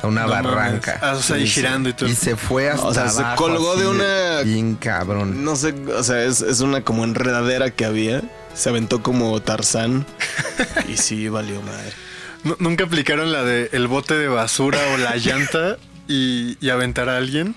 A 0.03 0.07
una 0.07 0.23
No 0.23 0.29
barranca. 0.29 0.97
mames. 1.01 1.03
Ah, 1.03 1.13
o 1.17 1.21
sea, 1.21 1.35
ahí 1.35 1.47
girando 1.47 1.89
y 1.89 1.93
todo. 1.93 2.09
Y 2.09 2.15
se 2.15 2.35
fue 2.35 2.69
hasta 2.69 2.87
O 2.87 2.93
sea, 2.93 3.07
se 3.09 3.21
abajo, 3.21 3.43
colgó 3.43 3.75
de 3.75 3.87
una- 3.87 4.41
Bien 4.43 4.75
cabrón. 4.75 5.43
No 5.43 5.55
sé, 5.55 5.73
o 5.95 6.03
sea, 6.03 6.23
es, 6.23 6.41
es 6.41 6.61
una 6.61 6.81
como 6.83 7.03
enredadera 7.03 7.69
que 7.71 7.85
había. 7.85 8.21
Se 8.53 8.69
aventó 8.69 9.01
como 9.01 9.41
Tarzán. 9.41 10.05
y 10.87 10.97
sí, 10.97 11.27
valió 11.29 11.61
madre. 11.61 11.91
Nu- 12.43 12.57
¿Nunca 12.59 12.83
aplicaron 12.85 13.31
la 13.31 13.43
de 13.43 13.69
el 13.73 13.87
bote 13.87 14.13
de 14.15 14.27
basura 14.27 14.79
o 14.93 14.97
la 14.97 15.15
llanta 15.17 15.77
y, 16.07 16.57
y 16.65 16.69
aventar 16.69 17.09
a 17.09 17.17
alguien? 17.17 17.55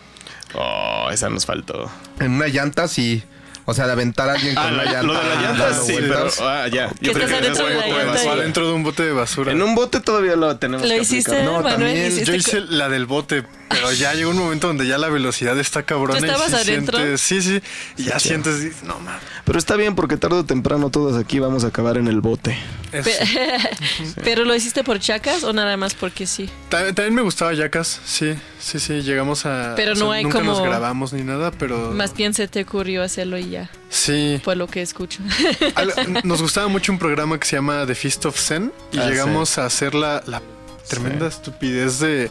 Oh, 0.54 1.08
esa 1.12 1.28
nos 1.30 1.46
faltó. 1.46 1.90
En 2.20 2.32
una 2.32 2.46
llanta 2.48 2.86
sí. 2.88 3.22
O 3.66 3.72
sea, 3.72 3.86
de 3.86 3.92
aventar 3.92 4.28
a 4.28 4.32
alguien 4.34 4.54
con 4.54 4.64
Ah, 4.64 4.70
la 4.72 4.84
la- 4.84 4.92
llanta. 4.92 5.02
lo 5.06 5.14
de 5.14 5.28
la 5.28 5.34
llanta 5.42 5.68
dando 5.70 5.84
sí, 5.86 5.94
pero. 5.98 6.28
Ah, 6.42 6.68
ya. 6.70 6.88
Que 6.90 7.06
estás 7.10 7.22
pensé 7.22 7.34
adentro 7.36 7.66
ese 7.66 7.74
de 7.74 7.76
la 7.80 7.82
fue 7.82 7.92
llanta 7.98 8.12
basura. 8.12 8.30
O 8.30 8.34
adentro 8.40 8.66
de 8.68 8.72
un 8.74 8.82
bote 8.82 9.02
de 9.04 9.12
basura. 9.12 9.52
En 9.52 9.62
un 9.62 9.74
bote 9.74 10.00
todavía 10.00 10.36
lo 10.36 10.56
tenemos. 10.58 10.86
¿Lo 10.86 10.94
que 10.94 11.00
hiciste. 11.00 11.42
No, 11.44 11.62
Manuel? 11.62 11.72
también. 11.74 12.06
¿Hiciste 12.08 12.24
Yo 12.26 12.34
hice 12.34 12.60
la 12.60 12.88
del 12.90 13.06
bote, 13.06 13.44
pero 13.70 13.90
ya 13.92 14.12
llegó 14.14 14.30
un 14.30 14.38
momento 14.38 14.66
donde 14.66 14.86
ya 14.86 14.98
la 14.98 15.08
velocidad 15.08 15.58
está 15.58 15.82
cabrona. 15.82 16.18
¿Tú 16.18 16.26
y 16.26 16.28
estabas 16.28 16.50
sí 16.50 16.56
adentro? 16.70 16.98
sientes- 16.98 17.20
sí, 17.22 17.40
sí. 17.42 17.62
Y 17.96 18.04
ya 18.04 18.18
sientes, 18.20 18.82
no 18.82 18.98
mames. 19.00 19.22
Pero 19.46 19.58
está 19.58 19.76
bien 19.76 19.94
porque 19.94 20.16
tarde 20.16 20.36
o 20.36 20.44
temprano 20.44 20.90
todos 20.90 21.16
aquí 21.22 21.38
vamos 21.38 21.64
a 21.64 21.68
acabar 21.68 21.96
en 21.96 22.06
el 22.08 22.20
bote. 22.20 22.56
eso. 22.92 23.08
Pe- 23.10 23.58
¿Pero 24.24 24.44
lo 24.44 24.54
hiciste 24.54 24.84
por 24.84 24.98
chacas 25.00 25.42
o 25.44 25.52
nada 25.52 25.76
más 25.76 25.94
porque 25.94 26.26
sí? 26.26 26.48
También, 26.68 26.94
también 26.94 27.14
me 27.14 27.22
gustaba 27.22 27.54
Jackas, 27.54 28.00
sí, 28.04 28.34
sí, 28.60 28.78
sí, 28.78 29.02
llegamos 29.02 29.46
a... 29.46 29.74
Pero 29.76 29.94
no 29.94 30.12
hay 30.12 30.22
nunca 30.24 30.38
como- 30.38 30.52
nos 30.52 30.62
grabamos 30.62 31.12
ni 31.12 31.22
nada, 31.22 31.50
pero... 31.50 31.90
Más 31.92 32.14
bien 32.14 32.34
se 32.34 32.46
te 32.48 32.62
ocurrió 32.62 33.02
hacerlo 33.02 33.36
y 33.38 33.50
ya, 33.54 33.70
Sí. 33.88 34.40
por 34.44 34.56
lo 34.56 34.66
que 34.66 34.82
escucho. 34.82 35.20
Al- 35.74 36.20
nos 36.24 36.42
gustaba 36.42 36.68
mucho 36.68 36.92
un 36.92 36.98
programa 36.98 37.38
que 37.38 37.46
se 37.46 37.56
llama 37.56 37.86
The 37.86 37.94
Feast 37.94 38.26
of 38.26 38.38
Zen 38.38 38.72
y 38.92 38.98
Ah, 38.98 39.08
llegamos 39.08 39.56
a 39.58 39.66
hacer 39.66 39.94
la, 39.94 40.22
la 40.26 40.42
tremenda 40.88 41.26
estupidez 41.28 41.98
de... 42.00 42.30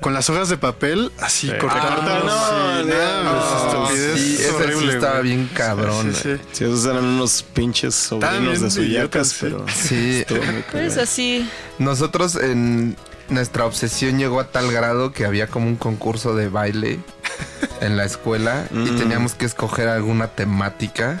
Con 0.00 0.14
las 0.14 0.30
hojas 0.30 0.48
de 0.48 0.56
papel, 0.56 1.10
así 1.18 1.48
cortando. 1.58 2.02
Ah, 2.08 2.82
no, 2.84 2.84
sí, 2.84 2.88
no, 2.88 3.24
no, 3.24 3.88
sí, 3.88 4.36
sí 4.38 4.88
estaba 4.90 5.14
güey. 5.18 5.22
bien 5.24 5.50
cabrón. 5.52 6.14
Sí, 6.14 6.20
sí, 6.22 6.36
sí. 6.36 6.42
Sí, 6.52 6.64
esos 6.64 6.84
eran 6.86 7.04
unos 7.04 7.42
pinches 7.42 7.96
sobrinos 7.96 8.40
bien 8.60 8.62
de 8.62 8.70
suyacas, 8.70 9.26
sí. 9.30 9.36
pero. 9.40 9.66
Sí. 9.74 10.24
muy 10.28 10.62
Pues 10.70 10.82
cagado. 10.92 11.02
así, 11.02 11.50
Nosotros 11.80 12.36
en 12.36 12.96
nuestra 13.30 13.64
obsesión 13.66 14.18
llegó 14.18 14.40
a 14.40 14.50
tal 14.50 14.72
grado 14.72 15.12
que 15.12 15.24
había 15.26 15.46
como 15.48 15.66
un 15.66 15.76
concurso 15.76 16.34
de 16.34 16.48
baile 16.48 16.98
en 17.80 17.96
la 17.96 18.04
escuela 18.04 18.66
y 18.72 18.74
Mm. 18.90 18.96
teníamos 18.98 19.34
que 19.34 19.44
escoger 19.46 19.88
alguna 19.88 20.28
temática 20.28 21.20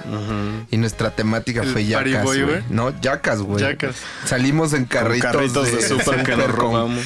y 0.70 0.76
nuestra 0.76 1.10
temática 1.10 1.62
¿El 1.62 1.68
fue 1.72 1.84
Yacas? 1.86 2.24
No, 2.70 2.98
Yacas, 3.00 3.40
güey. 3.42 3.60
Salimos 4.24 4.72
en 4.72 4.84
carritos, 4.86 5.32
carritos 5.32 5.70
de 5.70 5.78
que 6.24 6.36
nos 6.36 6.46
con 6.46 6.56
robamos. 6.56 7.04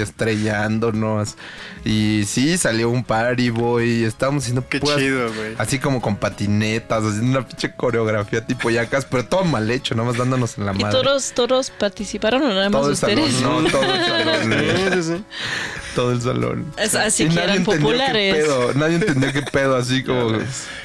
Estrellándonos. 0.00 1.36
Y 1.84 2.24
sí, 2.26 2.58
salió 2.58 2.90
un 2.90 3.04
Party 3.04 3.50
Boy, 3.50 4.04
estábamos 4.04 4.42
haciendo 4.44 4.66
Qué 4.68 4.80
puras- 4.80 4.98
chido, 4.98 5.32
güey. 5.32 5.54
Así 5.58 5.78
como 5.78 6.00
con 6.00 6.16
patinetas, 6.16 7.04
haciendo 7.04 7.38
una 7.38 7.46
pinche 7.46 7.72
coreografía 7.74 8.44
tipo 8.44 8.70
Yacas, 8.70 9.04
pero 9.06 9.24
todo 9.24 9.44
mal 9.44 9.70
hecho, 9.70 9.94
nada 9.94 10.08
más 10.08 10.18
dándonos 10.18 10.58
en 10.58 10.66
la 10.66 10.72
¿y 10.72 10.78
madre. 10.82 10.98
todos, 11.00 11.32
todos 11.32 11.70
participaron 11.70 12.42
o 12.42 12.48
nada 12.48 12.68
más 12.70 12.82
Todo 12.82 12.92
ustedes? 12.92 13.32
salón, 13.34 13.64
no, 13.64 13.70
todo 13.70 13.82
el 13.82 14.04
salón. 14.06 14.52
Sí, 14.52 14.92
sí, 14.92 15.02
sí. 15.16 15.24
todo 15.94 16.12
el 16.12 16.20
salón. 16.22 16.72
Es 16.76 16.94
así 16.94 17.24
Y 17.24 17.28
que 17.28 17.34
nadie 17.34 17.44
eran 17.44 17.56
entendió 17.58 17.80
populares. 17.88 18.34
Qué 18.34 18.40
pedo, 18.42 18.74
nadie 18.74 18.96
entendió 18.96 19.32
qué 19.32 19.42
pedo, 19.42 19.76
así 19.76 20.02
como. 20.04 20.38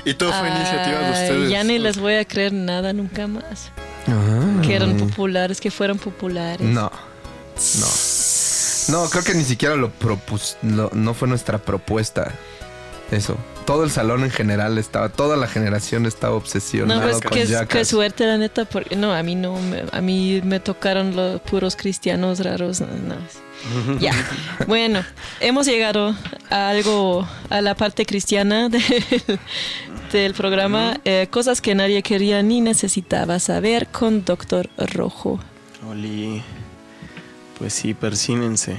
Y 0.05 0.13
todo 0.13 0.31
fue 0.33 0.47
iniciativa 0.49 0.99
de 0.99 1.11
ustedes. 1.11 1.49
Ya 1.49 1.63
ni 1.63 1.79
les 1.79 1.97
voy 1.97 2.13
a 2.15 2.25
creer 2.25 2.53
nada 2.53 2.93
nunca 2.93 3.27
más. 3.27 3.71
Ah. 4.07 4.61
Que 4.61 4.75
eran 4.75 4.97
populares, 4.97 5.59
que 5.61 5.71
fueron 5.71 5.97
populares. 5.97 6.67
No, 6.67 6.91
no. 6.91 7.87
No, 8.89 9.09
creo 9.09 9.23
que 9.23 9.33
ni 9.33 9.43
siquiera 9.43 9.75
lo 9.75 9.89
propus, 9.91 10.57
lo- 10.61 10.89
no 10.93 11.13
fue 11.13 11.27
nuestra 11.27 11.57
propuesta. 11.59 12.31
Eso. 13.11 13.37
Todo 13.65 13.83
el 13.85 13.91
salón 13.91 14.23
en 14.23 14.31
general 14.31 14.77
estaba, 14.77 15.07
toda 15.09 15.37
la 15.37 15.47
generación 15.47 16.05
estaba 16.05 16.31
No, 16.33 16.37
obsesionada 16.37 17.01
pues 17.03 17.21
con 17.21 17.31
qué, 17.31 17.45
Jackass. 17.45 17.67
qué 17.69 17.85
suerte, 17.85 18.25
la 18.25 18.37
neta, 18.37 18.65
porque 18.65 18.95
no, 18.97 19.13
a 19.13 19.23
mí 19.23 19.35
no, 19.35 19.55
me- 19.61 19.83
a 19.91 20.01
mí 20.01 20.41
me 20.43 20.59
tocaron 20.59 21.15
los 21.15 21.39
puros 21.41 21.75
cristianos 21.75 22.39
raros. 22.39 22.81
no, 22.81 22.87
no. 22.87 23.15
Ya, 23.99 24.11
bueno, 24.67 25.01
hemos 25.39 25.65
llegado 25.67 26.13
a 26.49 26.69
algo, 26.69 27.25
a 27.49 27.61
la 27.61 27.75
parte 27.75 28.05
cristiana 28.05 28.67
del, 28.69 28.81
del 30.11 30.33
programa, 30.33 30.99
eh, 31.05 31.27
cosas 31.31 31.61
que 31.61 31.73
nadie 31.75 32.03
quería 32.03 32.41
ni 32.43 32.59
necesitaba 32.59 33.39
saber 33.39 33.87
con 33.87 34.25
Doctor 34.25 34.69
Rojo. 34.77 35.39
Oli. 35.89 36.43
Pues 37.57 37.73
sí, 37.73 37.93
persínense. 37.93 38.77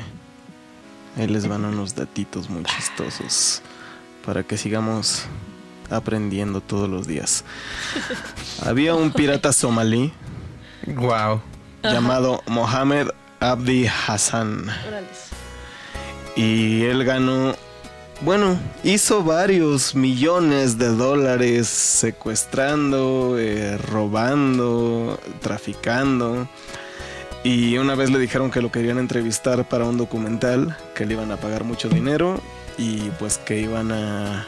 Ahí 1.16 1.26
les 1.28 1.46
van 1.46 1.64
unos 1.64 1.94
datitos 1.94 2.50
muy 2.50 2.64
chistosos. 2.64 3.62
Para 4.26 4.42
que 4.42 4.56
sigamos 4.56 5.22
aprendiendo 5.90 6.60
todos 6.60 6.88
los 6.88 7.06
días. 7.06 7.44
Había 8.64 8.94
un 8.94 9.12
pirata 9.12 9.52
somalí 9.52 10.12
Wow. 10.86 11.40
llamado 11.82 12.42
Mohamed 12.46 13.08
Abdi 13.40 13.86
Hassan. 13.86 14.66
Y 16.36 16.82
él 16.84 17.04
ganó, 17.04 17.54
bueno, 18.22 18.58
hizo 18.82 19.22
varios 19.22 19.94
millones 19.94 20.78
de 20.78 20.88
dólares 20.88 21.68
secuestrando, 21.68 23.36
eh, 23.38 23.78
robando, 23.78 25.20
traficando. 25.40 26.48
Y 27.44 27.76
una 27.76 27.94
vez 27.94 28.10
le 28.10 28.18
dijeron 28.18 28.50
que 28.50 28.62
lo 28.62 28.72
querían 28.72 28.98
entrevistar 28.98 29.68
para 29.68 29.84
un 29.84 29.98
documental, 29.98 30.76
que 30.94 31.04
le 31.04 31.12
iban 31.12 31.30
a 31.30 31.36
pagar 31.36 31.62
mucho 31.62 31.90
dinero 31.90 32.40
y 32.78 33.10
pues 33.18 33.36
que 33.36 33.60
iban 33.60 33.92
a 33.92 34.46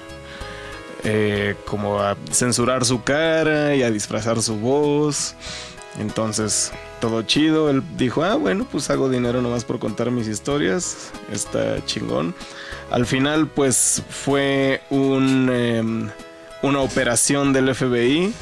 eh, 1.05 1.55
como 1.67 2.01
a 2.01 2.17
censurar 2.33 2.87
su 2.87 3.03
cara 3.03 3.77
y 3.77 3.83
a 3.83 3.91
disfrazar 3.91 4.43
su 4.43 4.57
voz. 4.57 5.35
Entonces, 5.99 6.73
todo 7.01 7.23
chido. 7.23 7.69
Él 7.69 7.83
dijo, 7.99 8.25
ah, 8.25 8.35
bueno, 8.35 8.67
pues 8.73 8.89
hago 8.89 9.11
dinero 9.11 9.43
nomás 9.43 9.65
por 9.65 9.79
contar 9.79 10.11
mis 10.11 10.27
historias. 10.27 11.11
Está 11.31 11.85
chingón. 11.85 12.35
Al 12.91 13.05
final, 13.05 13.47
pues 13.47 14.03
fue 14.09 14.81
un, 14.89 15.51
em, 15.53 16.11
una 16.63 16.81
operación 16.81 17.53
del 17.53 17.75
FBI 17.75 18.33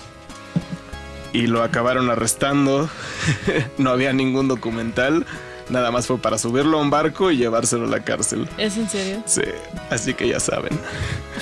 y 1.34 1.46
lo 1.48 1.62
acabaron 1.62 2.08
arrestando. 2.08 2.88
no 3.78 3.90
había 3.90 4.14
ningún 4.14 4.48
documental. 4.48 5.26
Nada 5.68 5.90
más 5.90 6.06
fue 6.06 6.18
para 6.18 6.38
subirlo 6.38 6.78
a 6.78 6.82
un 6.82 6.90
barco 6.90 7.30
y 7.30 7.36
llevárselo 7.38 7.84
a 7.84 7.88
la 7.88 8.04
cárcel. 8.04 8.48
¿Es 8.56 8.76
en 8.76 8.88
serio? 8.88 9.22
Sí, 9.26 9.42
así 9.90 10.14
que 10.14 10.28
ya 10.28 10.38
saben, 10.40 10.78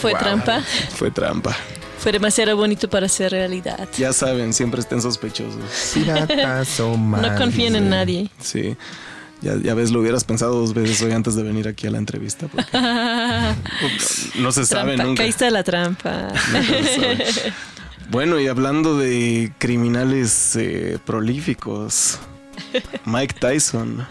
¿Fue 0.00 0.14
trampa? 0.14 0.62
fue 0.96 1.10
trampa. 1.10 1.54
Fue 1.98 2.10
demasiado 2.10 2.56
bonito 2.56 2.88
para 2.90 3.08
ser 3.08 3.30
realidad. 3.32 3.88
Ya 3.96 4.12
saben, 4.12 4.52
siempre 4.52 4.80
estén 4.80 5.00
sospechosos. 5.02 5.62
No 6.78 7.34
confíen 7.36 7.76
en 7.76 7.90
nadie. 7.90 8.30
Sí. 8.40 8.76
Ya, 9.40 9.56
ya 9.60 9.74
ves, 9.74 9.90
lo 9.90 10.00
hubieras 10.00 10.22
pensado 10.22 10.54
dos 10.54 10.72
veces 10.72 11.02
hoy 11.02 11.10
antes 11.12 11.34
de 11.34 11.42
venir 11.42 11.66
aquí 11.66 11.88
a 11.88 11.90
la 11.90 11.98
entrevista. 11.98 12.46
porque 12.46 12.64
no 14.36 14.52
se 14.52 14.64
sabe 14.66 14.94
Trampa. 14.94 15.04
nunca. 15.04 15.22
Caíste 15.24 15.46
a 15.46 15.50
la 15.50 15.64
trampa. 15.64 16.28
Bueno, 18.12 18.38
y 18.38 18.46
hablando 18.46 18.98
de 18.98 19.54
criminales 19.56 20.54
eh, 20.56 20.98
prolíficos, 21.02 22.20
Mike 23.06 23.36
Tyson. 23.40 24.06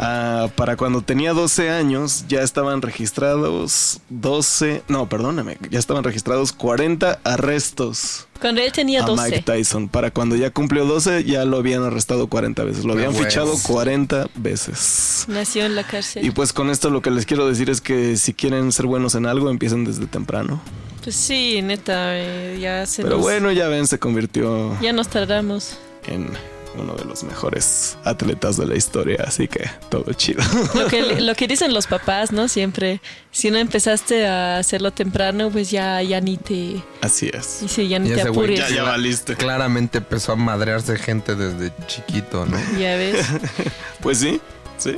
Ah, 0.00 0.48
para 0.54 0.76
cuando 0.76 1.02
tenía 1.02 1.32
12 1.32 1.70
años 1.70 2.24
ya 2.28 2.42
estaban 2.42 2.82
registrados 2.82 4.00
12, 4.10 4.82
no, 4.86 5.08
perdóname, 5.08 5.58
ya 5.70 5.78
estaban 5.80 6.04
registrados 6.04 6.52
40 6.52 7.18
arrestos 7.24 8.26
Cuando 8.40 8.60
él 8.60 8.70
tenía 8.70 9.02
a 9.02 9.06
12. 9.06 9.22
Mike 9.24 9.42
Tyson. 9.42 9.88
Para 9.88 10.12
cuando 10.12 10.36
ya 10.36 10.50
cumplió 10.50 10.84
12 10.84 11.24
ya 11.24 11.44
lo 11.44 11.56
habían 11.56 11.82
arrestado 11.82 12.28
40 12.28 12.62
veces, 12.62 12.84
lo 12.84 12.92
habían 12.92 13.12
fichado 13.12 13.52
40 13.60 14.28
veces. 14.36 15.24
Nació 15.26 15.66
en 15.66 15.74
la 15.74 15.82
cárcel. 15.84 16.24
Y 16.24 16.30
pues 16.30 16.52
con 16.52 16.70
esto 16.70 16.90
lo 16.90 17.02
que 17.02 17.10
les 17.10 17.26
quiero 17.26 17.48
decir 17.48 17.68
es 17.68 17.80
que 17.80 18.16
si 18.16 18.34
quieren 18.34 18.70
ser 18.70 18.86
buenos 18.86 19.16
en 19.16 19.26
algo, 19.26 19.50
empiecen 19.50 19.84
desde 19.84 20.06
temprano. 20.06 20.60
Pues 21.02 21.16
sí, 21.16 21.60
neta, 21.62 22.16
eh, 22.16 22.58
ya 22.60 22.86
se 22.86 23.02
Pero 23.02 23.16
nos- 23.16 23.22
bueno, 23.24 23.50
ya 23.50 23.66
ven, 23.66 23.86
se 23.88 23.98
convirtió 23.98 24.78
Ya 24.80 24.92
nos 24.92 25.08
tardamos. 25.08 25.76
en 26.06 26.28
uno 26.76 26.94
de 26.94 27.04
los 27.04 27.24
mejores 27.24 27.96
atletas 28.04 28.56
de 28.56 28.66
la 28.66 28.76
historia, 28.76 29.24
así 29.26 29.48
que 29.48 29.68
todo 29.88 30.12
chido. 30.12 30.42
Lo 30.74 30.86
que, 30.86 31.20
lo 31.20 31.34
que 31.34 31.46
dicen 31.48 31.72
los 31.74 31.86
papás, 31.86 32.32
¿no? 32.32 32.48
Siempre, 32.48 33.00
si 33.30 33.50
no 33.50 33.58
empezaste 33.58 34.26
a 34.26 34.58
hacerlo 34.58 34.90
temprano, 34.92 35.50
pues 35.50 35.70
ya, 35.70 36.02
ya 36.02 36.20
ni 36.20 36.36
te... 36.36 36.82
Así 37.00 37.30
es. 37.32 37.62
Y 37.62 37.68
sí, 37.68 37.88
ya 37.88 37.98
ni 37.98 38.10
Y 38.10 38.14
te 38.14 38.20
ese 38.20 38.28
güey 38.30 38.48
apures. 38.54 38.68
Ya, 38.70 38.76
ya 38.76 38.82
valiste. 38.84 39.34
Claramente 39.36 39.98
empezó 39.98 40.32
a 40.32 40.36
madrearse 40.36 40.96
gente 40.96 41.34
desde 41.34 41.72
chiquito, 41.86 42.46
¿no? 42.46 42.58
Ya 42.78 42.96
ves. 42.96 43.26
Pues 44.00 44.18
sí, 44.18 44.40
sí. 44.78 44.94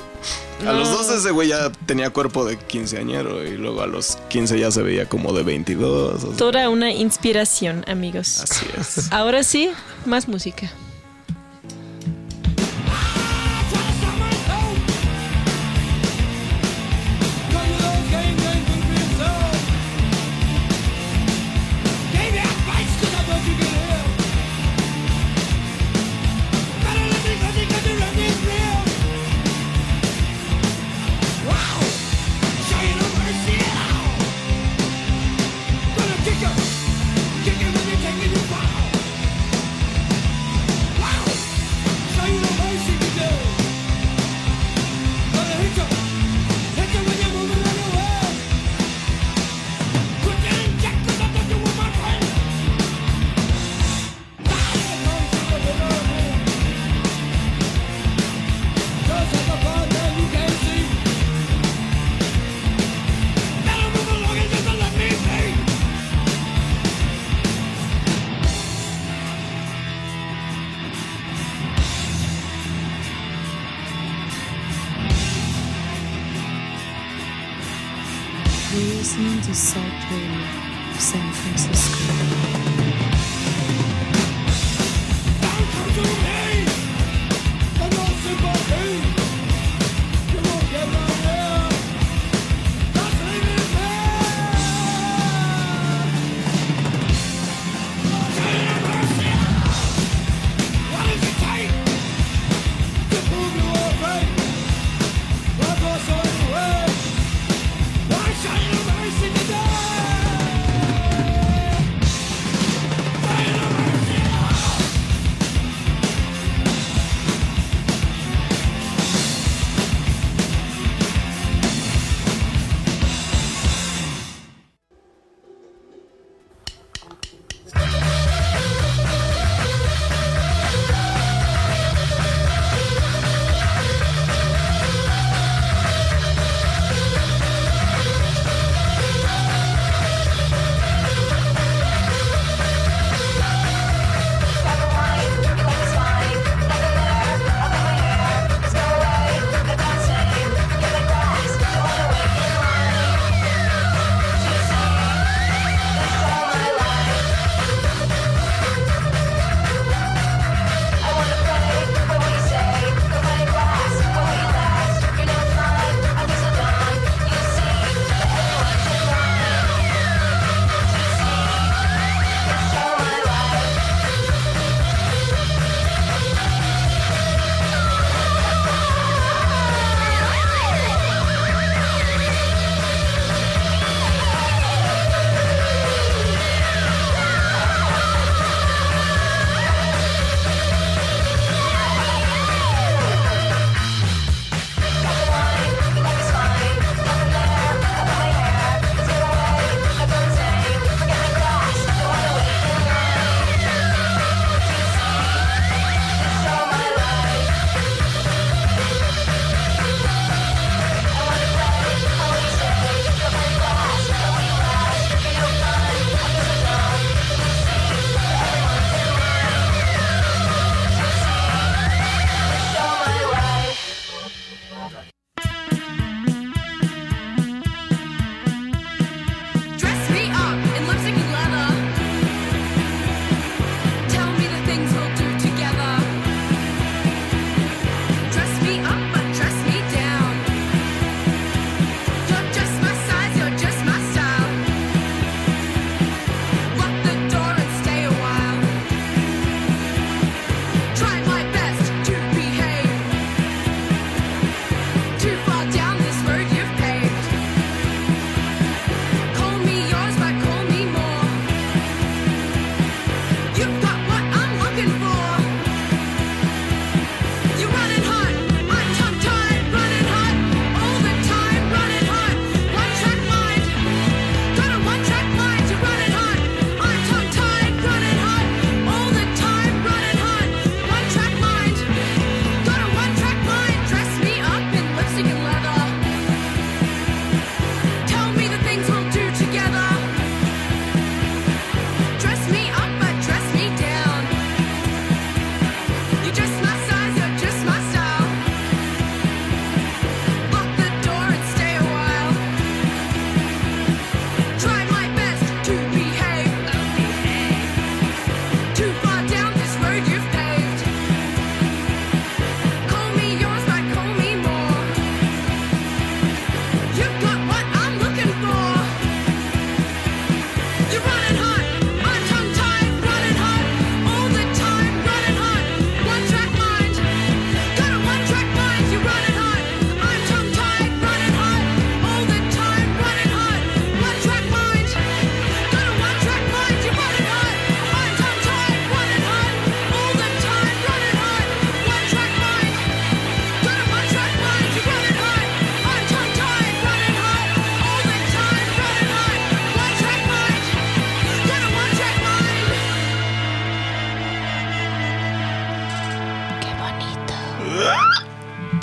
A 0.67 0.73
los 0.73 0.91
No. 0.91 0.99
12 0.99 1.17
ese 1.17 1.31
güey 1.31 1.49
ya 1.49 1.71
tenía 1.87 2.11
cuerpo 2.11 2.45
de 2.45 2.59
quinceañero 2.59 3.43
y 3.47 3.57
luego 3.57 3.81
a 3.81 3.87
los 3.87 4.17
15 4.29 4.59
ya 4.59 4.71
se 4.71 4.83
veía 4.83 5.09
como 5.09 5.33
de 5.33 5.43
22. 5.43 6.15
o 6.15 6.19
sea, 6.29 6.37
Toda 6.37 6.69
una 6.69 6.91
inspiración, 6.93 7.83
amigos. 7.89 8.41
así 8.43 8.67
es. 8.79 9.11
Ahora 9.11 9.43
sí, 9.43 9.71
más 10.05 10.29
música. 10.29 10.71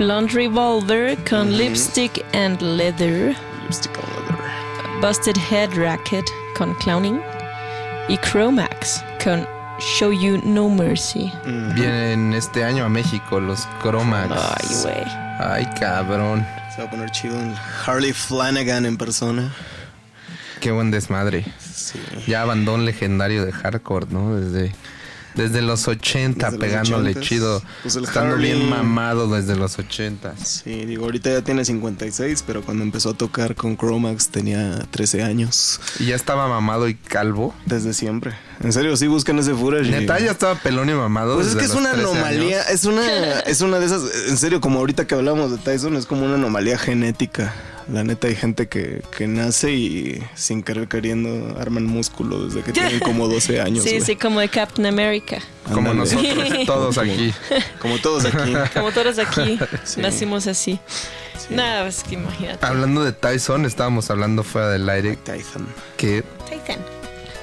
Blonde 0.07 0.31
Revolver 0.31 1.17
con 1.29 1.57
Lipstick 1.57 2.25
and 2.33 2.61
Leather. 2.61 3.35
Lipstick 3.63 3.91
and 3.97 4.29
Leather. 4.29 5.01
Busted 5.01 5.35
Head 5.35 5.75
Racket 5.75 6.23
con 6.55 6.73
Clowning. 6.75 7.19
Y 8.07 8.17
Chromax 8.19 9.03
con 9.21 9.45
Show 9.79 10.13
You 10.13 10.39
No 10.45 10.69
Mercy. 10.69 11.29
Vienen 11.75 12.33
este 12.33 12.63
año 12.63 12.85
a 12.85 12.89
México 12.89 13.41
los 13.41 13.67
Cromax. 13.81 14.31
Ay, 14.31 14.75
güey. 14.81 15.03
Ay, 15.39 15.69
cabrón. 15.77 16.47
Se 16.73 16.83
va 16.83 16.87
a 16.87 16.89
poner 16.89 17.11
chido 17.11 17.37
un 17.37 17.53
Harley 17.85 18.13
Flanagan 18.13 18.85
en 18.85 18.95
persona. 18.95 19.53
Qué 20.61 20.71
buen 20.71 20.89
desmadre. 20.89 21.43
Sí. 21.59 21.99
Ya 22.27 22.45
bandón 22.45 22.85
legendario 22.85 23.43
de 23.43 23.51
hardcore, 23.51 24.07
¿no? 24.09 24.37
Desde, 24.37 24.73
desde 25.37 25.61
los 25.61 25.87
80 25.87 26.47
Desde 26.51 26.57
los 26.57 26.59
pegándole 26.67 27.15
80s. 27.15 27.21
chido. 27.21 27.61
Pues 27.83 27.95
el 27.95 28.03
estando 28.03 28.35
Harley- 28.35 28.53
bien 28.55 28.69
mamado 28.69 29.27
desde 29.29 29.55
los 29.55 29.77
80. 29.79 30.33
Sí, 30.43 30.85
digo, 30.85 31.05
ahorita 31.05 31.29
ya 31.29 31.41
tiene 31.43 31.63
56, 31.63 32.43
pero 32.45 32.61
cuando 32.63 32.83
empezó 32.83 33.11
a 33.11 33.13
tocar 33.13 33.55
con 33.55 33.77
Chromax 33.77 34.29
tenía 34.29 34.79
13 34.91 35.23
años. 35.23 35.79
Y 35.99 36.05
ya 36.07 36.15
estaba 36.15 36.47
mamado 36.47 36.89
y 36.89 36.95
calvo. 36.95 37.53
Desde 37.65 37.93
siempre. 37.93 38.33
En 38.63 38.73
serio, 38.73 38.97
sí 38.97 39.05
buscan 39.07 39.37
ese 39.39 39.53
footage. 39.53 39.89
Neta, 39.91 40.19
ya 40.19 40.31
estaba 40.31 40.55
pelón 40.55 40.89
y 40.89 40.93
mamado. 40.93 41.35
Pues 41.35 41.47
es 41.47 41.53
desde 41.53 41.59
que 41.59 41.65
es 41.65 41.71
los 41.73 41.79
una 41.81 41.91
13 41.93 42.09
anomalía, 42.11 42.57
años. 42.61 42.71
es 42.71 42.85
una, 42.85 43.39
es 43.45 43.61
una 43.61 43.79
de 43.79 43.85
esas, 43.85 44.01
en 44.29 44.37
serio, 44.37 44.59
como 44.59 44.79
ahorita 44.79 45.05
que 45.05 45.13
hablamos 45.15 45.51
de 45.51 45.57
Tyson, 45.59 45.95
es 45.95 46.05
como 46.07 46.25
una 46.25 46.35
anomalía 46.35 46.77
genética. 46.77 47.53
La 47.91 48.03
neta 48.03 48.27
hay 48.27 48.35
gente 48.35 48.67
que, 48.67 49.01
que 49.15 49.27
nace 49.27 49.71
y 49.71 50.21
sin 50.35 50.61
querer 50.61 50.87
queriendo 50.89 51.57
arman 51.59 51.85
músculo 51.85 52.45
desde 52.45 52.61
que 52.61 52.73
tienen 52.73 52.99
como 52.99 53.27
12 53.29 53.61
años. 53.61 53.83
Sí, 53.85 54.01
sí, 54.01 54.15
como 54.17 54.41
de 54.41 54.49
Captain 54.49 54.85
America. 54.85 55.37
Como 55.63 55.91
Ándale. 55.91 55.99
nosotros, 56.11 56.65
todos 56.65 56.97
aquí. 56.97 57.33
Como 57.81 57.97
todos 57.99 58.25
aquí. 58.25 58.53
Como 58.73 58.91
todos 58.91 59.19
aquí 59.19 59.57
Sí. 59.83 60.01
nacimos 60.01 60.47
así. 60.47 60.79
Nada, 61.49 61.87
es 61.87 62.03
que 62.03 62.15
imagínate. 62.15 62.65
Hablando 62.65 63.03
de 63.05 63.13
Tyson, 63.13 63.65
estábamos 63.65 64.09
hablando 64.09 64.43
fuera 64.43 64.69
del 64.69 64.87
aire 64.89 65.15
Tyson. 65.17 65.65
que, 65.95 66.23
Titan. 66.49 66.79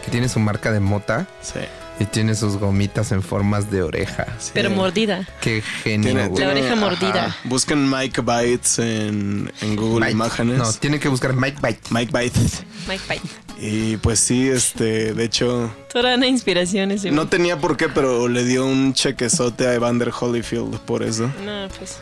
que 0.05 0.11
tiene 0.11 0.29
su 0.29 0.41
marca 0.41 0.73
de 0.73 0.81
mota 0.81 1.27
Sí. 1.41 1.61
Y 2.01 2.05
tiene 2.07 2.35
sus 2.35 2.57
gomitas 2.57 3.13
en 3.13 3.23
formas 3.23 3.71
de 3.71 3.83
oreja. 3.83 4.27
Pero 4.53 4.71
mordida. 4.71 5.29
Qué 5.41 5.63
genio, 5.63 6.11
Tiene- 6.13 6.29
güey. 6.29 6.45
La 6.45 6.51
oreja 6.51 6.73
ajá. 6.73 6.77
mordida. 6.81 7.37
Buscan 7.45 7.89
Mike 7.91 8.21
Bites 8.23 8.79
en, 8.81 9.53
en 9.61 9.77
Google 9.77 10.01
Mike. 10.01 10.13
Imágenes. 10.13 10.59
No, 10.59 10.73
tiene 10.73 10.99
que 10.99 11.09
buscar 11.09 11.35
Mike 11.35 11.59
Bite. 11.63 11.81
Mike 11.91 12.13
Bites. 12.19 12.63
Mike 12.89 13.05
Bite. 13.09 13.29
Y 13.61 13.97
pues 13.99 14.19
sí, 14.19 14.49
este, 14.49 15.15
de 15.15 15.25
hecho, 15.25 15.71
Toda 15.93 16.17
una 16.17 16.27
inspiración 16.27 16.91
ese 16.91 17.13
no 17.13 17.29
tenía 17.29 17.57
por 17.59 17.77
qué, 17.77 17.89
pero 17.89 18.27
le 18.27 18.45
dio 18.45 18.67
un 18.67 18.93
chequezote 18.95 19.67
a 19.69 19.75
Evander 19.75 20.11
Holyfield 20.19 20.81
por 20.81 21.05
eso. 21.05 21.31
No, 21.45 21.69
pues. 21.79 21.97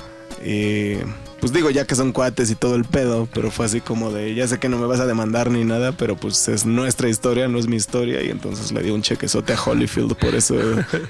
Y 0.44 0.96
pues 1.40 1.52
digo, 1.52 1.70
ya 1.70 1.84
que 1.86 1.94
son 1.96 2.12
cuates 2.12 2.50
y 2.50 2.54
todo 2.54 2.76
el 2.76 2.84
pedo, 2.84 3.28
pero 3.32 3.50
fue 3.50 3.66
así 3.66 3.80
como 3.80 4.10
de, 4.12 4.32
ya 4.34 4.46
sé 4.46 4.58
que 4.58 4.68
no 4.68 4.78
me 4.78 4.86
vas 4.86 5.00
a 5.00 5.06
demandar 5.06 5.50
ni 5.50 5.64
nada, 5.64 5.90
pero 5.92 6.16
pues 6.16 6.46
es 6.48 6.64
nuestra 6.66 7.08
historia, 7.08 7.48
no 7.48 7.58
es 7.58 7.66
mi 7.66 7.76
historia. 7.76 8.22
Y 8.22 8.30
entonces 8.30 8.70
le 8.72 8.82
dio 8.82 8.94
un 8.94 9.02
chequezote 9.02 9.52
a 9.52 9.60
Holyfield 9.60 10.14
por 10.16 10.34
eso, 10.34 10.54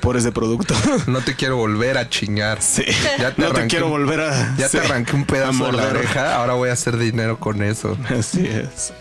por 0.01 0.17
ese 0.17 0.33
producto. 0.33 0.75
No 1.07 1.21
te 1.21 1.35
quiero 1.37 1.57
volver 1.57 1.99
a 1.99 2.09
chingar. 2.09 2.63
Sí. 2.63 2.85
Ya 3.19 3.35
te 3.35 3.43
no 3.43 3.49
te 3.49 3.53
arranqué 3.55 3.69
quiero 3.69 3.87
un- 3.87 3.93
volver 3.93 4.21
a... 4.21 4.55
Ya 4.57 4.69
sí, 4.69 4.79
te 4.79 4.85
arranqué 4.85 5.15
un 5.17 5.25
pedazo 5.27 5.67
de 5.67 5.73
la 5.73 5.89
oreja, 5.89 6.37
ahora 6.37 6.55
voy 6.55 6.71
a 6.71 6.73
hacer 6.73 6.97
dinero 6.97 7.39
con 7.39 7.63
eso. 7.63 7.97
Así 8.09 8.47
es. 8.47 8.93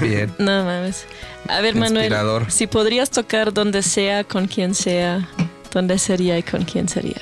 Bien. 0.00 0.32
No 0.38 0.64
mames. 0.64 1.04
A 1.48 1.60
ver, 1.60 1.74
Manuel, 1.74 2.04
Inspirador. 2.04 2.50
si 2.50 2.66
podrías 2.66 3.10
tocar 3.10 3.52
donde 3.52 3.82
sea, 3.82 4.24
con 4.24 4.46
quien 4.46 4.74
sea, 4.74 5.28
¿dónde 5.72 5.98
sería 5.98 6.38
y 6.38 6.42
con 6.42 6.64
quién 6.64 6.88
sería? 6.88 7.20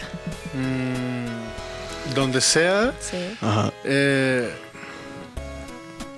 Mm, 0.54 0.91
donde 2.14 2.40
sea, 2.40 2.93
Sí. 3.01 3.16
Ajá. 3.40 3.72
eh, 3.84 4.51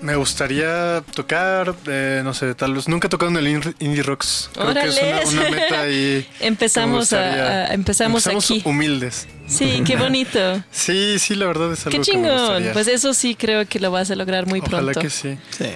me 0.01 0.17
gustaría 0.17 1.03
tocar, 1.15 1.75
eh, 1.87 2.21
no 2.23 2.35
sé, 2.35 2.55
tal 2.55 2.75
vez. 2.75 2.89
Nunca 2.89 3.07
he 3.07 3.11
tocado 3.11 3.31
en 3.31 3.39
el 3.39 3.47
Indie- 3.79 4.03
Rocks. 4.03 4.51
Creo 4.53 4.75
que 4.75 4.89
es 5.23 5.33
una, 5.33 5.41
una 5.41 5.51
meta 5.51 5.81
ahí. 5.81 6.29
Empezamos, 6.41 7.13
a, 7.15 7.19
a- 7.23 7.73
empezamos, 7.75 8.27
aquí. 8.27 8.61
humildes. 8.67 9.27
Sí, 9.47 9.83
qué 9.87 9.97
bonito. 9.97 10.63
Sí, 10.71 11.19
sí, 11.19 11.35
la 11.35 11.47
verdad 11.47 11.73
es 11.73 11.87
algo 11.87 11.99
Qué 11.99 12.11
que 12.11 12.19
me 12.19 12.29
chingón. 12.29 12.65
Pues 12.75 12.87
eso 12.89 13.15
sí 13.15 13.35
creo 13.35 13.67
que 13.67 13.81
lo 13.81 13.91
vas 13.91 14.11
a 14.11 14.15
lograr 14.15 14.47
muy 14.47 14.61
Ojalá 14.61 14.93
pronto. 14.93 15.01
que 15.01 15.09
sí. 15.09 15.39
Sí. 15.51 15.67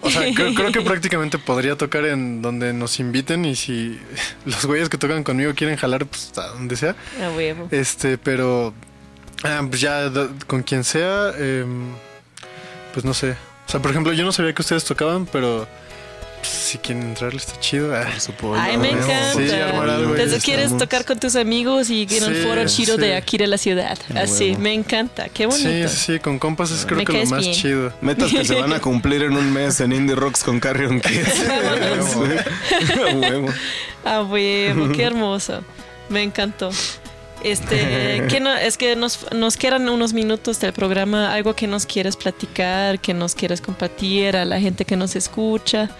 O 0.00 0.10
sea, 0.10 0.22
creo, 0.34 0.54
creo 0.54 0.72
que 0.72 0.80
prácticamente 0.82 1.38
podría 1.38 1.76
tocar 1.76 2.04
en 2.04 2.42
donde 2.42 2.72
nos 2.72 2.98
inviten 2.98 3.44
y 3.44 3.54
si 3.54 3.96
los 4.44 4.64
güeyes 4.64 4.88
que 4.88 4.98
tocan 4.98 5.22
conmigo 5.22 5.54
quieren 5.54 5.76
jalar, 5.76 6.04
pues 6.04 6.32
a 6.36 6.48
donde 6.48 6.74
sea. 6.74 6.96
A 7.22 7.30
huevo. 7.30 7.68
Este, 7.70 8.18
pero 8.18 8.74
ah, 9.44 9.62
pues 9.68 9.80
ya 9.80 10.08
da- 10.10 10.28
con 10.46 10.62
quien 10.62 10.84
sea, 10.84 11.32
em, 11.38 11.92
pues 12.92 13.04
no 13.04 13.14
sé. 13.14 13.32
O 13.66 13.70
sea, 13.70 13.80
por 13.80 13.90
ejemplo, 13.90 14.12
yo 14.12 14.24
no 14.24 14.32
sabía 14.32 14.52
que 14.54 14.62
ustedes 14.62 14.84
tocaban, 14.84 15.26
pero 15.26 15.66
pues, 16.40 16.48
si 16.48 16.78
quieren 16.78 17.02
entrarle 17.02 17.38
está 17.38 17.58
chido. 17.60 17.94
Ah, 17.94 18.04
Por 18.10 18.20
supuesto. 18.20 18.56
Ay, 18.58 18.78
me 18.78 18.88
Sí, 18.90 18.94
encanta. 18.94 19.68
armar 19.68 19.90
algo 19.90 20.06
ahí 20.14 20.20
Entonces 20.20 20.42
quieres 20.44 20.64
estamos. 20.66 20.82
tocar 20.84 21.04
con 21.04 21.18
tus 21.20 21.36
amigos 21.36 21.90
y 21.90 22.02
en 22.04 22.08
Sí, 22.08 22.34
foro 22.46 22.64
chido 22.66 22.94
sí. 22.94 23.00
de 23.02 23.16
aquí 23.16 23.36
de 23.36 23.46
la 23.46 23.58
ciudad. 23.58 23.98
Así, 24.16 24.50
huevo. 24.50 24.60
me 24.60 24.72
encanta. 24.72 25.28
Qué 25.28 25.50
Sí, 25.50 25.64
bonito. 25.64 25.88
sí, 25.88 25.96
sí, 26.14 26.18
con 26.20 26.38
compas 26.38 26.70
es 26.70 26.86
creo 26.86 26.98
Me 26.98 27.04
que 27.04 27.12
lo 27.24 27.26
más 27.26 27.40
bien. 27.40 27.52
chido. 27.54 27.92
Metas 28.00 28.30
que 28.30 28.44
se 28.44 28.54
van 28.54 28.72
a 28.72 28.80
cumplir 28.80 29.22
en 29.24 29.36
un 29.36 29.52
mes 29.52 29.80
en 29.80 29.92
Indie 29.92 30.14
Rocks 30.16 30.42
con 30.44 30.60
Carrion 30.60 31.00
Kids. 31.00 31.44
A 33.10 33.14
huevo. 33.14 33.48
A 34.04 34.22
huevo, 34.22 34.88
qué 34.94 35.02
hermoso. 35.02 35.62
Me 36.08 36.22
encantó. 36.22 36.70
Este, 37.44 38.24
¿qué 38.28 38.40
no, 38.40 38.54
es 38.54 38.76
que 38.76 38.96
nos, 38.96 39.26
nos 39.32 39.56
quedan 39.56 39.88
unos 39.88 40.12
minutos 40.12 40.60
del 40.60 40.72
programa, 40.72 41.32
algo 41.32 41.54
que 41.54 41.66
nos 41.66 41.86
quieres 41.86 42.16
platicar, 42.16 42.98
que 43.00 43.14
nos 43.14 43.34
quieres 43.34 43.60
compartir 43.60 44.36
a 44.36 44.44
la 44.44 44.60
gente 44.60 44.84
que 44.84 44.96
nos 44.96 45.16
escucha. 45.16 45.90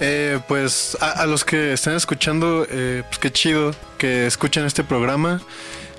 Eh, 0.00 0.38
pues 0.46 0.96
a, 1.00 1.10
a 1.22 1.26
los 1.26 1.44
que 1.44 1.72
están 1.72 1.94
escuchando, 1.96 2.66
eh, 2.70 3.02
pues 3.08 3.18
qué 3.18 3.32
chido 3.32 3.74
que 3.98 4.26
escuchen 4.26 4.64
este 4.64 4.84
programa. 4.84 5.40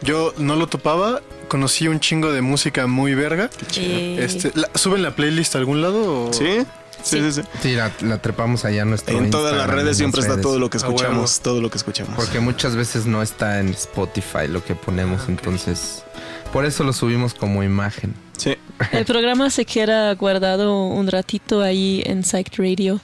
Yo 0.01 0.33
no 0.37 0.55
lo 0.55 0.67
topaba, 0.67 1.21
conocí 1.49 1.89
un 1.89 1.99
chingo 1.99 2.31
de 2.31 2.41
música 2.41 2.87
muy 2.87 3.13
verga. 3.15 3.49
Eh, 3.75 4.17
Este, 4.21 4.51
la- 4.55 4.69
¿Suben 4.75 5.01
la 5.03 5.11
playlist 5.15 5.55
a 5.55 5.57
algún 5.57 5.81
lado? 5.81 6.27
o- 6.29 6.33
¿Sí? 6.33 6.65
Sí, 7.03 7.19
sí, 7.19 7.31
sí. 7.31 7.41
Sí, 7.61 7.75
la, 7.75 7.91
la 8.01 8.21
trepamos 8.21 8.65
allá 8.65 8.81
en 8.81 8.89
nuestro 8.89 9.17
En 9.17 9.29
todas 9.31 9.55
las 9.55 9.67
redes 9.69 9.97
siempre 9.97 10.21
está 10.21 10.39
todo 10.39 10.59
lo 10.59 10.69
que 10.69 10.77
escuchamos, 10.77 11.39
todo 11.41 11.61
lo 11.61 11.69
que 11.69 11.77
escuchamos. 11.77 12.15
Porque 12.15 12.39
muchas 12.39 12.75
veces 12.75 13.05
no 13.05 13.21
está 13.21 13.59
en 13.59 13.69
Spotify 13.69 14.47
lo 14.47 14.63
que 14.63 14.75
ponemos, 14.75 15.27
entonces 15.27 16.03
por 16.51 16.65
eso 16.65 16.83
lo 16.83 16.93
subimos 16.93 17.33
como 17.33 17.63
imagen. 17.63 18.13
Sí. 18.37 18.55
El 18.91 19.05
programa 19.13 19.49
se 19.49 19.65
queda 19.65 20.13
guardado 20.15 20.87
un 20.87 21.07
ratito 21.07 21.61
ahí 21.61 22.01
en 22.05 22.23
Psych 22.23 22.57
Radio. 22.57 22.99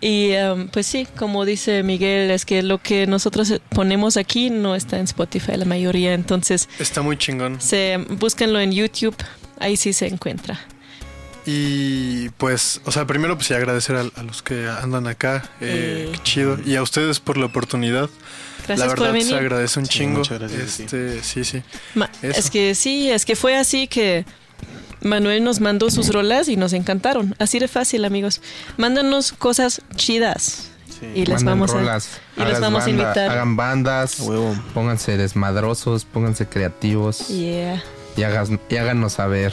Y 0.00 0.34
um, 0.36 0.68
pues 0.68 0.86
sí, 0.86 1.06
como 1.16 1.44
dice 1.44 1.82
Miguel, 1.82 2.30
es 2.30 2.44
que 2.44 2.62
lo 2.62 2.78
que 2.78 3.06
nosotros 3.06 3.60
ponemos 3.70 4.16
aquí 4.16 4.50
no 4.50 4.74
está 4.74 4.98
en 4.98 5.04
Spotify, 5.04 5.56
la 5.56 5.64
mayoría. 5.64 6.12
Entonces, 6.14 6.68
Está 6.78 7.02
muy 7.02 7.16
chingón. 7.16 7.60
se, 7.60 7.96
búsquenlo 8.10 8.60
en 8.60 8.72
YouTube, 8.72 9.16
ahí 9.58 9.76
sí 9.76 9.92
se 9.92 10.06
encuentra. 10.06 10.60
Y 11.46 12.28
pues, 12.30 12.80
o 12.84 12.92
sea, 12.92 13.06
primero 13.06 13.36
pues 13.36 13.46
sí 13.46 13.54
agradecer 13.54 13.96
a, 13.96 14.00
a 14.14 14.22
los 14.24 14.42
que 14.42 14.68
andan 14.68 15.06
acá, 15.06 15.48
eh, 15.60 16.06
Eh. 16.08 16.12
qué 16.12 16.22
chido. 16.24 16.58
Y 16.66 16.74
a 16.76 16.82
ustedes 16.82 17.20
por 17.20 17.36
la 17.38 17.46
oportunidad. 17.46 18.10
Gracias 18.66 18.78
la 18.80 18.86
verdad 18.88 18.96
por 18.96 19.06
se 19.06 19.24
venir. 19.24 19.34
agradece 19.36 19.78
un 19.78 19.86
Sí, 19.86 19.92
chingo. 19.98 20.18
muchas 20.18 20.40
gracias, 20.40 20.70
sí. 20.72 20.82
este, 20.82 21.22
sí, 21.22 21.44
sí. 21.44 21.62
Ma- 21.94 22.10
Eso. 22.20 22.38
es 22.40 22.50
que 22.50 22.74
sí, 22.74 23.08
es 23.10 23.24
que 23.24 23.36
fue 23.36 23.54
así 23.56 23.86
que 23.86 24.24
Manuel 25.02 25.44
nos 25.44 25.60
mandó 25.60 25.88
sus 25.90 26.12
rolas 26.12 26.48
y 26.48 26.56
nos 26.56 26.72
encantaron. 26.72 27.36
Así 27.38 27.60
de 27.60 27.68
fácil, 27.68 28.04
amigos. 28.04 28.40
Mándanos 28.76 29.30
cosas 29.32 29.82
chidas. 29.94 30.70
Y 31.14 31.26
les 31.26 31.44
Manden 31.44 31.46
vamos 31.46 31.70
a 31.72 31.74
rolas, 31.74 32.08
y 32.36 32.40
les 32.40 32.48
hagas 32.48 32.60
vamos 32.62 32.82
a 32.82 32.86
banda- 32.86 33.02
invitar. 33.02 33.30
Hagan 33.30 33.54
bandas, 33.54 34.18
A 34.18 34.22
huevo. 34.24 34.56
pónganse 34.74 35.16
desmadrosos, 35.18 36.06
pónganse 36.06 36.48
creativos 36.48 37.28
Yeah. 37.28 37.84
y, 38.16 38.22
hagas, 38.22 38.48
y 38.70 38.76
háganos 38.76 39.12
saber. 39.12 39.52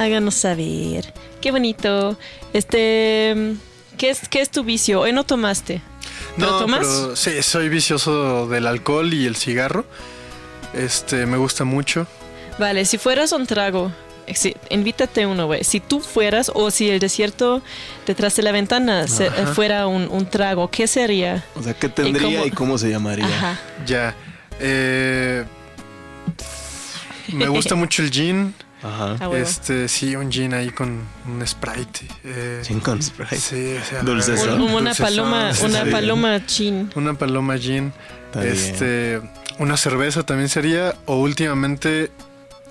Háganos 0.00 0.34
saber. 0.34 1.12
Qué 1.42 1.50
bonito. 1.50 2.18
Este, 2.54 3.54
¿qué 3.98 4.08
es, 4.10 4.28
qué 4.30 4.40
es 4.40 4.50
tu 4.50 4.64
vicio? 4.64 5.00
Hoy 5.02 5.12
no 5.12 5.24
tomaste. 5.24 5.82
¿Pero 6.36 6.50
No, 6.52 6.58
tomas? 6.60 6.78
pero 6.80 7.16
sí, 7.16 7.42
soy 7.42 7.68
vicioso 7.68 8.46
del 8.48 8.66
alcohol 8.66 9.12
y 9.12 9.26
el 9.26 9.36
cigarro. 9.36 9.84
Este, 10.72 11.26
me 11.26 11.36
gusta 11.36 11.64
mucho. 11.64 12.06
Vale, 12.58 12.86
si 12.86 12.96
fueras 12.96 13.32
un 13.32 13.46
trago, 13.46 13.92
eh, 14.26 14.54
invítate 14.70 15.26
uno, 15.26 15.46
güey. 15.46 15.64
Si 15.64 15.80
tú 15.80 16.00
fueras, 16.00 16.50
o 16.54 16.70
si 16.70 16.88
el 16.88 16.98
desierto 16.98 17.60
detrás 18.06 18.34
de 18.36 18.42
la 18.42 18.52
ventana 18.52 19.06
se- 19.06 19.26
eh, 19.26 19.46
fuera 19.54 19.86
un, 19.86 20.08
un 20.10 20.24
trago, 20.30 20.70
¿qué 20.70 20.86
sería? 20.86 21.44
O 21.56 21.62
sea, 21.62 21.74
¿qué 21.74 21.90
tendría 21.90 22.38
cómo- 22.38 22.46
y 22.46 22.50
cómo 22.52 22.78
se 22.78 22.88
llamaría? 22.88 23.26
Ajá. 23.26 23.60
Ya. 23.86 24.14
Eh, 24.60 25.44
me 27.32 27.48
gusta 27.48 27.74
mucho 27.74 28.02
el 28.02 28.10
gin. 28.10 28.54
Ajá. 28.82 29.16
Ah. 29.20 29.30
Este, 29.36 29.88
sí, 29.88 30.16
un 30.16 30.30
gin 30.32 30.54
ahí 30.54 30.70
con 30.70 31.06
un 31.26 31.46
Sprite. 31.46 32.00
eh, 32.24 32.62
Gin 32.64 32.80
con 32.80 33.02
Sprite. 33.02 33.36
Sí, 33.36 33.76
o 33.80 33.84
sea, 33.84 34.02
Dulcezón. 34.02 34.54
Un- 34.60 34.70
una 34.72 34.90
dulcezón, 34.90 35.06
paloma, 35.06 35.54
sí, 35.54 35.64
una 35.66 35.84
sí. 35.84 35.90
paloma 35.90 36.46
chin. 36.46 36.90
Una 36.94 37.14
paloma 37.14 37.58
gin. 37.58 37.92
Está 38.26 38.40
bien. 38.42 38.54
este, 38.54 39.20
una 39.58 39.76
cerveza 39.76 40.22
también 40.22 40.48
sería. 40.48 40.94
O 41.06 41.16
últimamente 41.20 42.10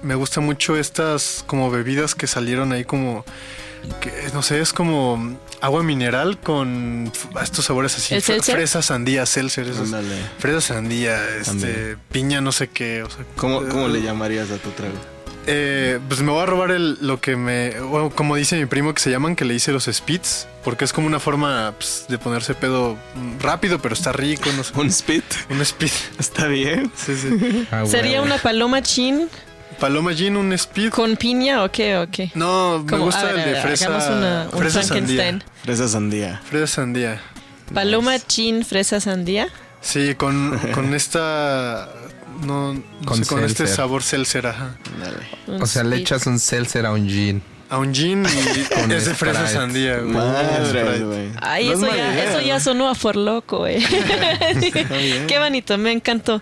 me 0.01 0.15
gusta 0.15 0.39
mucho 0.41 0.77
estas 0.77 1.43
como 1.45 1.69
bebidas 1.69 2.15
que 2.15 2.25
salieron 2.27 2.71
ahí 2.71 2.85
como 2.85 3.25
que 4.01 4.11
no 4.33 4.41
sé, 4.41 4.59
es 4.59 4.73
como 4.73 5.37
agua 5.61 5.83
mineral 5.83 6.37
con 6.39 7.11
estos 7.41 7.63
sabores 7.65 7.95
así, 7.95 8.19
fresa, 8.19 8.81
sandía, 8.81 9.25
seltzer, 9.25 9.67
fresa, 10.37 10.61
sandía, 10.73 11.17
este, 11.37 11.45
También. 11.51 11.97
piña, 12.11 12.41
no 12.41 12.51
sé 12.51 12.67
qué, 12.67 13.03
o 13.03 13.09
sea, 13.09 13.23
¿Cómo, 13.37 13.61
cómo 13.69 13.85
eh, 13.87 13.89
le 13.89 14.01
llamarías 14.01 14.51
a 14.51 14.57
tu 14.57 14.69
trago? 14.71 14.95
Eh, 15.51 15.99
pues 16.07 16.21
me 16.21 16.31
voy 16.31 16.43
a 16.43 16.45
robar 16.45 16.71
el, 16.71 16.97
lo 17.01 17.19
que 17.19 17.35
me. 17.35 17.79
bueno, 17.81 18.11
como 18.11 18.35
dice 18.35 18.55
mi 18.57 18.65
primo 18.67 18.93
que 18.93 19.01
se 19.01 19.09
llaman, 19.09 19.35
que 19.35 19.45
le 19.45 19.55
hice 19.55 19.71
los 19.71 19.85
spits. 19.85 20.47
Porque 20.63 20.85
es 20.85 20.93
como 20.93 21.07
una 21.07 21.19
forma 21.19 21.73
pues, 21.77 22.05
de 22.07 22.17
ponerse 22.19 22.53
pedo 22.53 22.97
rápido, 23.41 23.79
pero 23.79 23.95
está 23.95 24.11
rico. 24.11 24.49
No 24.55 24.63
sé. 24.63 24.73
¿Un 24.77 24.91
spit? 24.91 25.23
Un 25.49 25.65
spit. 25.65 25.91
Está 26.19 26.47
bien. 26.47 26.91
Sí, 26.95 27.15
sí. 27.15 27.67
Ah, 27.71 27.85
¿Sería 27.85 28.21
una 28.21 28.37
paloma 28.37 28.81
chin 28.81 29.27
Paloma 29.79 30.13
Gin, 30.13 30.35
un 30.35 30.51
speed. 30.53 30.89
con 30.89 31.15
piña 31.15 31.63
o 31.63 31.71
qué? 31.71 31.97
¿O 31.97 32.07
qué? 32.11 32.29
No, 32.35 32.83
me 32.83 32.97
gusta 32.97 33.23
ver, 33.23 33.35
el 33.39 33.45
de 33.45 33.51
ver, 33.53 33.61
fresa. 33.61 33.89
una- 33.89 34.49
un 34.51 34.59
fresa 34.59 34.81
Frankenstein. 34.83 35.39
sandía. 35.39 35.45
Fresa 35.63 35.87
sandía. 35.87 36.41
Fresa 36.49 36.67
sandía. 36.67 37.21
Paloma 37.73 38.19
chin, 38.19 38.65
fresa 38.65 38.99
sandía. 38.99 39.47
Sí, 39.81 40.15
con, 40.15 40.57
con 40.73 40.93
esta. 40.93 41.87
No, 42.45 42.73
no 42.73 42.81
Con 43.05 43.23
sé, 43.23 43.29
con 43.29 43.43
este 43.43 43.67
sabor 43.67 44.03
seltzer, 44.03 44.47
ajá. 44.47 44.77
O 45.59 45.65
sea, 45.65 45.83
le 45.83 45.97
echas 45.97 46.25
un 46.27 46.39
seltzer 46.39 46.85
a 46.85 46.91
un 46.91 47.07
gin. 47.07 47.41
A 47.71 47.77
un 47.77 47.93
gin 47.93 48.25
y 48.25 48.63
Con 48.73 48.91
es 48.91 49.05
de 49.05 49.13
fresa 49.13 49.47
sandía. 49.47 49.99
güey. 49.99 50.11
Madre, 50.11 51.03
güey. 51.03 51.29
Ay, 51.39 51.67
No 51.67 51.73
eso, 51.73 51.87
ya, 51.87 51.93
idea, 52.13 52.23
eso 52.31 52.41
ya 52.41 52.59
sonó 52.59 52.89
a 52.89 52.95
for 52.95 53.15
loco, 53.15 53.67
eh. 53.67 53.77
bien. 54.99 55.27
Qué 55.27 55.37
bonito, 55.37 55.77
me 55.77 55.91
encantó. 55.91 56.41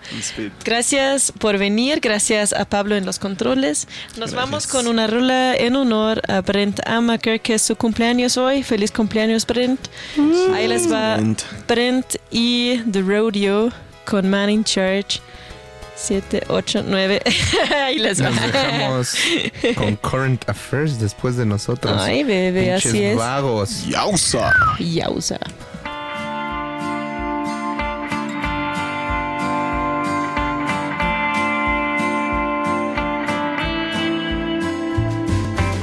Gracias 0.64 1.30
por 1.38 1.58
venir, 1.58 2.00
gracias 2.00 2.54
a 2.54 2.64
Pablo 2.64 2.96
en 2.96 3.04
los 3.04 3.18
controles. 3.18 3.88
Nos 4.16 4.32
vamos 4.32 4.66
con 4.66 4.86
una 4.86 5.06
rola 5.06 5.54
en 5.54 5.76
honor 5.76 6.22
a 6.28 6.40
Brent 6.40 6.80
Amaker, 6.86 7.42
que 7.42 7.54
es 7.54 7.62
su 7.62 7.76
cumpleaños 7.76 8.38
hoy. 8.38 8.62
Feliz 8.62 8.90
cumpleaños, 8.90 9.46
Brent. 9.46 9.80
Ahí 10.54 10.66
les 10.66 10.90
va 10.90 11.16
Brent. 11.16 11.42
Brent 11.68 12.06
y 12.30 12.78
The 12.90 13.02
Rodeo 13.02 13.70
con 14.06 14.30
Manning 14.30 14.64
Church. 14.64 15.20
7, 16.00 16.44
8, 16.48 16.82
9. 16.86 17.20
Ahí 17.84 17.98
les 17.98 18.22
va. 18.22 18.30
Nos 18.30 18.52
dejamos 18.52 19.14
con 19.76 19.96
Current 19.96 20.48
Affairs 20.48 20.98
después 21.00 21.36
de 21.36 21.44
nosotros. 21.44 22.00
Ay, 22.00 22.22
bebé, 22.24 22.66
Pinches 22.74 22.86
así 22.86 23.04
es. 23.04 23.16
vagos. 23.16 23.86
Yausa. 23.88 24.52
Yauza. 24.78 25.38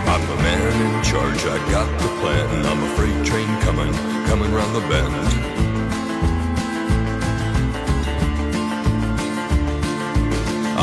I'm 0.08 0.22
the 0.30 0.36
man 0.44 0.98
in 0.98 1.04
charge, 1.04 1.46
I 1.46 1.58
got 1.72 1.90
the 2.00 2.08
plan. 2.22 2.66
I'm 2.66 2.84
a 2.84 2.96
freight 2.96 3.26
train 3.26 3.48
coming, 3.62 3.92
coming 4.28 4.52
round 4.54 4.76
the 4.76 4.82
bend. 4.88 5.45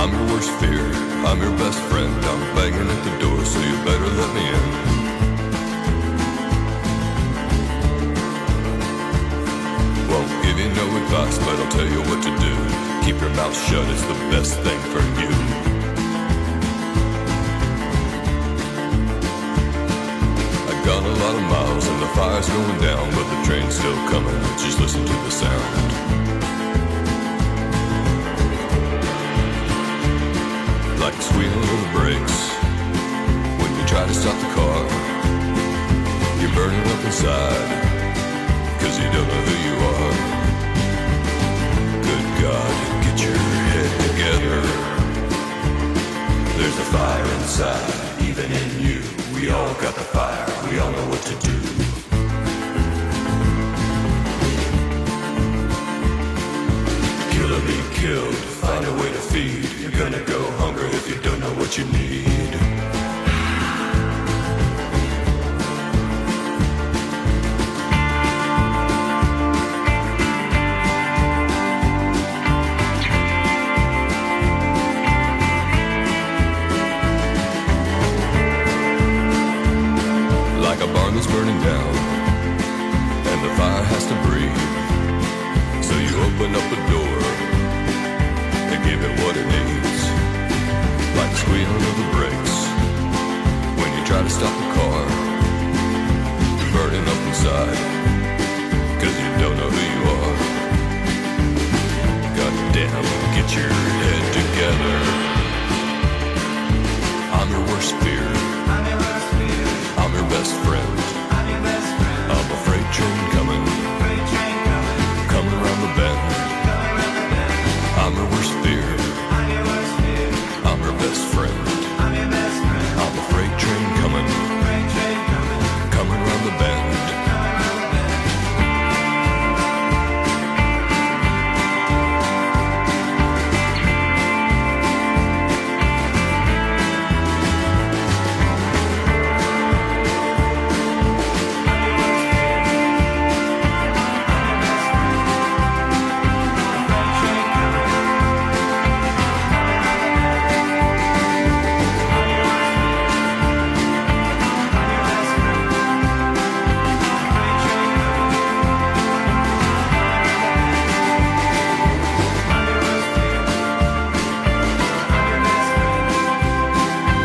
I'm 0.03 0.11
your 0.11 0.35
worst 0.35 0.51
fear, 0.59 0.83
I'm 1.23 1.41
your 1.41 1.57
best 1.59 1.79
friend. 1.83 2.13
I'm 2.13 2.57
banging 2.57 2.91
at 2.91 3.05
the 3.05 3.15
door, 3.23 3.39
so 3.45 3.61
you 3.61 3.77
better 3.85 4.09
let 4.19 4.35
me 4.35 4.43
in. 4.51 4.67
Won't 10.11 10.27
give 10.43 10.59
you 10.59 10.75
no 10.75 10.97
advice, 10.97 11.39
but 11.39 11.55
I'll 11.55 11.71
tell 11.71 11.87
you 11.87 12.01
what 12.11 12.21
to 12.21 12.33
do. 12.43 12.55
Keep 13.07 13.21
your 13.21 13.31
mouth 13.39 13.55
shut, 13.55 13.87
it's 13.91 14.03
the 14.03 14.19
best 14.35 14.59
thing 14.67 14.81
for 14.91 15.03
you. 15.23 15.31
I've 20.67 20.85
gone 20.85 21.07
a 21.07 21.15
lot 21.23 21.35
of 21.37 21.43
miles 21.43 21.87
and 21.87 22.03
the 22.03 22.09
fire's 22.09 22.49
going 22.49 22.81
down, 22.81 23.09
but 23.13 23.23
the 23.31 23.47
train's 23.47 23.79
still 23.79 23.95
coming. 24.11 24.35
Just 24.59 24.81
listen 24.81 25.07
to 25.07 25.13
the 25.13 25.31
sound. 25.31 26.12
Like 31.03 31.21
squealing 31.21 31.59
of 31.59 31.81
the 31.83 31.99
brakes 31.99 32.39
when 33.59 33.71
you 33.77 33.85
try 33.89 34.07
to 34.07 34.15
stop 34.15 34.39
the 34.39 34.55
car. 34.55 34.79
You're 36.41 36.55
burning 36.55 36.87
up 36.93 37.05
inside, 37.05 37.67
cause 38.79 38.97
you 39.01 39.09
don't 39.11 39.27
know 39.27 39.43
who 39.49 39.57
you 39.67 39.75
are. 39.91 40.15
Good 42.07 42.27
God, 42.41 42.75
get 43.03 43.17
your 43.21 43.35
head 43.35 43.91
together. 44.07 44.61
There's 46.57 46.79
a 46.79 46.87
fire 46.95 47.29
inside, 47.41 48.23
even 48.23 48.49
in 48.53 48.69
you. 48.87 49.03
We 49.35 49.51
all 49.51 49.75
got 49.83 49.97
the 49.97 50.07
fire, 50.15 50.47
we 50.71 50.79
all 50.79 50.93
know 50.93 51.09
what 51.11 51.23
to 51.23 51.35
do. 51.49 51.92
Killed, 58.03 58.35
find 58.35 58.85
a 58.85 58.93
way 58.95 59.09
to 59.13 59.23
feed. 59.31 59.65
You're 59.81 59.99
gonna 60.03 60.25
go 60.25 60.41
hungry 60.63 60.89
if 60.89 61.09
you 61.09 61.15
don't 61.23 61.39
know 61.39 61.55
what 61.61 61.79
you 61.79 61.85
need. 61.85 62.72